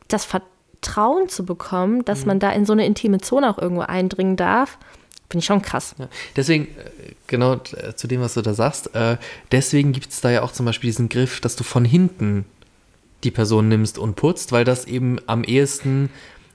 das 0.07 0.25
Vertrauen 0.25 1.29
zu 1.29 1.45
bekommen, 1.45 1.99
Mhm. 1.99 2.05
dass 2.05 2.25
man 2.25 2.39
da 2.39 2.51
in 2.51 2.65
so 2.65 2.73
eine 2.73 2.85
intime 2.85 3.19
Zone 3.19 3.49
auch 3.49 3.57
irgendwo 3.57 3.81
eindringen 3.83 4.35
darf, 4.35 4.77
finde 5.29 5.39
ich 5.39 5.45
schon 5.45 5.61
krass. 5.61 5.95
Ja, 5.97 6.07
deswegen, 6.35 6.65
äh, 6.65 7.13
genau 7.27 7.53
äh, 7.55 7.95
zu 7.95 8.07
dem, 8.07 8.19
was 8.21 8.33
du 8.33 8.41
da 8.41 8.53
sagst, 8.53 8.93
äh, 8.95 9.17
deswegen 9.51 9.93
gibt 9.93 10.09
es 10.11 10.19
da 10.21 10.29
ja 10.29 10.41
auch 10.41 10.51
zum 10.51 10.65
Beispiel 10.65 10.89
diesen 10.89 11.07
Griff, 11.09 11.39
dass 11.39 11.55
du 11.55 11.63
von 11.63 11.85
hinten 11.85 12.45
die 13.23 13.31
Person 13.31 13.69
nimmst 13.69 13.97
und 13.97 14.15
putzt, 14.15 14.51
weil 14.51 14.65
das 14.65 14.85
eben 14.85 15.17
am 15.27 15.43
ehesten, 15.43 16.09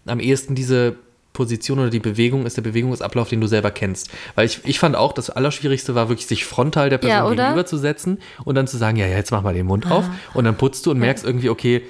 am 0.05 0.21
ehesten 0.21 0.55
diese 0.57 0.97
Position 1.37 1.79
oder 1.79 1.91
die 1.91 2.01
Bewegung 2.01 2.47
ist 2.47 2.57
der 2.57 2.63
Bewegungsablauf, 2.63 3.29
den 3.29 3.43
du 3.43 3.47
selber 3.47 3.71
kennst. 3.71 4.11
Weil 4.35 4.47
ich, 4.47 4.61
ich 4.65 4.79
fand 4.79 4.97
auch, 4.97 5.13
das 5.13 5.29
Allerschwierigste 5.29 5.95
war 5.95 6.09
wirklich, 6.09 6.27
sich 6.27 6.47
frontal 6.47 6.89
der 6.89 6.97
Person 6.97 7.37
Ja, 7.37 7.45
gegenüberzusetzen 7.45 8.19
und 8.45 8.55
dann 8.55 8.67
zu 8.67 8.79
sagen, 8.79 8.97
ja, 8.97 9.07
ja, 9.07 9.17
jetzt 9.17 9.33
mach 9.33 9.43
mal 9.43 9.53
den 9.53 9.67
Mund 9.67 9.91
auf 9.91 10.07
und 10.33 10.45
dann 10.45 10.57
putzt 10.57 10.87
du 10.87 10.93
und 10.93 10.99
merkst 10.99 11.27
irgendwie, 11.27 11.51
okay, 11.51 11.83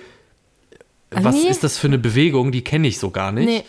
was 1.11 1.37
nee. 1.37 1.49
ist 1.49 1.63
das 1.63 1.79
für 1.79 1.87
eine 1.87 1.99
Bewegung, 1.99 2.51
die 2.51 2.65
kenne 2.65 2.89
ich 2.89 2.99
so 2.99 3.11
gar 3.11 3.31
nicht. 3.31 3.47
Nee. 3.47 3.65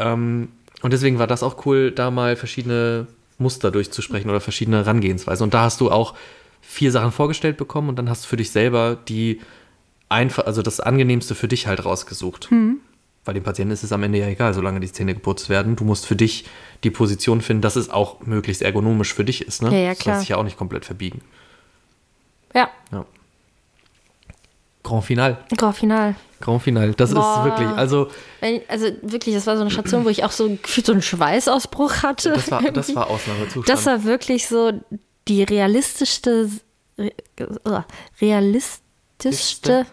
Ähm, 0.00 0.48
und 0.82 0.92
deswegen 0.92 1.20
war 1.20 1.28
das 1.28 1.44
auch 1.44 1.64
cool, 1.64 1.92
da 1.92 2.10
mal 2.10 2.34
verschiedene 2.34 3.06
Muster 3.38 3.70
durchzusprechen 3.70 4.28
oder 4.28 4.40
verschiedene 4.40 4.78
Herangehensweisen. 4.78 5.44
Und 5.44 5.54
da 5.54 5.62
hast 5.62 5.80
du 5.80 5.92
auch 5.92 6.14
vier 6.60 6.90
Sachen 6.90 7.12
vorgestellt 7.12 7.56
bekommen 7.56 7.88
und 7.88 7.96
dann 7.96 8.10
hast 8.10 8.24
du 8.24 8.28
für 8.28 8.36
dich 8.36 8.50
selber 8.50 8.98
die 9.08 9.40
einfach, 10.08 10.46
also 10.46 10.62
das 10.62 10.80
Angenehmste 10.80 11.36
für 11.36 11.46
dich 11.46 11.68
halt 11.68 11.84
rausgesucht. 11.84 12.50
Hm. 12.50 12.80
Weil 13.24 13.34
dem 13.34 13.44
Patienten 13.44 13.72
ist 13.72 13.84
es 13.84 13.92
am 13.92 14.02
Ende 14.02 14.18
ja 14.18 14.26
egal, 14.26 14.52
solange 14.52 14.80
die 14.80 14.90
Zähne 14.90 15.14
geputzt 15.14 15.48
werden. 15.48 15.76
Du 15.76 15.84
musst 15.84 16.06
für 16.06 16.16
dich 16.16 16.44
die 16.82 16.90
Position 16.90 17.40
finden, 17.40 17.62
dass 17.62 17.76
es 17.76 17.88
auch 17.88 18.20
möglichst 18.20 18.62
ergonomisch 18.62 19.14
für 19.14 19.24
dich 19.24 19.46
ist. 19.46 19.62
Ne? 19.62 19.70
Ja, 19.70 19.78
ja, 19.78 19.88
Das 19.90 19.98
klar. 20.00 20.14
lässt 20.16 20.20
sich 20.22 20.28
ja 20.30 20.36
auch 20.38 20.42
nicht 20.42 20.56
komplett 20.58 20.84
verbiegen. 20.84 21.20
Ja, 22.54 22.68
Ja. 22.90 23.04
Grand 24.82 25.04
Final. 25.04 25.38
Grand 25.56 25.76
Final. 25.76 26.16
Grand 26.40 26.60
Final. 26.60 26.92
Das 26.94 27.14
Boah. 27.14 27.38
ist 27.38 27.44
wirklich, 27.44 27.68
also 27.68 28.08
also 28.66 28.86
wirklich, 29.02 29.32
das 29.36 29.46
war 29.46 29.54
so 29.54 29.60
eine 29.62 29.70
Station, 29.70 30.04
wo 30.04 30.08
ich 30.08 30.24
auch 30.24 30.32
so 30.32 30.48
gefühlt 30.60 30.86
so 30.86 30.92
einen 30.92 31.02
Schweißausbruch 31.02 32.02
hatte. 32.02 32.32
das 32.32 32.50
war, 32.50 32.62
das 32.62 32.92
war 32.96 33.06
Ausnahmezustand. 33.08 33.68
Das 33.68 33.86
war 33.86 34.02
wirklich 34.02 34.48
so 34.48 34.72
die 35.28 35.44
realistischste, 35.44 36.50
re- 36.98 37.12
äh, 37.36 37.82
realistischste 38.20 39.86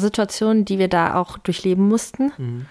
Situation, 0.00 0.64
die 0.64 0.78
wir 0.78 0.88
da 0.88 1.14
auch 1.20 1.38
durchleben 1.38 1.88
mussten. 1.88 2.66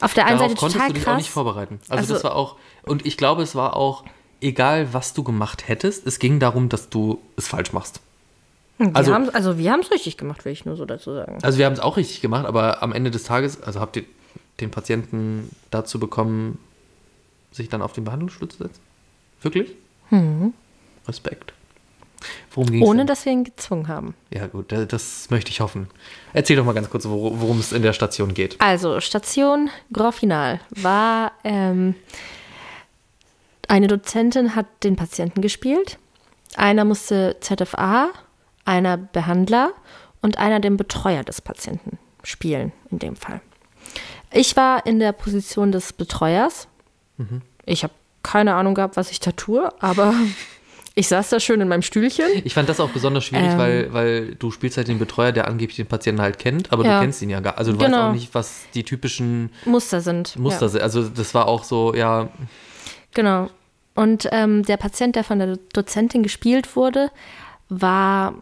Auf 0.00 0.14
der 0.14 0.26
einen 0.26 0.36
Mhm. 0.36 0.38
Darauf 0.38 0.50
Seite 0.52 0.60
konntest 0.60 0.74
total 0.76 0.88
du 0.88 0.94
dich 0.94 1.04
krass. 1.04 1.12
auch 1.14 1.18
nicht 1.18 1.30
vorbereiten. 1.30 1.80
Also, 1.88 2.00
Also- 2.00 2.14
das 2.14 2.24
war 2.24 2.36
auch, 2.36 2.56
und 2.84 3.04
ich 3.06 3.16
glaube, 3.16 3.42
es 3.42 3.54
war 3.54 3.76
auch, 3.76 4.04
egal 4.40 4.92
was 4.92 5.14
du 5.14 5.22
gemacht 5.24 5.66
hättest, 5.68 6.06
es 6.06 6.18
ging 6.18 6.38
darum, 6.40 6.68
dass 6.68 6.88
du 6.88 7.20
es 7.36 7.48
falsch 7.48 7.72
machst. 7.72 8.00
Wir 8.78 8.94
also- 8.94 9.12
also 9.12 9.58
wir 9.58 9.72
haben 9.72 9.80
es 9.80 9.90
richtig 9.90 10.16
gemacht, 10.16 10.44
will 10.44 10.52
ich 10.52 10.64
nur 10.64 10.76
so 10.76 10.84
dazu 10.84 11.12
sagen. 11.12 11.38
Also 11.42 11.58
wir 11.58 11.66
haben 11.66 11.72
es 11.72 11.80
auch 11.80 11.96
richtig 11.96 12.20
gemacht, 12.20 12.46
aber 12.46 12.80
am 12.82 12.92
Ende 12.92 13.10
des 13.10 13.24
Tages, 13.24 13.60
also 13.62 13.80
habt 13.80 13.96
ihr 13.96 14.04
den 14.60 14.70
Patienten 14.70 15.50
dazu 15.72 15.98
bekommen, 15.98 16.58
sich 17.50 17.68
dann 17.68 17.82
auf 17.82 17.92
den 17.92 18.04
Behandlungsstuhl 18.04 18.48
zu 18.48 18.58
setzen? 18.58 18.80
Wirklich? 19.42 19.72
Respekt. 21.08 21.52
Mhm. 22.56 22.82
Ohne 22.82 23.06
dass 23.06 23.24
wir 23.24 23.32
ihn 23.32 23.44
gezwungen 23.44 23.86
haben. 23.88 24.14
Ja 24.30 24.46
gut, 24.48 24.72
da- 24.72 24.84
das 24.84 25.30
möchte 25.30 25.50
ich 25.50 25.60
hoffen. 25.60 25.88
Erzähl 26.32 26.56
doch 26.56 26.64
mal 26.64 26.72
ganz 26.74 26.90
kurz, 26.90 27.04
wor- 27.06 27.40
worum 27.40 27.60
es 27.60 27.72
in 27.72 27.82
der 27.82 27.92
Station 27.92 28.34
geht. 28.34 28.60
Also, 28.60 29.00
Station 29.00 29.70
Grand 29.92 30.14
Final 30.16 30.60
war 30.70 31.32
ähm, 31.44 31.94
eine 33.68 33.86
Dozentin 33.86 34.54
hat 34.56 34.66
den 34.82 34.96
Patienten 34.96 35.42
gespielt, 35.42 35.98
einer 36.56 36.84
musste 36.84 37.36
ZFA, 37.40 38.08
einer 38.64 38.96
Behandler 38.96 39.72
und 40.22 40.38
einer 40.38 40.60
den 40.60 40.76
Betreuer 40.76 41.22
des 41.22 41.40
Patienten 41.40 41.98
spielen, 42.22 42.72
in 42.90 42.98
dem 42.98 43.14
Fall. 43.16 43.40
Ich 44.32 44.56
war 44.56 44.84
in 44.86 44.98
der 44.98 45.12
Position 45.12 45.70
des 45.72 45.92
Betreuers. 45.92 46.66
Ich 47.64 47.82
habe 47.82 47.92
keine 48.22 48.54
Ahnung 48.54 48.74
gehabt, 48.74 48.96
was 48.96 49.10
ich 49.10 49.20
da 49.20 49.32
tue, 49.32 49.70
aber 49.82 50.12
ich 50.98 51.06
saß 51.08 51.28
da 51.30 51.38
schön 51.38 51.60
in 51.60 51.68
meinem 51.68 51.82
Stühlchen. 51.82 52.26
Ich 52.44 52.54
fand 52.54 52.68
das 52.68 52.80
auch 52.80 52.88
besonders 52.90 53.24
schwierig, 53.24 53.52
Ähm. 53.52 53.58
weil, 53.58 53.92
weil 53.92 54.34
du 54.34 54.50
spielst 54.50 54.76
halt 54.76 54.88
den 54.88 54.98
Betreuer, 54.98 55.30
der 55.30 55.46
angeblich 55.46 55.76
den 55.76 55.86
Patienten 55.86 56.20
halt 56.20 56.38
kennt, 56.38 56.72
aber 56.72 56.84
Ja. 56.84 56.96
du 56.98 57.02
kennst 57.04 57.22
ihn 57.22 57.30
ja 57.30 57.38
gar 57.40 57.56
Also 57.56 57.72
du 57.72 57.78
weißt 57.78 57.86
Genau. 57.92 58.08
auch 58.08 58.12
nicht, 58.12 58.34
was 58.34 58.62
die 58.74 58.82
typischen 58.82 59.50
Muster 59.64 60.00
sind. 60.00 60.36
Muster 60.36 60.62
ja. 60.66 60.68
sind. 60.70 60.82
Also 60.82 61.08
das 61.08 61.34
war 61.34 61.46
auch 61.46 61.62
so, 61.64 61.94
ja, 61.94 62.28
Genau. 63.14 63.48
Und 63.94 64.28
ähm, 64.32 64.64
der 64.64 64.76
Patient, 64.76 65.14
der 65.16 65.24
von 65.24 65.38
der 65.38 65.56
Dozentin 65.72 66.22
gespielt 66.22 66.76
wurde, 66.76 67.10
war 67.68 68.34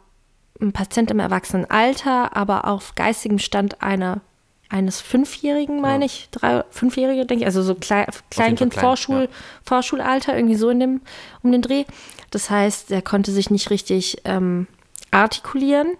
ein 0.60 0.72
Patient 0.72 1.10
im 1.10 1.18
Erwachsenenalter, 1.20 2.36
aber 2.36 2.66
auf 2.66 2.94
geistigem 2.94 3.38
Stand 3.38 3.82
einer, 3.82 4.20
eines 4.68 5.00
Fünfjährigen, 5.00 5.80
meine 5.80 6.04
Ja. 6.04 6.06
ich, 6.06 6.28
drei, 6.30 6.64
Fünfjährige, 6.70 7.24
denke 7.26 7.42
ich, 7.42 7.46
also 7.46 7.62
so 7.62 7.74
Klei 7.74 8.06
Kleinkind, 8.30 8.72
klein, 8.72 8.84
Vorschul, 8.84 9.20
ja. 9.22 9.28
Vorschulalter, 9.64 10.34
irgendwie 10.34 10.56
so 10.56 10.68
in 10.70 10.80
dem, 10.80 11.00
um 11.42 11.52
den 11.52 11.62
Dreh. 11.62 11.84
Das 12.30 12.50
heißt, 12.50 12.90
er 12.90 13.02
konnte 13.02 13.32
sich 13.32 13.50
nicht 13.50 13.70
richtig 13.70 14.18
ähm, 14.24 14.66
artikulieren 15.10 15.96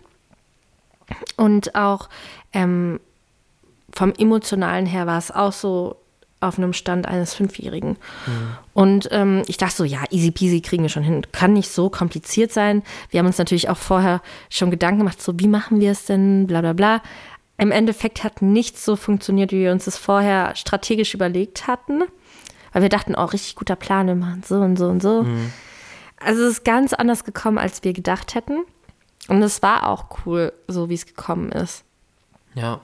und 1.37 1.75
auch 1.75 2.09
ähm, 2.53 3.01
vom 3.93 4.13
Emotionalen 4.13 4.87
her 4.87 5.07
war 5.07 5.19
es 5.19 5.31
auch 5.31 5.53
so 5.53 5.97
auf 6.41 6.59
einem 6.59 6.75
Stand 6.75 7.07
eines 7.09 7.33
Fünfjährigen. 7.33 7.97
Und 8.75 9.09
ähm, 9.11 9.43
ich 9.47 9.57
dachte 9.57 9.77
so, 9.77 9.85
ja, 9.85 10.01
easy 10.11 10.31
peasy 10.31 10.61
kriegen 10.61 10.83
wir 10.83 10.91
schon 10.91 11.03
hin. 11.03 11.23
Kann 11.33 11.55
nicht 11.55 11.71
so 11.71 11.89
kompliziert 11.89 12.53
sein. 12.53 12.83
Wir 13.11 13.21
haben 13.21 13.27
uns 13.27 13.39
natürlich 13.39 13.71
auch 13.71 13.79
vorher 13.79 14.21
schon 14.51 14.71
Gedanken 14.71 14.99
gemacht, 14.99 15.23
so 15.23 15.33
wie 15.39 15.49
machen 15.49 15.81
wir 15.81 15.93
es 15.93 16.05
denn, 16.05 16.47
bla 16.47 16.61
bla 16.61 16.75
bla. 16.75 17.03
Im 17.57 17.73
Endeffekt 17.73 18.23
hat 18.23 18.43
nichts 18.43 18.85
so 18.85 18.97
funktioniert, 18.97 19.51
wie 19.51 19.61
wir 19.61 19.73
uns 19.73 19.87
das 19.87 19.97
vorher 19.97 20.55
strategisch 20.57 21.15
überlegt 21.15 21.67
hatten. 21.67 22.03
Weil 22.73 22.83
wir 22.83 22.91
dachten, 22.91 23.15
oh, 23.17 23.25
richtig 23.25 23.55
guter 23.55 23.77
Plan, 23.77 24.07
wir 24.07 24.15
machen 24.15 24.43
so 24.47 24.57
und 24.57 24.77
so 24.77 24.89
und 24.89 25.01
so. 25.01 25.25
Also 26.19 26.43
es 26.43 26.59
ist 26.59 26.65
ganz 26.65 26.93
anders 26.93 27.25
gekommen, 27.25 27.59
als 27.59 27.85
wir 27.85 27.93
gedacht 27.93 28.35
hätten. 28.35 28.65
Und 29.29 29.43
es 29.43 29.63
war 29.63 29.89
auch 29.89 30.07
cool, 30.25 30.53
so 30.69 30.89
wie 30.89 30.95
es 30.95 31.07
gekommen 31.07 31.53
ist. 31.53 31.85
ja. 32.55 32.81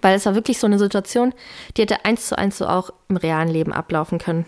Weil 0.00 0.16
es 0.16 0.24
war 0.26 0.34
wirklich 0.34 0.58
so 0.58 0.66
eine 0.66 0.78
Situation, 0.78 1.34
die 1.76 1.82
hätte 1.82 2.04
eins 2.04 2.28
zu 2.28 2.38
eins 2.38 2.58
so 2.58 2.66
auch 2.66 2.90
im 3.08 3.16
realen 3.16 3.48
Leben 3.48 3.72
ablaufen 3.72 4.18
können. 4.18 4.46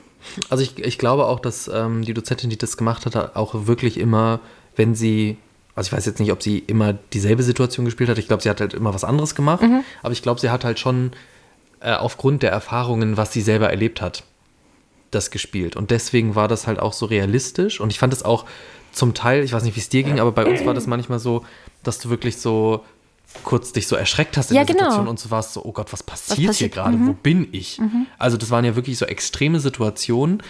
Also 0.51 0.63
ich, 0.63 0.79
ich 0.79 0.99
glaube 0.99 1.27
auch, 1.27 1.41
dass 1.41 1.69
ähm, 1.69 2.03
die 2.03 2.15
Dozentin, 2.15 2.51
die 2.51 2.59
das 2.59 2.77
gemacht 2.77 3.07
hat, 3.07 3.37
auch 3.37 3.67
wirklich 3.67 3.99
immer, 3.99 4.41
wenn 4.77 4.95
sie, 4.95 5.37
also 5.75 5.89
ich 5.89 5.93
weiß 5.93 6.07
jetzt 6.07 6.21
nicht, 6.21 6.33
ob 6.33 6.43
sie 6.43 6.59
immer 6.59 6.95
dieselbe 6.95 7.43
Situation 7.43 7.85
gespielt 7.85 8.09
hat, 8.09 8.19
ich 8.19 8.29
glaube, 8.29 8.43
sie 8.43 8.51
hat 8.51 8.61
halt 8.61 8.75
immer 8.75 8.95
was 8.95 9.05
anderes 9.05 9.35
gemacht, 9.35 9.65
aber 10.03 10.13
ich 10.13 10.23
glaube, 10.23 10.41
sie 10.41 10.51
hat 10.51 10.65
halt 10.65 10.79
schon 10.79 11.13
äh, 11.81 11.93
aufgrund 11.93 12.43
der 12.43 12.51
Erfahrungen, 12.51 13.17
was 13.17 13.33
sie 13.33 13.43
selber 13.43 13.71
erlebt 13.71 14.01
hat, 14.01 14.25
das 15.11 15.31
gespielt. 15.31 15.77
Und 15.77 15.91
deswegen 15.91 16.35
war 16.35 16.49
das 16.49 16.67
halt 16.67 16.79
auch 16.79 16.93
so 16.93 17.07
realistisch 17.07 17.81
und 17.81 17.91
ich 17.91 17.99
fand 17.99 18.13
es 18.13 18.25
auch 18.25 18.45
zum 18.93 19.15
Teil, 19.15 19.45
ich 19.45 19.53
weiß 19.53 19.63
nicht, 19.65 19.77
wie 19.77 19.81
es 19.81 19.89
dir 19.89 20.03
ging, 20.03 20.21
aber 20.21 20.33
bei 20.33 20.47
uns 20.47 20.65
war 20.65 20.73
das 20.75 20.87
manchmal 20.87 21.19
so, 21.19 21.45
dass 21.83 21.99
du 21.99 22.09
wirklich 22.09 22.39
so 22.39 22.83
kurz 23.43 23.73
dich 23.73 23.87
so 23.87 23.97
erschreckt 23.97 24.37
hast 24.37 24.51
in 24.51 24.57
Ja, 24.57 24.65
der 24.65 24.75
genau. 24.75 24.87
Situation 24.87 25.09
und 25.09 25.19
so 25.19 25.31
warst 25.31 25.53
so, 25.53 25.65
oh 25.65 25.73
Gott, 25.73 25.93
was 25.93 26.03
passiert, 26.03 26.39
hier 26.39 26.49
passiert? 26.49 26.73
gerade? 26.73 26.99
Wo 27.01 27.13
bin 27.13 27.49
ich? 27.53 27.81
Also 28.19 28.37
das 28.37 28.51
waren 28.51 28.65
ja 28.65 28.77
wirklich 28.77 28.97
so 28.99 29.05
extreme 29.05 29.61
Situationen. 29.61 30.43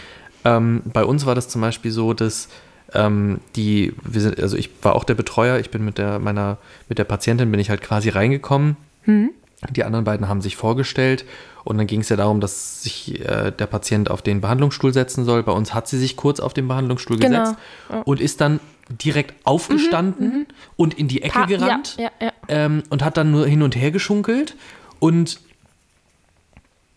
Ähm, 0.44 0.82
bei 0.84 1.04
uns 1.04 1.26
war 1.26 1.34
das 1.34 1.48
zum 1.48 1.60
Beispiel 1.60 1.90
so, 1.90 2.12
dass 2.12 2.48
ähm, 2.94 3.40
die, 3.56 3.92
wir 4.04 4.20
sind, 4.20 4.40
also 4.40 4.56
ich 4.56 4.70
war 4.82 4.94
auch 4.94 5.04
der 5.04 5.14
Betreuer, 5.14 5.58
ich 5.58 5.70
bin 5.70 5.84
mit 5.84 5.98
der, 5.98 6.18
meiner, 6.20 6.58
mit 6.88 6.98
der 6.98 7.04
Patientin 7.04 7.50
bin 7.50 7.58
ich 7.58 7.70
halt 7.70 7.82
quasi 7.82 8.10
reingekommen. 8.10 8.76
Mhm. 9.04 9.30
Die 9.70 9.84
anderen 9.84 10.04
beiden 10.04 10.28
haben 10.28 10.40
sich 10.40 10.54
vorgestellt 10.56 11.24
und 11.66 11.78
dann 11.78 11.86
ging 11.86 12.00
es 12.00 12.08
ja 12.08 12.16
darum, 12.16 12.40
dass 12.40 12.82
sich 12.82 13.20
äh, 13.24 13.50
der 13.52 13.66
Patient 13.66 14.10
auf 14.10 14.22
den 14.22 14.40
Behandlungsstuhl 14.40 14.92
setzen 14.92 15.24
soll. 15.24 15.42
Bei 15.42 15.52
uns 15.52 15.74
hat 15.74 15.88
sie 15.88 15.98
sich 15.98 16.16
kurz 16.16 16.40
auf 16.40 16.54
den 16.54 16.68
Behandlungsstuhl 16.68 17.18
Genau, 17.18 17.40
gesetzt 17.40 17.58
ja. 17.90 18.00
und 18.02 18.20
ist 18.20 18.40
dann 18.40 18.60
direkt 18.88 19.34
aufgestanden 19.44 20.46
und 20.76 20.94
in 20.94 21.08
die 21.08 21.22
Ecke 21.22 21.40
Pa- 21.40 21.46
gerannt 21.46 21.96
ja, 21.98 22.10
ja. 22.20 22.30
Ähm, 22.48 22.82
und 22.88 23.04
hat 23.04 23.16
dann 23.16 23.30
nur 23.32 23.46
hin 23.46 23.62
und 23.62 23.74
her 23.76 23.90
geschunkelt. 23.90 24.54
Und 25.00 25.40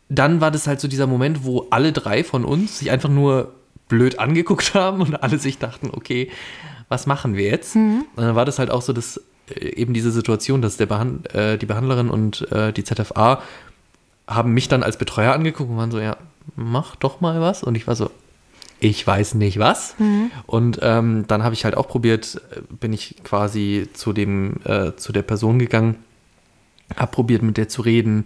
dann 0.10 0.42
war 0.42 0.52
das 0.52 0.68
halt 0.68 0.80
so 0.80 0.88
dieser 0.88 1.08
Moment, 1.08 1.44
wo 1.44 1.68
alle 1.70 1.92
drei 1.92 2.24
von 2.24 2.46
uns 2.46 2.80
sich 2.80 2.92
einfach 2.92 3.10
nur 3.10 3.54
blöd 3.88 4.20
angeguckt 4.20 4.74
haben 4.74 5.02
und 5.02 5.22
alle 5.24 5.38
sich 5.40 5.58
dachten, 5.58 5.90
okay, 5.94 6.30
was 6.90 7.06
machen 7.06 7.36
wir 7.36 7.46
jetzt? 7.46 7.76
Und 7.76 8.06
dann 8.16 8.36
war 8.36 8.46
das 8.46 8.58
halt 8.60 8.72
auch 8.72 8.82
so, 8.82 8.94
dass 8.94 9.22
äh, 9.56 9.76
eben 9.76 9.94
diese 9.94 10.12
Situation, 10.12 10.62
dass 10.62 10.78
der 10.78 10.88
Behand 10.88 11.34
äh, 11.36 11.58
die 11.58 11.66
Behandlerin 11.68 12.10
und 12.10 12.52
äh, 12.52 12.72
die 12.74 12.84
ZFA 12.84 13.42
haben 14.30 14.54
mich 14.54 14.68
dann 14.68 14.84
als 14.84 14.98
Betreuer 14.98 15.34
angeguckt 15.34 15.70
und 15.70 15.78
waren 15.78 15.92
so, 15.92 16.00
ja, 16.00 16.16
mach 16.56 16.96
doch 16.96 17.20
mal 17.20 17.42
was. 17.42 17.64
Und 17.64 17.76
ich 17.76 17.88
war 17.88 17.96
so, 17.96 18.10
ich 18.80 19.06
weiß 19.06 19.34
nicht 19.34 19.60
was. 19.60 19.96
Und 20.46 20.80
ähm, 20.82 21.26
dann 21.28 21.44
habe 21.44 21.54
ich 21.54 21.66
halt 21.66 21.76
auch 21.76 21.88
probiert, 21.88 22.40
bin 22.80 22.94
ich 22.94 23.16
quasi 23.24 23.90
zu 23.94 24.14
dem, 24.14 24.58
äh, 24.64 24.96
zu 24.96 25.12
der 25.12 25.24
Person 25.24 25.60
gegangen, 25.60 25.96
habe 26.96 27.12
probiert 27.12 27.42
mit 27.42 27.58
der 27.58 27.68
zu 27.68 27.82
reden, 27.82 28.24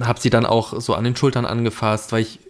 habe 0.00 0.18
sie 0.20 0.30
dann 0.30 0.46
auch 0.46 0.80
so 0.80 0.94
an 0.94 1.04
den 1.04 1.14
Schultern 1.16 1.44
angefasst, 1.44 2.12
weil 2.12 2.22
ich 2.22 2.40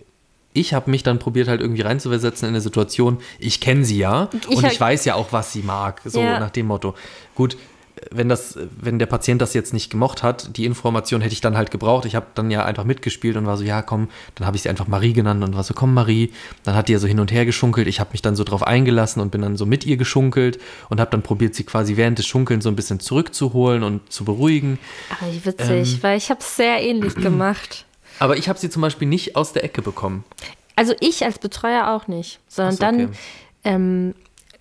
ich 0.52 0.72
habe 0.72 0.90
mich 0.90 1.02
dann 1.02 1.18
probiert 1.18 1.48
halt 1.48 1.60
irgendwie 1.60 1.82
reinzuversetzen 1.82 2.48
in 2.48 2.54
eine 2.54 2.62
Situation. 2.62 3.18
Ich 3.38 3.60
kenne 3.60 3.84
sie 3.84 3.98
ja 3.98 4.30
Ich 4.48 4.56
und 4.56 4.64
ich 4.64 4.80
weiß 4.80 5.04
ja 5.04 5.14
auch, 5.14 5.30
was 5.30 5.52
sie 5.52 5.60
mag, 5.62 6.00
so 6.06 6.18
Ja. 6.22 6.40
nach 6.40 6.48
dem 6.48 6.64
Motto. 6.68 6.94
Gut, 7.34 7.58
wenn 8.10 8.28
das, 8.28 8.58
wenn 8.78 8.98
der 8.98 9.06
Patient 9.06 9.40
das 9.40 9.54
jetzt 9.54 9.72
nicht 9.72 9.90
gemocht 9.90 10.22
hat, 10.22 10.56
die 10.56 10.66
Information 10.66 11.22
hätte 11.22 11.32
ich 11.32 11.40
dann 11.40 11.56
halt 11.56 11.70
gebraucht. 11.70 12.04
Ich 12.04 12.14
habe 12.14 12.26
dann 12.34 12.50
ja 12.50 12.64
einfach 12.64 12.84
mitgespielt 12.84 13.36
und 13.36 13.46
war 13.46 13.56
so, 13.56 13.64
ja 13.64 13.80
komm, 13.80 14.08
dann 14.34 14.46
habe 14.46 14.56
ich 14.56 14.62
sie 14.62 14.68
einfach 14.68 14.86
Marie 14.86 15.14
genannt 15.14 15.42
und 15.42 15.56
war 15.56 15.62
so, 15.62 15.72
komm 15.72 15.94
Marie. 15.94 16.32
Dann 16.64 16.74
hat 16.74 16.88
die 16.88 16.92
ja 16.92 16.98
so 16.98 17.06
hin 17.06 17.20
und 17.20 17.32
her 17.32 17.46
geschunkelt. 17.46 17.88
Ich 17.88 17.98
habe 17.98 18.10
mich 18.12 18.20
dann 18.20 18.36
so 18.36 18.44
drauf 18.44 18.62
eingelassen 18.62 19.20
und 19.22 19.30
bin 19.30 19.40
dann 19.40 19.56
so 19.56 19.64
mit 19.64 19.86
ihr 19.86 19.96
geschunkelt 19.96 20.58
und 20.90 21.00
habe 21.00 21.10
dann 21.10 21.22
probiert, 21.22 21.54
sie 21.54 21.64
quasi 21.64 21.96
während 21.96 22.18
des 22.18 22.26
Schunkelns 22.26 22.64
so 22.64 22.70
ein 22.70 22.76
bisschen 22.76 23.00
zurückzuholen 23.00 23.82
und 23.82 24.12
zu 24.12 24.24
beruhigen. 24.24 24.78
Aber 25.18 25.32
wie 25.32 25.44
witzig, 25.44 26.02
weil 26.02 26.18
ich 26.18 26.30
habe 26.30 26.40
es 26.40 26.56
sehr 26.56 26.82
ähnlich 26.82 27.14
gemacht. 27.16 27.86
Aber 28.18 28.36
ich 28.36 28.48
habe 28.48 28.58
sie 28.58 28.68
zum 28.68 28.82
Beispiel 28.82 29.08
nicht 29.08 29.36
aus 29.36 29.52
der 29.52 29.64
Ecke 29.64 29.80
bekommen. 29.80 30.24
Also 30.74 30.94
ich 31.00 31.24
als 31.24 31.38
Betreuer 31.38 31.88
auch 31.88 32.08
nicht, 32.08 32.40
sondern 32.48 32.74
so, 32.74 32.80
dann 32.80 33.04
okay. 33.06 33.16
ähm, 33.64 34.14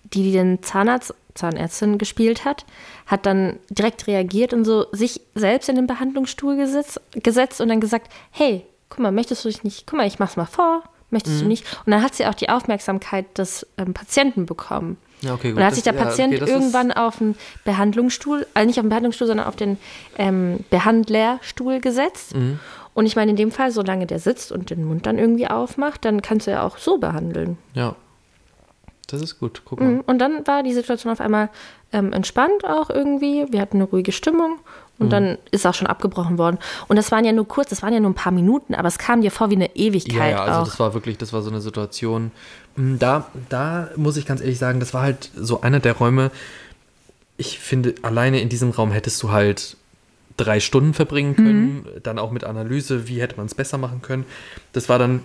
die, 0.04 0.22
die 0.22 0.32
den 0.32 0.62
Zahnarzt, 0.62 1.14
Zahnärztin 1.36 1.98
gespielt 1.98 2.44
hat, 2.44 2.64
hat 3.06 3.26
dann 3.26 3.58
direkt 3.70 4.06
reagiert 4.06 4.52
und 4.52 4.64
so 4.64 4.86
sich 4.92 5.20
selbst 5.34 5.68
in 5.68 5.76
den 5.76 5.86
Behandlungsstuhl 5.86 6.56
gesetzt, 6.56 7.00
gesetzt 7.12 7.60
und 7.60 7.68
dann 7.68 7.80
gesagt, 7.80 8.10
hey, 8.30 8.64
guck 8.88 8.98
mal, 9.00 9.12
möchtest 9.12 9.44
du 9.44 9.48
dich 9.48 9.62
nicht, 9.64 9.86
guck 9.86 9.96
mal, 9.98 10.06
ich 10.06 10.18
mach's 10.18 10.36
mal 10.36 10.46
vor, 10.46 10.82
möchtest 11.10 11.36
Mhm. 11.36 11.42
du 11.42 11.48
nicht? 11.48 11.64
Und 11.86 11.92
dann 11.92 12.02
hat 12.02 12.14
sie 12.14 12.26
auch 12.26 12.34
die 12.34 12.48
Aufmerksamkeit 12.48 13.38
des 13.38 13.66
ähm, 13.78 13.94
Patienten 13.94 14.46
bekommen. 14.46 14.96
Ja, 15.22 15.32
okay, 15.34 15.50
Und 15.50 15.56
dann 15.56 15.66
hat 15.66 15.74
sich 15.74 15.82
der 15.84 15.94
Das- 15.94 16.02
ja, 16.02 16.08
Patient 16.26 16.42
okay, 16.42 16.50
irgendwann 16.50 16.92
auf 16.92 17.18
den 17.18 17.36
Behandlungsstuhl, 17.64 18.46
also 18.54 18.66
nicht 18.66 18.78
auf 18.78 18.84
den 18.84 18.90
Behandlungsstuhl, 18.90 19.26
sondern 19.26 19.46
auf 19.46 19.56
den 19.56 19.78
ähm, 20.18 20.58
Behandlerstuhl 20.70 21.80
gesetzt. 21.80 22.34
Mhm. 22.34 22.58
Und 22.94 23.06
ich 23.06 23.16
meine, 23.16 23.30
in 23.30 23.36
dem 23.36 23.50
Fall, 23.50 23.70
solange 23.72 24.06
der 24.06 24.18
sitzt 24.18 24.52
und 24.52 24.70
den 24.70 24.84
Mund 24.84 25.06
dann 25.06 25.18
irgendwie 25.18 25.48
aufmacht, 25.48 26.04
dann 26.04 26.22
kannst 26.22 26.46
du 26.46 26.50
ja 26.52 26.62
auch 26.62 26.78
so 26.78 26.98
behandeln. 26.98 27.58
Ja. 27.74 27.94
Das 29.08 29.22
ist 29.22 29.38
gut. 29.38 29.62
Guck 29.64 29.80
mal. 29.80 29.88
Mhm. 29.88 30.00
Und 30.06 30.18
dann 30.18 30.46
war 30.46 30.62
die 30.62 30.72
Situation 30.72 31.12
auf 31.12 31.20
einmal 31.20 31.48
ähm, 31.92 32.12
entspannt 32.12 32.64
auch 32.64 32.90
irgendwie. 32.90 33.46
Wir 33.50 33.60
hatten 33.60 33.76
eine 33.76 33.84
ruhige 33.84 34.12
Stimmung 34.12 34.58
Mhm. 34.98 35.04
und 35.04 35.10
dann 35.10 35.38
ist 35.50 35.66
auch 35.66 35.74
schon 35.74 35.86
abgebrochen 35.86 36.38
worden. 36.38 36.58
Und 36.88 36.96
das 36.96 37.12
waren 37.12 37.24
ja 37.24 37.32
nur 37.32 37.46
kurz, 37.46 37.68
das 37.68 37.82
waren 37.82 37.92
ja 37.92 38.00
nur 38.00 38.10
ein 38.10 38.14
paar 38.14 38.32
Minuten, 38.32 38.74
aber 38.74 38.88
es 38.88 38.96
kam 38.98 39.20
dir 39.20 39.30
vor 39.30 39.50
wie 39.50 39.56
eine 39.56 39.66
Ja, 39.66 39.74
Ewigkeit 39.74 40.32
ja, 40.32 40.42
also 40.42 40.60
auch. 40.60 40.64
das 40.66 40.80
war 40.80 40.94
wirklich, 40.94 41.18
das 41.18 41.32
war 41.32 41.42
so 41.42 41.50
eine 41.50 41.60
Situation. 41.60 42.30
mm, 42.76 42.96
Da, 42.98 43.26
da 43.50 43.90
muss 43.96 44.16
ich 44.16 44.24
ganz 44.26 44.40
ehrlich 44.40 44.58
sagen, 44.58 44.80
das 44.80 44.94
war 44.94 45.02
halt 45.02 45.30
so 45.36 45.60
einer 45.60 45.80
der 45.80 45.92
Räume. 45.92 46.30
Ich 47.36 47.58
finde, 47.58 47.94
alleine 48.02 48.40
in 48.40 48.48
diesem 48.48 48.70
Raum 48.70 48.90
hättest 48.90 49.22
du 49.22 49.30
halt 49.30 49.76
drei 50.38 50.60
Stunden 50.60 50.94
verbringen 50.94 51.36
können, 51.36 51.86
dann 52.02 52.18
auch 52.18 52.30
mit 52.30 52.44
Analyse, 52.44 53.08
wie 53.08 53.20
hätte 53.20 53.36
man 53.36 53.46
es 53.46 53.54
besser 53.54 53.78
machen 53.78 54.02
können. 54.02 54.24
Das 54.72 54.88
war 54.88 54.98
dann 54.98 55.20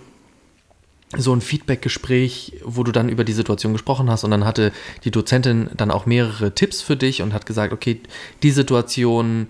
so 1.18 1.34
ein 1.34 1.42
Feedback-Gespräch, 1.42 2.62
wo 2.64 2.84
du 2.84 2.92
dann 2.92 3.10
über 3.10 3.24
die 3.24 3.34
Situation 3.34 3.74
gesprochen 3.74 4.10
hast 4.10 4.24
und 4.24 4.32
dann 4.32 4.46
hatte 4.46 4.72
die 5.04 5.12
Dozentin 5.12 5.70
dann 5.76 5.92
auch 5.92 6.06
mehrere 6.06 6.54
Tipps 6.56 6.82
für 6.82 6.96
dich 6.96 7.22
und 7.22 7.34
hat 7.34 7.46
gesagt, 7.46 7.74
okay, 7.74 8.00
die 8.44 8.52
Situation, 8.52 9.48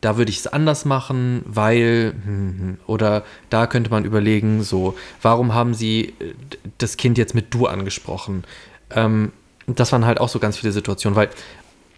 da 0.00 0.16
würde 0.16 0.30
ich 0.30 0.38
es 0.38 0.46
anders 0.46 0.84
machen, 0.84 1.42
weil, 1.46 2.14
hm, 2.24 2.58
hm, 2.58 2.78
oder 2.86 3.24
da 3.50 3.66
könnte 3.66 3.90
man 3.90 4.04
überlegen, 4.04 4.62
so, 4.62 4.96
warum 5.20 5.54
haben 5.54 5.74
sie 5.74 6.14
äh, 6.18 6.34
das 6.78 6.96
Kind 6.96 7.18
jetzt 7.18 7.34
mit 7.34 7.52
du 7.54 7.66
angesprochen? 7.66 8.44
Ähm, 8.90 9.32
das 9.66 9.92
waren 9.92 10.04
halt 10.04 10.20
auch 10.20 10.28
so 10.28 10.38
ganz 10.38 10.56
viele 10.56 10.72
Situationen, 10.72 11.14
weil 11.14 11.30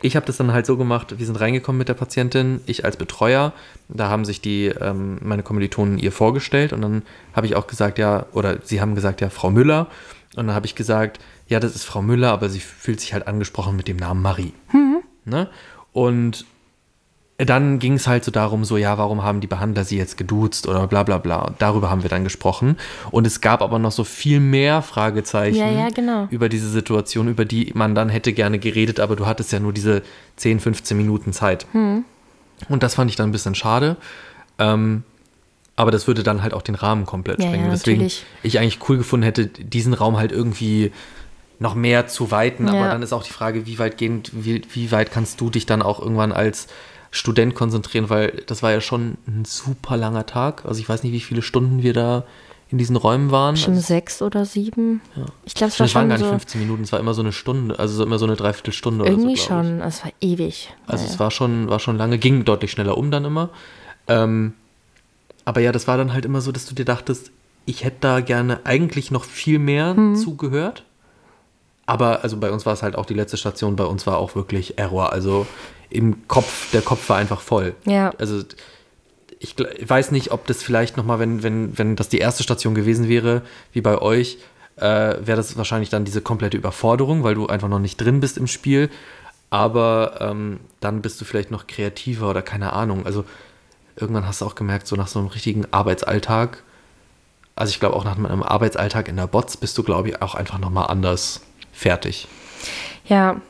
ich 0.05 0.17
habe 0.17 0.27
das 0.27 0.37
dann 0.37 0.53
halt 0.53 0.67
so 0.67 0.77
gemacht, 0.77 1.19
wir 1.19 1.25
sind 1.25 1.41
reingekommen 1.41 1.79
mit 1.79 1.89
der 1.89 1.95
Patientin, 1.95 2.61
ich 2.67 2.85
als 2.85 2.99
Betreuer, 2.99 3.55
da 3.89 4.11
haben 4.11 4.27
sich 4.27 4.43
die, 4.43 4.67
ähm, 4.67 5.17
meine 5.23 5.43
Kommilitonen 5.43 5.99
ihr 5.99 6.13
vorgestellt 6.13 6.75
und 6.75 6.83
dann 6.83 7.03
habe 7.33 7.47
ich 7.47 7.57
auch 7.57 7.67
gesagt, 7.67 7.99
ja, 7.99 8.27
oder 8.33 8.59
sie 8.63 8.83
haben 8.83 8.95
gesagt, 8.95 9.23
ja, 9.23 9.31
Frau 9.31 9.51
Müller. 9.51 9.87
Und 10.37 10.49
dann 10.49 10.55
habe 10.55 10.67
ich 10.67 10.75
gesagt, 10.75 11.21
ja, 11.49 11.59
das 11.59 11.75
ist 11.75 11.85
Frau 11.85 12.03
Müller, 12.03 12.33
aber 12.33 12.51
sie 12.51 12.61
fühlt 12.61 13.01
sich 13.01 13.15
halt 13.15 13.27
angesprochen 13.27 13.77
mit 13.77 13.89
dem 13.89 13.97
Namen 13.97 14.21
Marie. 14.21 14.53
Ne? 15.25 15.49
Und 15.95 16.45
dann 17.39 17.81
ging 17.81 17.95
es 17.95 18.07
halt 18.07 18.25
so 18.25 18.31
darum, 18.31 18.65
so, 18.65 18.77
ja, 18.77 18.97
warum 18.97 19.25
haben 19.25 19.41
die 19.41 19.49
Behandler 19.49 19.85
sie 19.85 19.99
jetzt 19.99 20.17
geduzt 20.17 20.69
oder 20.69 20.87
bla 20.87 21.03
bla 21.03 21.19
bla. 21.19 21.43
Und 21.43 21.61
darüber 21.61 21.91
haben 21.91 22.03
wir 22.05 22.11
dann 22.11 22.23
gesprochen. 22.23 22.77
Und 23.11 23.27
es 23.27 23.41
gab 23.41 23.61
aber 23.61 23.81
noch 23.81 23.91
so 23.91 24.05
viel 24.05 24.39
mehr 24.39 24.83
Fragezeichen 24.83 25.57
Ja, 25.59 25.69
ja, 25.71 25.89
genau. 25.89 26.29
über 26.31 26.49
diese 26.49 26.69
Situation, 26.71 27.27
über 27.27 27.45
die 27.45 27.73
man 27.75 27.97
dann 27.97 28.09
hätte 28.09 28.33
gerne 28.33 28.61
geredet, 28.61 29.01
aber 29.01 29.17
du 29.17 29.27
hattest 29.27 29.51
ja 29.53 29.59
nur 29.59 29.73
diese 29.73 30.03
10, 30.37 30.61
15 30.61 30.97
Minuten 30.97 31.33
Zeit. 31.33 31.67
Hm. 31.73 32.05
Und 32.69 32.83
das 32.85 32.95
fand 32.95 33.11
ich 33.11 33.17
dann 33.17 33.31
ein 33.31 33.33
bisschen 33.33 33.57
schade. 33.57 33.97
Ähm, 34.61 35.03
aber 35.75 35.91
das 35.91 36.07
würde 36.07 36.23
dann 36.23 36.41
halt 36.45 36.55
auch 36.55 36.63
den 36.63 36.77
Rahmen 36.77 37.05
komplett 37.05 37.41
Ja, 37.41 37.47
sprengen. 37.49 37.67
ja, 37.67 37.73
Deswegen 37.73 37.97
natürlich. 37.99 38.25
ich 38.45 38.61
eigentlich 38.61 38.79
cool 38.89 38.99
gefunden 38.99 39.25
hätte, 39.25 39.47
diesen 39.49 39.93
Raum 39.93 40.17
halt 40.19 40.31
irgendwie 40.31 40.93
noch 41.59 41.75
mehr 41.75 42.07
zu 42.07 42.31
weiten. 42.31 42.69
Aber 42.69 42.87
dann 42.89 43.03
ist 43.03 43.13
auch 43.13 43.25
die 43.25 43.33
Frage, 43.33 43.67
wie 43.67 43.81
weit 43.81 43.99
gehend, 43.99 44.31
wie, 44.33 44.63
wie 44.73 44.93
weit 44.93 45.11
kannst 45.11 45.41
du 45.41 45.51
dich 45.51 45.67
dann 45.67 45.83
auch 45.83 45.99
irgendwann 45.99 46.31
als 46.31 46.69
Student 47.17 47.55
konzentrieren, 47.55 48.11
weil 48.11 48.43
das 48.47 48.63
war 48.63 48.73
ja 48.73 48.81
schon 48.81 49.17
ein 49.29 49.45
super 49.45 49.97
langer 49.97 50.27
Tag. 50.27 50.65
Also 50.65 50.81
ich 50.81 50.89
weiß 50.89 51.03
nicht, 51.05 51.13
wie 51.13 51.21
viele 51.21 51.43
Stunden 51.43 51.83
wir 51.83 51.93
da 51.93 52.25
in 52.71 52.79
diesen 52.79 52.97
Räumen 52.97 53.31
waren. 53.31 53.57
Schon 53.57 53.75
Also, 53.75 53.87
sechs 53.87 54.21
oder 54.21 54.45
sieben. 54.45 55.01
Ich 55.45 55.55
glaube, 55.55 55.69
es 55.69 55.75
es 55.75 55.81
war 55.81 55.85
waren 55.85 55.91
schon 55.91 56.09
gar 56.09 56.17
nicht 56.19 56.25
so 56.25 56.31
15 56.31 56.61
Minuten, 56.61 56.83
es 56.83 56.91
war 56.93 56.99
immer 56.99 57.15
so 57.15 57.23
eine 57.23 57.31
Stunde, 57.33 57.79
also 57.79 57.95
so 57.95 58.03
immer 58.03 58.19
so 58.19 58.25
eine 58.27 58.35
Dreiviertelstunde 58.35 59.05
irgendwie 59.05 59.27
oder 59.27 59.37
so. 59.37 59.43
ich. 59.43 59.47
schon. 59.47 59.81
Es 59.83 60.05
war 60.05 60.11
ewig. 60.21 60.75
Also 60.89 61.05
Ja, 61.05 61.11
es 61.11 61.21
war 61.21 61.31
schon, 61.31 61.69
war 61.69 61.79
schon 61.79 61.97
lange, 61.97 62.19
ging 62.19 62.45
deutlich 62.45 62.73
schneller 62.73 62.99
um 62.99 63.11
dann 63.13 63.25
immer. 63.25 63.51
Ähm, 64.09 64.55
aber 65.45 65.61
ja, 65.61 65.71
das 65.71 65.87
war 65.87 65.97
dann 65.97 66.13
halt 66.13 66.25
immer 66.25 66.41
so, 66.41 66.51
dass 66.51 66.67
du 66.67 66.75
dir 66.75 66.85
dachtest, 66.85 67.31
ich 67.67 67.85
hätte 67.85 67.99
da 68.01 68.21
gerne 68.21 68.61
eigentlich 68.65 69.11
noch 69.13 69.25
viel 69.25 69.59
mehr 69.61 69.95
Mhm. 69.95 70.17
zugehört. 70.17 70.85
Aber 71.87 72.23
also 72.25 72.39
bei 72.39 72.51
uns 72.51 72.65
war 72.67 72.73
es 72.73 72.83
halt 72.83 72.97
auch 72.97 73.07
die 73.07 73.15
letzte 73.15 73.37
Station, 73.37 73.77
bei 73.77 73.85
uns 73.85 74.07
war 74.07 74.17
auch 74.19 74.35
wirklich 74.35 74.79
Error. 74.79 75.13
Also 75.13 75.47
im 75.91 76.27
Kopf, 76.29 76.71
der 76.73 76.83
Kopf 76.83 77.09
war 77.09 77.17
einfach 77.17 77.41
voll. 77.41 77.75
Ja. 77.85 78.13
Also 78.19 78.43
ich 79.39 79.59
ich 79.59 79.89
weiß 79.89 80.11
nicht, 80.11 80.33
ob 80.33 80.47
das 80.47 80.63
vielleicht 80.63 80.97
nochmal, 80.97 81.19
wenn, 81.19 81.43
wenn, 81.43 81.77
wenn 81.79 81.97
das 81.97 82.09
die 82.09 82.19
erste 82.19 82.43
Station 82.43 82.75
gewesen 82.75 83.09
wäre, 83.09 83.43
wie 83.73 83.81
bei 83.81 83.99
euch, 83.99 84.39
äh, 84.77 84.83
wäre 84.83 85.37
das 85.37 85.57
wahrscheinlich 85.57 85.91
dann 85.91 86.05
diese 86.05 86.21
komplette 86.21 86.57
Überforderung, 86.57 87.23
weil 87.23 87.35
du 87.35 87.47
einfach 87.47 87.69
noch 87.69 87.79
nicht 87.79 87.97
drin 87.97 88.21
bist 88.21 88.39
im 88.39 88.47
Spiel. 88.47 88.91
Aber 89.51 90.19
ähm, 90.21 90.61
dann 90.81 91.03
bist 91.03 91.21
du 91.21 91.25
vielleicht 91.25 91.51
noch 91.51 91.67
kreativer 91.67 92.31
oder 92.31 92.43
keine 92.43 92.73
Ahnung. 92.73 93.07
Also 93.07 93.25
irgendwann 93.97 94.27
hast 94.27 94.41
du 94.41 94.47
auch 94.47 94.55
gemerkt, 94.55 94.87
so 94.87 94.97
nach 94.97 95.07
so 95.07 95.19
einem 95.21 95.29
richtigen 95.29 95.67
Arbeitsalltag, 95.71 96.63
also 97.57 97.71
ich 97.71 97.79
glaube 97.79 97.95
auch 97.95 98.05
nach 98.05 98.17
einem 98.17 98.43
Arbeitsalltag 98.43 99.09
in 99.09 99.17
der 99.17 99.29
Bots 99.29 99.57
bist 99.57 99.79
du, 99.79 99.85
glaube 99.85 100.09
ich, 100.09 100.23
auch 100.23 100.35
einfach 100.35 100.59
nochmal 100.59 100.89
anders 100.89 101.43
fertig. 101.73 102.27
Ja. 103.07 103.41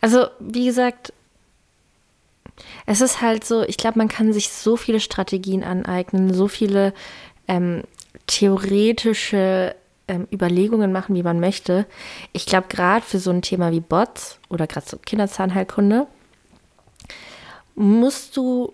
Also, 0.00 0.26
wie 0.38 0.66
gesagt, 0.66 1.12
es 2.86 3.00
ist 3.00 3.20
halt 3.20 3.44
so, 3.44 3.62
ich 3.62 3.76
glaube, 3.76 3.98
man 3.98 4.08
kann 4.08 4.32
sich 4.32 4.50
so 4.50 4.76
viele 4.76 5.00
Strategien 5.00 5.64
aneignen, 5.64 6.34
so 6.34 6.48
viele 6.48 6.92
ähm, 7.48 7.82
theoretische 8.26 9.74
ähm, 10.08 10.26
Überlegungen 10.32 10.92
machen, 10.92 11.14
wie 11.14 11.22
man 11.22 11.40
möchte. 11.40 11.86
Ich 12.32 12.46
glaube, 12.46 12.68
gerade 12.68 13.04
für 13.04 13.18
so 13.18 13.30
ein 13.30 13.42
Thema 13.42 13.70
wie 13.70 13.80
Bots 13.80 14.38
oder 14.48 14.66
gerade 14.66 14.86
so 14.86 14.98
Kinderzahnheilkunde 14.98 16.06
musst 17.74 18.36
du 18.36 18.72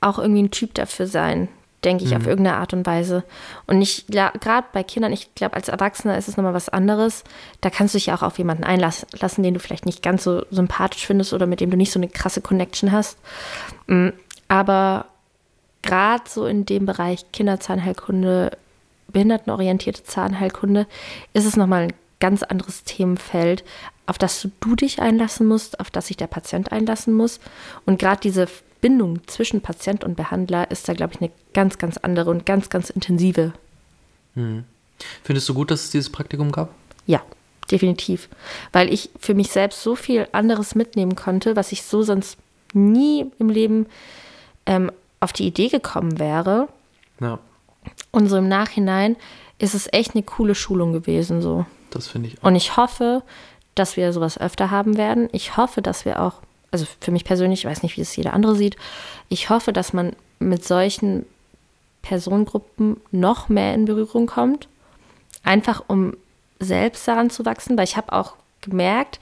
auch 0.00 0.18
irgendwie 0.18 0.42
ein 0.42 0.50
Typ 0.50 0.74
dafür 0.74 1.06
sein, 1.06 1.48
denke 1.84 2.04
ich, 2.04 2.10
mhm. 2.10 2.16
auf 2.18 2.26
irgendeine 2.26 2.56
Art 2.58 2.72
und 2.72 2.86
Weise. 2.86 3.24
Und 3.66 3.82
ich, 3.82 4.06
gerade 4.06 4.66
bei 4.72 4.82
Kindern, 4.82 5.12
ich 5.12 5.34
glaube, 5.34 5.54
als 5.54 5.68
Erwachsener 5.68 6.16
ist 6.16 6.28
es 6.28 6.36
nochmal 6.36 6.54
was 6.54 6.68
anderes. 6.68 7.24
Da 7.60 7.70
kannst 7.70 7.94
du 7.94 7.98
dich 7.98 8.06
ja 8.06 8.14
auch 8.14 8.22
auf 8.22 8.38
jemanden 8.38 8.64
einlassen, 8.64 9.42
den 9.42 9.54
du 9.54 9.60
vielleicht 9.60 9.86
nicht 9.86 10.02
ganz 10.02 10.24
so 10.24 10.44
sympathisch 10.50 11.06
findest 11.06 11.32
oder 11.32 11.46
mit 11.46 11.60
dem 11.60 11.70
du 11.70 11.76
nicht 11.76 11.92
so 11.92 11.98
eine 11.98 12.08
krasse 12.08 12.40
Connection 12.40 12.92
hast. 12.92 13.18
Mm, 13.86 14.10
aber 14.48 15.06
gerade 15.82 16.24
so 16.28 16.46
in 16.46 16.66
dem 16.66 16.86
Bereich 16.86 17.30
Kinderzahnheilkunde, 17.32 18.56
behindertenorientierte 19.08 20.04
Zahnheilkunde, 20.04 20.86
ist 21.32 21.46
es 21.46 21.56
nochmal 21.56 21.82
ein 21.82 21.92
ganz 22.20 22.44
anderes 22.44 22.84
Themenfeld, 22.84 23.64
auf 24.06 24.18
das 24.18 24.46
du 24.60 24.76
dich 24.76 25.02
einlassen 25.02 25.46
musst, 25.46 25.80
auf 25.80 25.90
das 25.90 26.06
sich 26.06 26.16
der 26.16 26.28
Patient 26.28 26.70
einlassen 26.70 27.14
muss. 27.14 27.40
Und 27.84 27.98
gerade 27.98 28.20
diese 28.20 28.46
Bindung 28.82 29.26
zwischen 29.26 29.62
Patient 29.62 30.04
und 30.04 30.16
Behandler 30.16 30.70
ist 30.70 30.86
da, 30.88 30.92
glaube 30.92 31.14
ich, 31.14 31.20
eine 31.22 31.30
ganz, 31.54 31.78
ganz 31.78 31.96
andere 31.96 32.28
und 32.28 32.44
ganz, 32.44 32.68
ganz 32.68 32.90
intensive. 32.90 33.54
Hm. 34.34 34.64
Findest 35.24 35.48
du 35.48 35.54
gut, 35.54 35.70
dass 35.70 35.84
es 35.84 35.90
dieses 35.90 36.10
Praktikum 36.10 36.52
gab? 36.52 36.74
Ja, 37.06 37.22
definitiv. 37.70 38.28
Weil 38.72 38.92
ich 38.92 39.08
für 39.18 39.34
mich 39.34 39.50
selbst 39.50 39.82
so 39.82 39.96
viel 39.96 40.28
anderes 40.32 40.74
mitnehmen 40.74 41.16
konnte, 41.16 41.56
was 41.56 41.72
ich 41.72 41.82
so 41.82 42.02
sonst 42.02 42.36
nie 42.74 43.26
im 43.38 43.48
Leben 43.48 43.86
ähm, 44.66 44.90
auf 45.20 45.32
die 45.32 45.46
Idee 45.46 45.68
gekommen 45.68 46.18
wäre. 46.18 46.68
Ja. 47.20 47.38
Und 48.10 48.28
so 48.28 48.36
im 48.36 48.48
Nachhinein 48.48 49.16
ist 49.58 49.74
es 49.74 49.88
echt 49.92 50.14
eine 50.14 50.22
coole 50.22 50.54
Schulung 50.54 50.92
gewesen. 50.92 51.40
So. 51.40 51.66
Das 51.90 52.08
finde 52.08 52.28
ich 52.28 52.38
auch. 52.38 52.48
Und 52.48 52.56
ich 52.56 52.76
hoffe, 52.76 53.22
dass 53.74 53.96
wir 53.96 54.12
sowas 54.12 54.38
öfter 54.38 54.70
haben 54.70 54.96
werden. 54.96 55.28
Ich 55.32 55.56
hoffe, 55.56 55.82
dass 55.82 56.04
wir 56.04 56.20
auch 56.20 56.40
also 56.72 56.86
für 57.00 57.12
mich 57.12 57.24
persönlich, 57.24 57.60
ich 57.60 57.70
weiß 57.70 57.84
nicht, 57.84 57.96
wie 57.96 58.00
es 58.00 58.16
jeder 58.16 58.32
andere 58.32 58.56
sieht, 58.56 58.76
ich 59.28 59.50
hoffe, 59.50 59.72
dass 59.72 59.92
man 59.92 60.16
mit 60.40 60.64
solchen 60.64 61.24
Personengruppen 62.00 63.00
noch 63.12 63.48
mehr 63.48 63.74
in 63.74 63.84
Berührung 63.84 64.26
kommt, 64.26 64.68
einfach 65.44 65.84
um 65.86 66.16
selbst 66.58 67.06
daran 67.06 67.30
zu 67.30 67.44
wachsen, 67.44 67.76
weil 67.76 67.84
ich 67.84 67.96
habe 67.96 68.12
auch 68.12 68.34
gemerkt, 68.62 69.20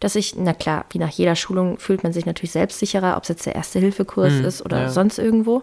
dass 0.00 0.14
ich, 0.14 0.36
na 0.36 0.54
klar, 0.54 0.84
wie 0.90 0.98
nach 0.98 1.10
jeder 1.10 1.36
Schulung 1.36 1.78
fühlt 1.78 2.02
man 2.02 2.12
sich 2.12 2.26
natürlich 2.26 2.52
selbstsicherer, 2.52 3.16
ob 3.16 3.24
es 3.24 3.30
jetzt 3.30 3.46
der 3.46 3.54
Erste-Hilfe-Kurs 3.54 4.34
mhm, 4.34 4.44
ist 4.44 4.64
oder 4.64 4.82
ja. 4.82 4.88
sonst 4.88 5.18
irgendwo. 5.18 5.62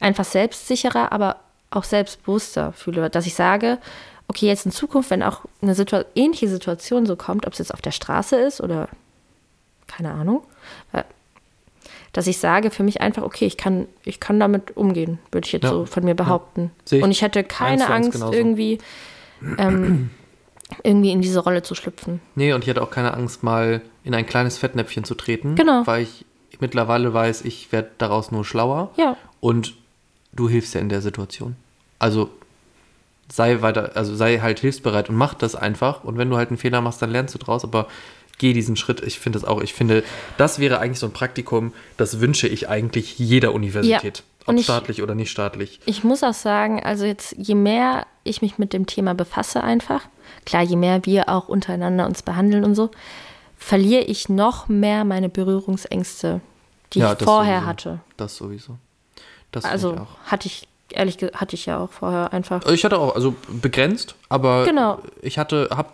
Einfach 0.00 0.24
selbstsicherer, 0.24 1.12
aber 1.12 1.36
auch 1.70 1.84
selbstbewusster 1.84 2.72
fühle, 2.72 3.10
dass 3.10 3.26
ich 3.26 3.34
sage, 3.34 3.78
okay, 4.26 4.46
jetzt 4.46 4.66
in 4.66 4.72
Zukunft, 4.72 5.10
wenn 5.10 5.22
auch 5.22 5.42
eine 5.60 5.74
Situ 5.74 6.02
ähnliche 6.14 6.48
Situation 6.48 7.06
so 7.06 7.16
kommt, 7.16 7.46
ob 7.46 7.52
es 7.52 7.58
jetzt 7.58 7.74
auf 7.74 7.82
der 7.82 7.90
Straße 7.90 8.36
ist 8.36 8.60
oder 8.60 8.88
keine 9.86 10.12
Ahnung, 10.12 10.42
dass 12.12 12.26
ich 12.26 12.38
sage 12.38 12.70
für 12.70 12.82
mich 12.82 13.00
einfach, 13.00 13.22
okay, 13.22 13.46
ich 13.46 13.56
kann, 13.56 13.86
ich 14.04 14.18
kann 14.20 14.40
damit 14.40 14.76
umgehen, 14.76 15.18
würde 15.30 15.46
ich 15.46 15.52
jetzt 15.52 15.64
ja. 15.64 15.70
so 15.70 15.84
von 15.84 16.04
mir 16.04 16.14
behaupten. 16.14 16.70
Ja. 16.88 17.04
Und 17.04 17.10
ich 17.10 17.22
hätte 17.22 17.44
keine 17.44 17.88
Angst, 17.88 18.20
irgendwie, 18.32 18.78
ähm, 19.58 20.10
irgendwie 20.82 21.12
in 21.12 21.20
diese 21.20 21.40
Rolle 21.40 21.62
zu 21.62 21.74
schlüpfen. 21.74 22.20
Nee, 22.34 22.52
und 22.54 22.64
ich 22.64 22.68
hätte 22.68 22.82
auch 22.82 22.90
keine 22.90 23.14
Angst, 23.14 23.42
mal 23.42 23.82
in 24.04 24.14
ein 24.14 24.26
kleines 24.26 24.58
Fettnäpfchen 24.58 25.04
zu 25.04 25.14
treten. 25.14 25.54
Genau. 25.54 25.86
Weil 25.86 26.02
ich 26.02 26.24
mittlerweile 26.60 27.12
weiß, 27.12 27.42
ich 27.42 27.70
werde 27.72 27.90
daraus 27.98 28.30
nur 28.32 28.44
schlauer. 28.44 28.90
Ja. 28.96 29.16
Und 29.40 29.74
du 30.32 30.48
hilfst 30.48 30.74
ja 30.74 30.80
in 30.80 30.88
der 30.88 31.02
Situation. 31.02 31.56
Also 31.98 32.30
sei 33.30 33.60
weiter, 33.60 33.92
also 33.94 34.16
sei 34.16 34.38
halt 34.38 34.60
hilfsbereit 34.60 35.08
und 35.10 35.16
mach 35.16 35.34
das 35.34 35.54
einfach. 35.54 36.04
Und 36.04 36.16
wenn 36.16 36.30
du 36.30 36.36
halt 36.36 36.48
einen 36.48 36.58
Fehler 36.58 36.80
machst, 36.80 37.02
dann 37.02 37.10
lernst 37.10 37.34
du 37.34 37.38
draus. 37.38 37.64
Aber 37.64 37.86
geh 38.38 38.52
diesen 38.52 38.76
Schritt. 38.76 39.00
Ich 39.02 39.18
finde 39.18 39.38
das 39.38 39.48
auch, 39.48 39.60
ich 39.60 39.74
finde, 39.74 40.02
das 40.36 40.58
wäre 40.58 40.78
eigentlich 40.78 40.98
so 40.98 41.06
ein 41.06 41.12
Praktikum, 41.12 41.72
das 41.96 42.20
wünsche 42.20 42.48
ich 42.48 42.68
eigentlich 42.68 43.18
jeder 43.18 43.52
Universität. 43.52 44.18
Ja. 44.18 44.24
Ob 44.46 44.56
ich, 44.56 44.64
staatlich 44.64 45.02
oder 45.02 45.14
nicht 45.14 45.30
staatlich. 45.30 45.80
Ich 45.84 46.04
muss 46.04 46.22
auch 46.22 46.32
sagen, 46.32 46.82
also 46.82 47.04
jetzt, 47.04 47.34
je 47.36 47.54
mehr 47.54 48.06
ich 48.24 48.40
mich 48.40 48.56
mit 48.56 48.72
dem 48.72 48.86
Thema 48.86 49.14
befasse, 49.14 49.62
einfach, 49.62 50.02
klar, 50.46 50.62
je 50.62 50.76
mehr 50.76 51.04
wir 51.04 51.28
auch 51.28 51.48
untereinander 51.48 52.06
uns 52.06 52.22
behandeln 52.22 52.64
und 52.64 52.74
so, 52.74 52.90
verliere 53.58 54.04
ich 54.04 54.30
noch 54.30 54.68
mehr 54.68 55.04
meine 55.04 55.28
Berührungsängste, 55.28 56.40
die 56.94 57.00
ja, 57.00 57.12
ich 57.12 57.18
vorher 57.18 57.56
sowieso. 57.56 57.66
hatte. 57.66 58.00
Das 58.16 58.36
sowieso. 58.36 58.78
Das 59.52 59.64
also 59.64 59.94
ich 59.94 60.30
hatte 60.30 60.46
ich 60.46 60.68
ehrlich 60.92 61.18
hatte 61.34 61.54
ich 61.54 61.66
ja 61.66 61.78
auch 61.78 61.90
vorher 61.90 62.32
einfach. 62.32 62.64
Ich 62.66 62.84
hatte 62.84 62.98
auch, 62.98 63.14
also 63.14 63.34
begrenzt, 63.48 64.14
aber 64.28 64.64
genau. 64.64 65.00
ich 65.22 65.38
hatte, 65.38 65.68
habe 65.70 65.90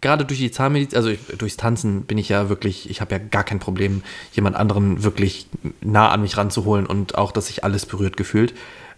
gerade 0.00 0.24
durch 0.24 0.40
die 0.40 0.50
Zahnmedizin, 0.50 0.96
also 0.96 1.10
ich, 1.10 1.20
durchs 1.38 1.56
Tanzen 1.56 2.02
bin 2.02 2.18
ich 2.18 2.28
ja 2.28 2.48
wirklich, 2.48 2.88
ich 2.90 3.00
habe 3.00 3.12
ja 3.12 3.18
gar 3.18 3.44
kein 3.44 3.58
Problem, 3.58 4.02
jemand 4.32 4.56
anderen 4.56 5.02
wirklich 5.02 5.46
nah 5.80 6.10
an 6.10 6.22
mich 6.22 6.36
ranzuholen 6.36 6.86
und 6.86 7.16
auch, 7.16 7.32
dass 7.32 7.48
sich 7.48 7.64
alles 7.64 7.86
berührt 7.86 8.16
gefühlt. 8.16 8.54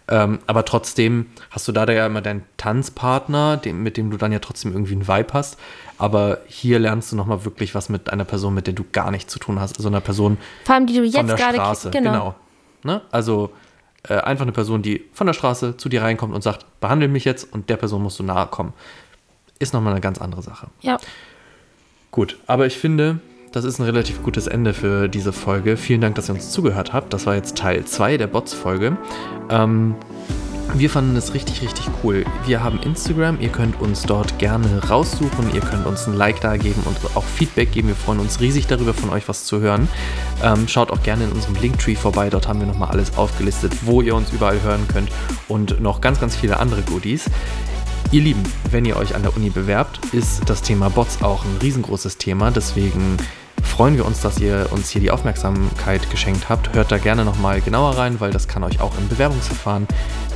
Ähm, 0.09 0.39
aber 0.47 0.65
trotzdem 0.65 1.27
hast 1.49 1.67
du 1.67 1.71
da 1.71 1.85
ja 1.85 2.05
immer 2.05 2.21
deinen 2.21 2.43
Tanzpartner, 2.57 3.55
dem, 3.57 3.83
mit 3.83 3.95
dem 3.95 4.11
du 4.11 4.17
dann 4.17 4.33
ja 4.33 4.39
trotzdem 4.39 4.73
irgendwie 4.73 4.93
einen 4.93 5.07
Vibe 5.07 5.33
hast. 5.33 5.57
Aber 5.97 6.39
hier 6.47 6.79
lernst 6.79 7.13
du 7.13 7.15
nochmal 7.15 7.45
wirklich 7.45 7.73
was 7.73 7.87
mit 7.87 8.09
einer 8.09 8.25
Person, 8.25 8.53
mit 8.53 8.67
der 8.67 8.73
du 8.73 8.83
gar 8.91 9.11
nichts 9.11 9.31
zu 9.31 9.39
tun 9.39 9.61
hast. 9.61 9.77
Also 9.77 9.87
einer 9.87 10.01
Person 10.01 10.37
Vor 10.65 10.75
allem, 10.75 10.87
die 10.87 10.95
du 10.95 11.03
jetzt 11.03 11.15
von 11.15 11.27
der 11.27 11.37
gerade 11.37 11.55
Straße. 11.55 11.91
Genau. 11.91 12.11
genau. 12.11 12.35
Ne? 12.83 13.01
Also 13.11 13.53
äh, 14.09 14.15
einfach 14.15 14.43
eine 14.43 14.51
Person, 14.51 14.81
die 14.81 15.05
von 15.13 15.27
der 15.27 15.33
Straße 15.33 15.77
zu 15.77 15.87
dir 15.87 16.01
reinkommt 16.01 16.35
und 16.35 16.41
sagt, 16.41 16.65
behandle 16.81 17.07
mich 17.07 17.23
jetzt 17.23 17.53
und 17.53 17.69
der 17.69 17.77
Person 17.77 18.03
musst 18.03 18.19
du 18.19 18.23
nahe 18.23 18.47
kommen 18.47 18.73
ist 19.63 19.73
nochmal 19.73 19.93
eine 19.93 20.01
ganz 20.01 20.19
andere 20.19 20.41
Sache. 20.41 20.67
Ja. 20.81 20.97
Gut, 22.11 22.37
aber 22.45 22.67
ich 22.67 22.77
finde, 22.77 23.19
das 23.51 23.65
ist 23.65 23.79
ein 23.79 23.85
relativ 23.85 24.21
gutes 24.21 24.47
Ende 24.47 24.73
für 24.73 25.07
diese 25.07 25.33
Folge. 25.33 25.77
Vielen 25.77 26.01
Dank, 26.01 26.15
dass 26.15 26.29
ihr 26.29 26.35
uns 26.35 26.51
zugehört 26.51 26.93
habt. 26.93 27.13
Das 27.13 27.25
war 27.25 27.35
jetzt 27.35 27.57
Teil 27.57 27.85
2 27.85 28.17
der 28.17 28.27
Bots-Folge. 28.27 28.97
Ähm, 29.49 29.95
wir 30.75 30.89
fanden 30.89 31.15
es 31.15 31.35
richtig, 31.35 31.61
richtig 31.61 31.85
cool. 32.03 32.25
Wir 32.47 32.63
haben 32.63 32.79
Instagram, 32.79 33.39
ihr 33.39 33.49
könnt 33.49 33.79
uns 33.79 34.03
dort 34.03 34.39
gerne 34.39 34.81
raussuchen, 34.89 35.53
ihr 35.53 35.61
könnt 35.61 35.85
uns 35.85 36.07
ein 36.07 36.15
Like 36.15 36.41
da 36.41 36.57
geben 36.57 36.81
und 36.85 36.97
auch 37.15 37.23
Feedback 37.23 37.71
geben. 37.71 37.89
Wir 37.89 37.95
freuen 37.95 38.19
uns 38.19 38.39
riesig 38.39 38.65
darüber, 38.65 38.93
von 38.93 39.11
euch 39.11 39.29
was 39.29 39.45
zu 39.45 39.59
hören. 39.59 39.87
Ähm, 40.41 40.67
schaut 40.67 40.89
auch 40.89 41.03
gerne 41.03 41.25
in 41.25 41.31
unserem 41.31 41.55
Linktree 41.55 41.95
vorbei, 41.95 42.31
dort 42.31 42.47
haben 42.47 42.59
wir 42.59 42.65
nochmal 42.65 42.89
alles 42.89 43.17
aufgelistet, 43.17 43.73
wo 43.83 44.01
ihr 44.01 44.15
uns 44.15 44.31
überall 44.31 44.61
hören 44.63 44.87
könnt 44.87 45.09
und 45.47 45.79
noch 45.79 46.01
ganz, 46.01 46.19
ganz 46.19 46.35
viele 46.35 46.57
andere 46.57 46.81
Goodies. 46.81 47.29
Ihr 48.13 48.21
Lieben, 48.21 48.43
wenn 48.69 48.85
ihr 48.85 48.95
euch 48.95 49.15
an 49.15 49.23
der 49.23 49.35
Uni 49.35 49.49
bewerbt, 49.49 49.99
ist 50.13 50.47
das 50.47 50.61
Thema 50.61 50.87
Bots 50.91 51.23
auch 51.23 51.43
ein 51.43 51.57
riesengroßes 51.63 52.19
Thema. 52.19 52.51
Deswegen 52.51 53.17
freuen 53.63 53.97
wir 53.97 54.05
uns, 54.05 54.21
dass 54.21 54.37
ihr 54.37 54.67
uns 54.69 54.91
hier 54.91 55.01
die 55.01 55.09
Aufmerksamkeit 55.09 56.11
geschenkt 56.11 56.47
habt. 56.47 56.75
Hört 56.75 56.91
da 56.91 56.99
gerne 56.99 57.25
nochmal 57.25 57.59
genauer 57.61 57.97
rein, 57.97 58.19
weil 58.19 58.29
das 58.29 58.47
kann 58.47 58.63
euch 58.63 58.79
auch 58.81 58.95
im 58.99 59.09
Bewerbungsverfahren 59.09 59.87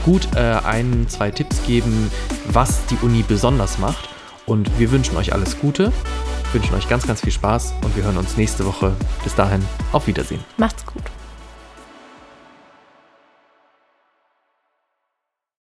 gut 0.03 0.27
äh, 0.35 0.39
ein, 0.39 1.05
zwei 1.07 1.29
Tipps 1.29 1.63
geben, 1.67 2.09
was 2.47 2.83
die 2.87 2.97
Uni 3.03 3.21
besonders 3.21 3.77
macht. 3.77 4.09
Und 4.47 4.79
wir 4.79 4.89
wünschen 4.89 5.15
euch 5.15 5.33
alles 5.33 5.59
Gute, 5.59 5.93
wünschen 6.53 6.73
euch 6.73 6.89
ganz, 6.89 7.05
ganz 7.05 7.21
viel 7.21 7.31
Spaß 7.31 7.75
und 7.83 7.95
wir 7.95 8.05
hören 8.05 8.17
uns 8.17 8.37
nächste 8.37 8.65
Woche. 8.65 8.95
Bis 9.23 9.35
dahin, 9.35 9.63
auf 9.91 10.07
Wiedersehen. 10.07 10.43
Macht's 10.57 10.83
gut. 10.83 11.03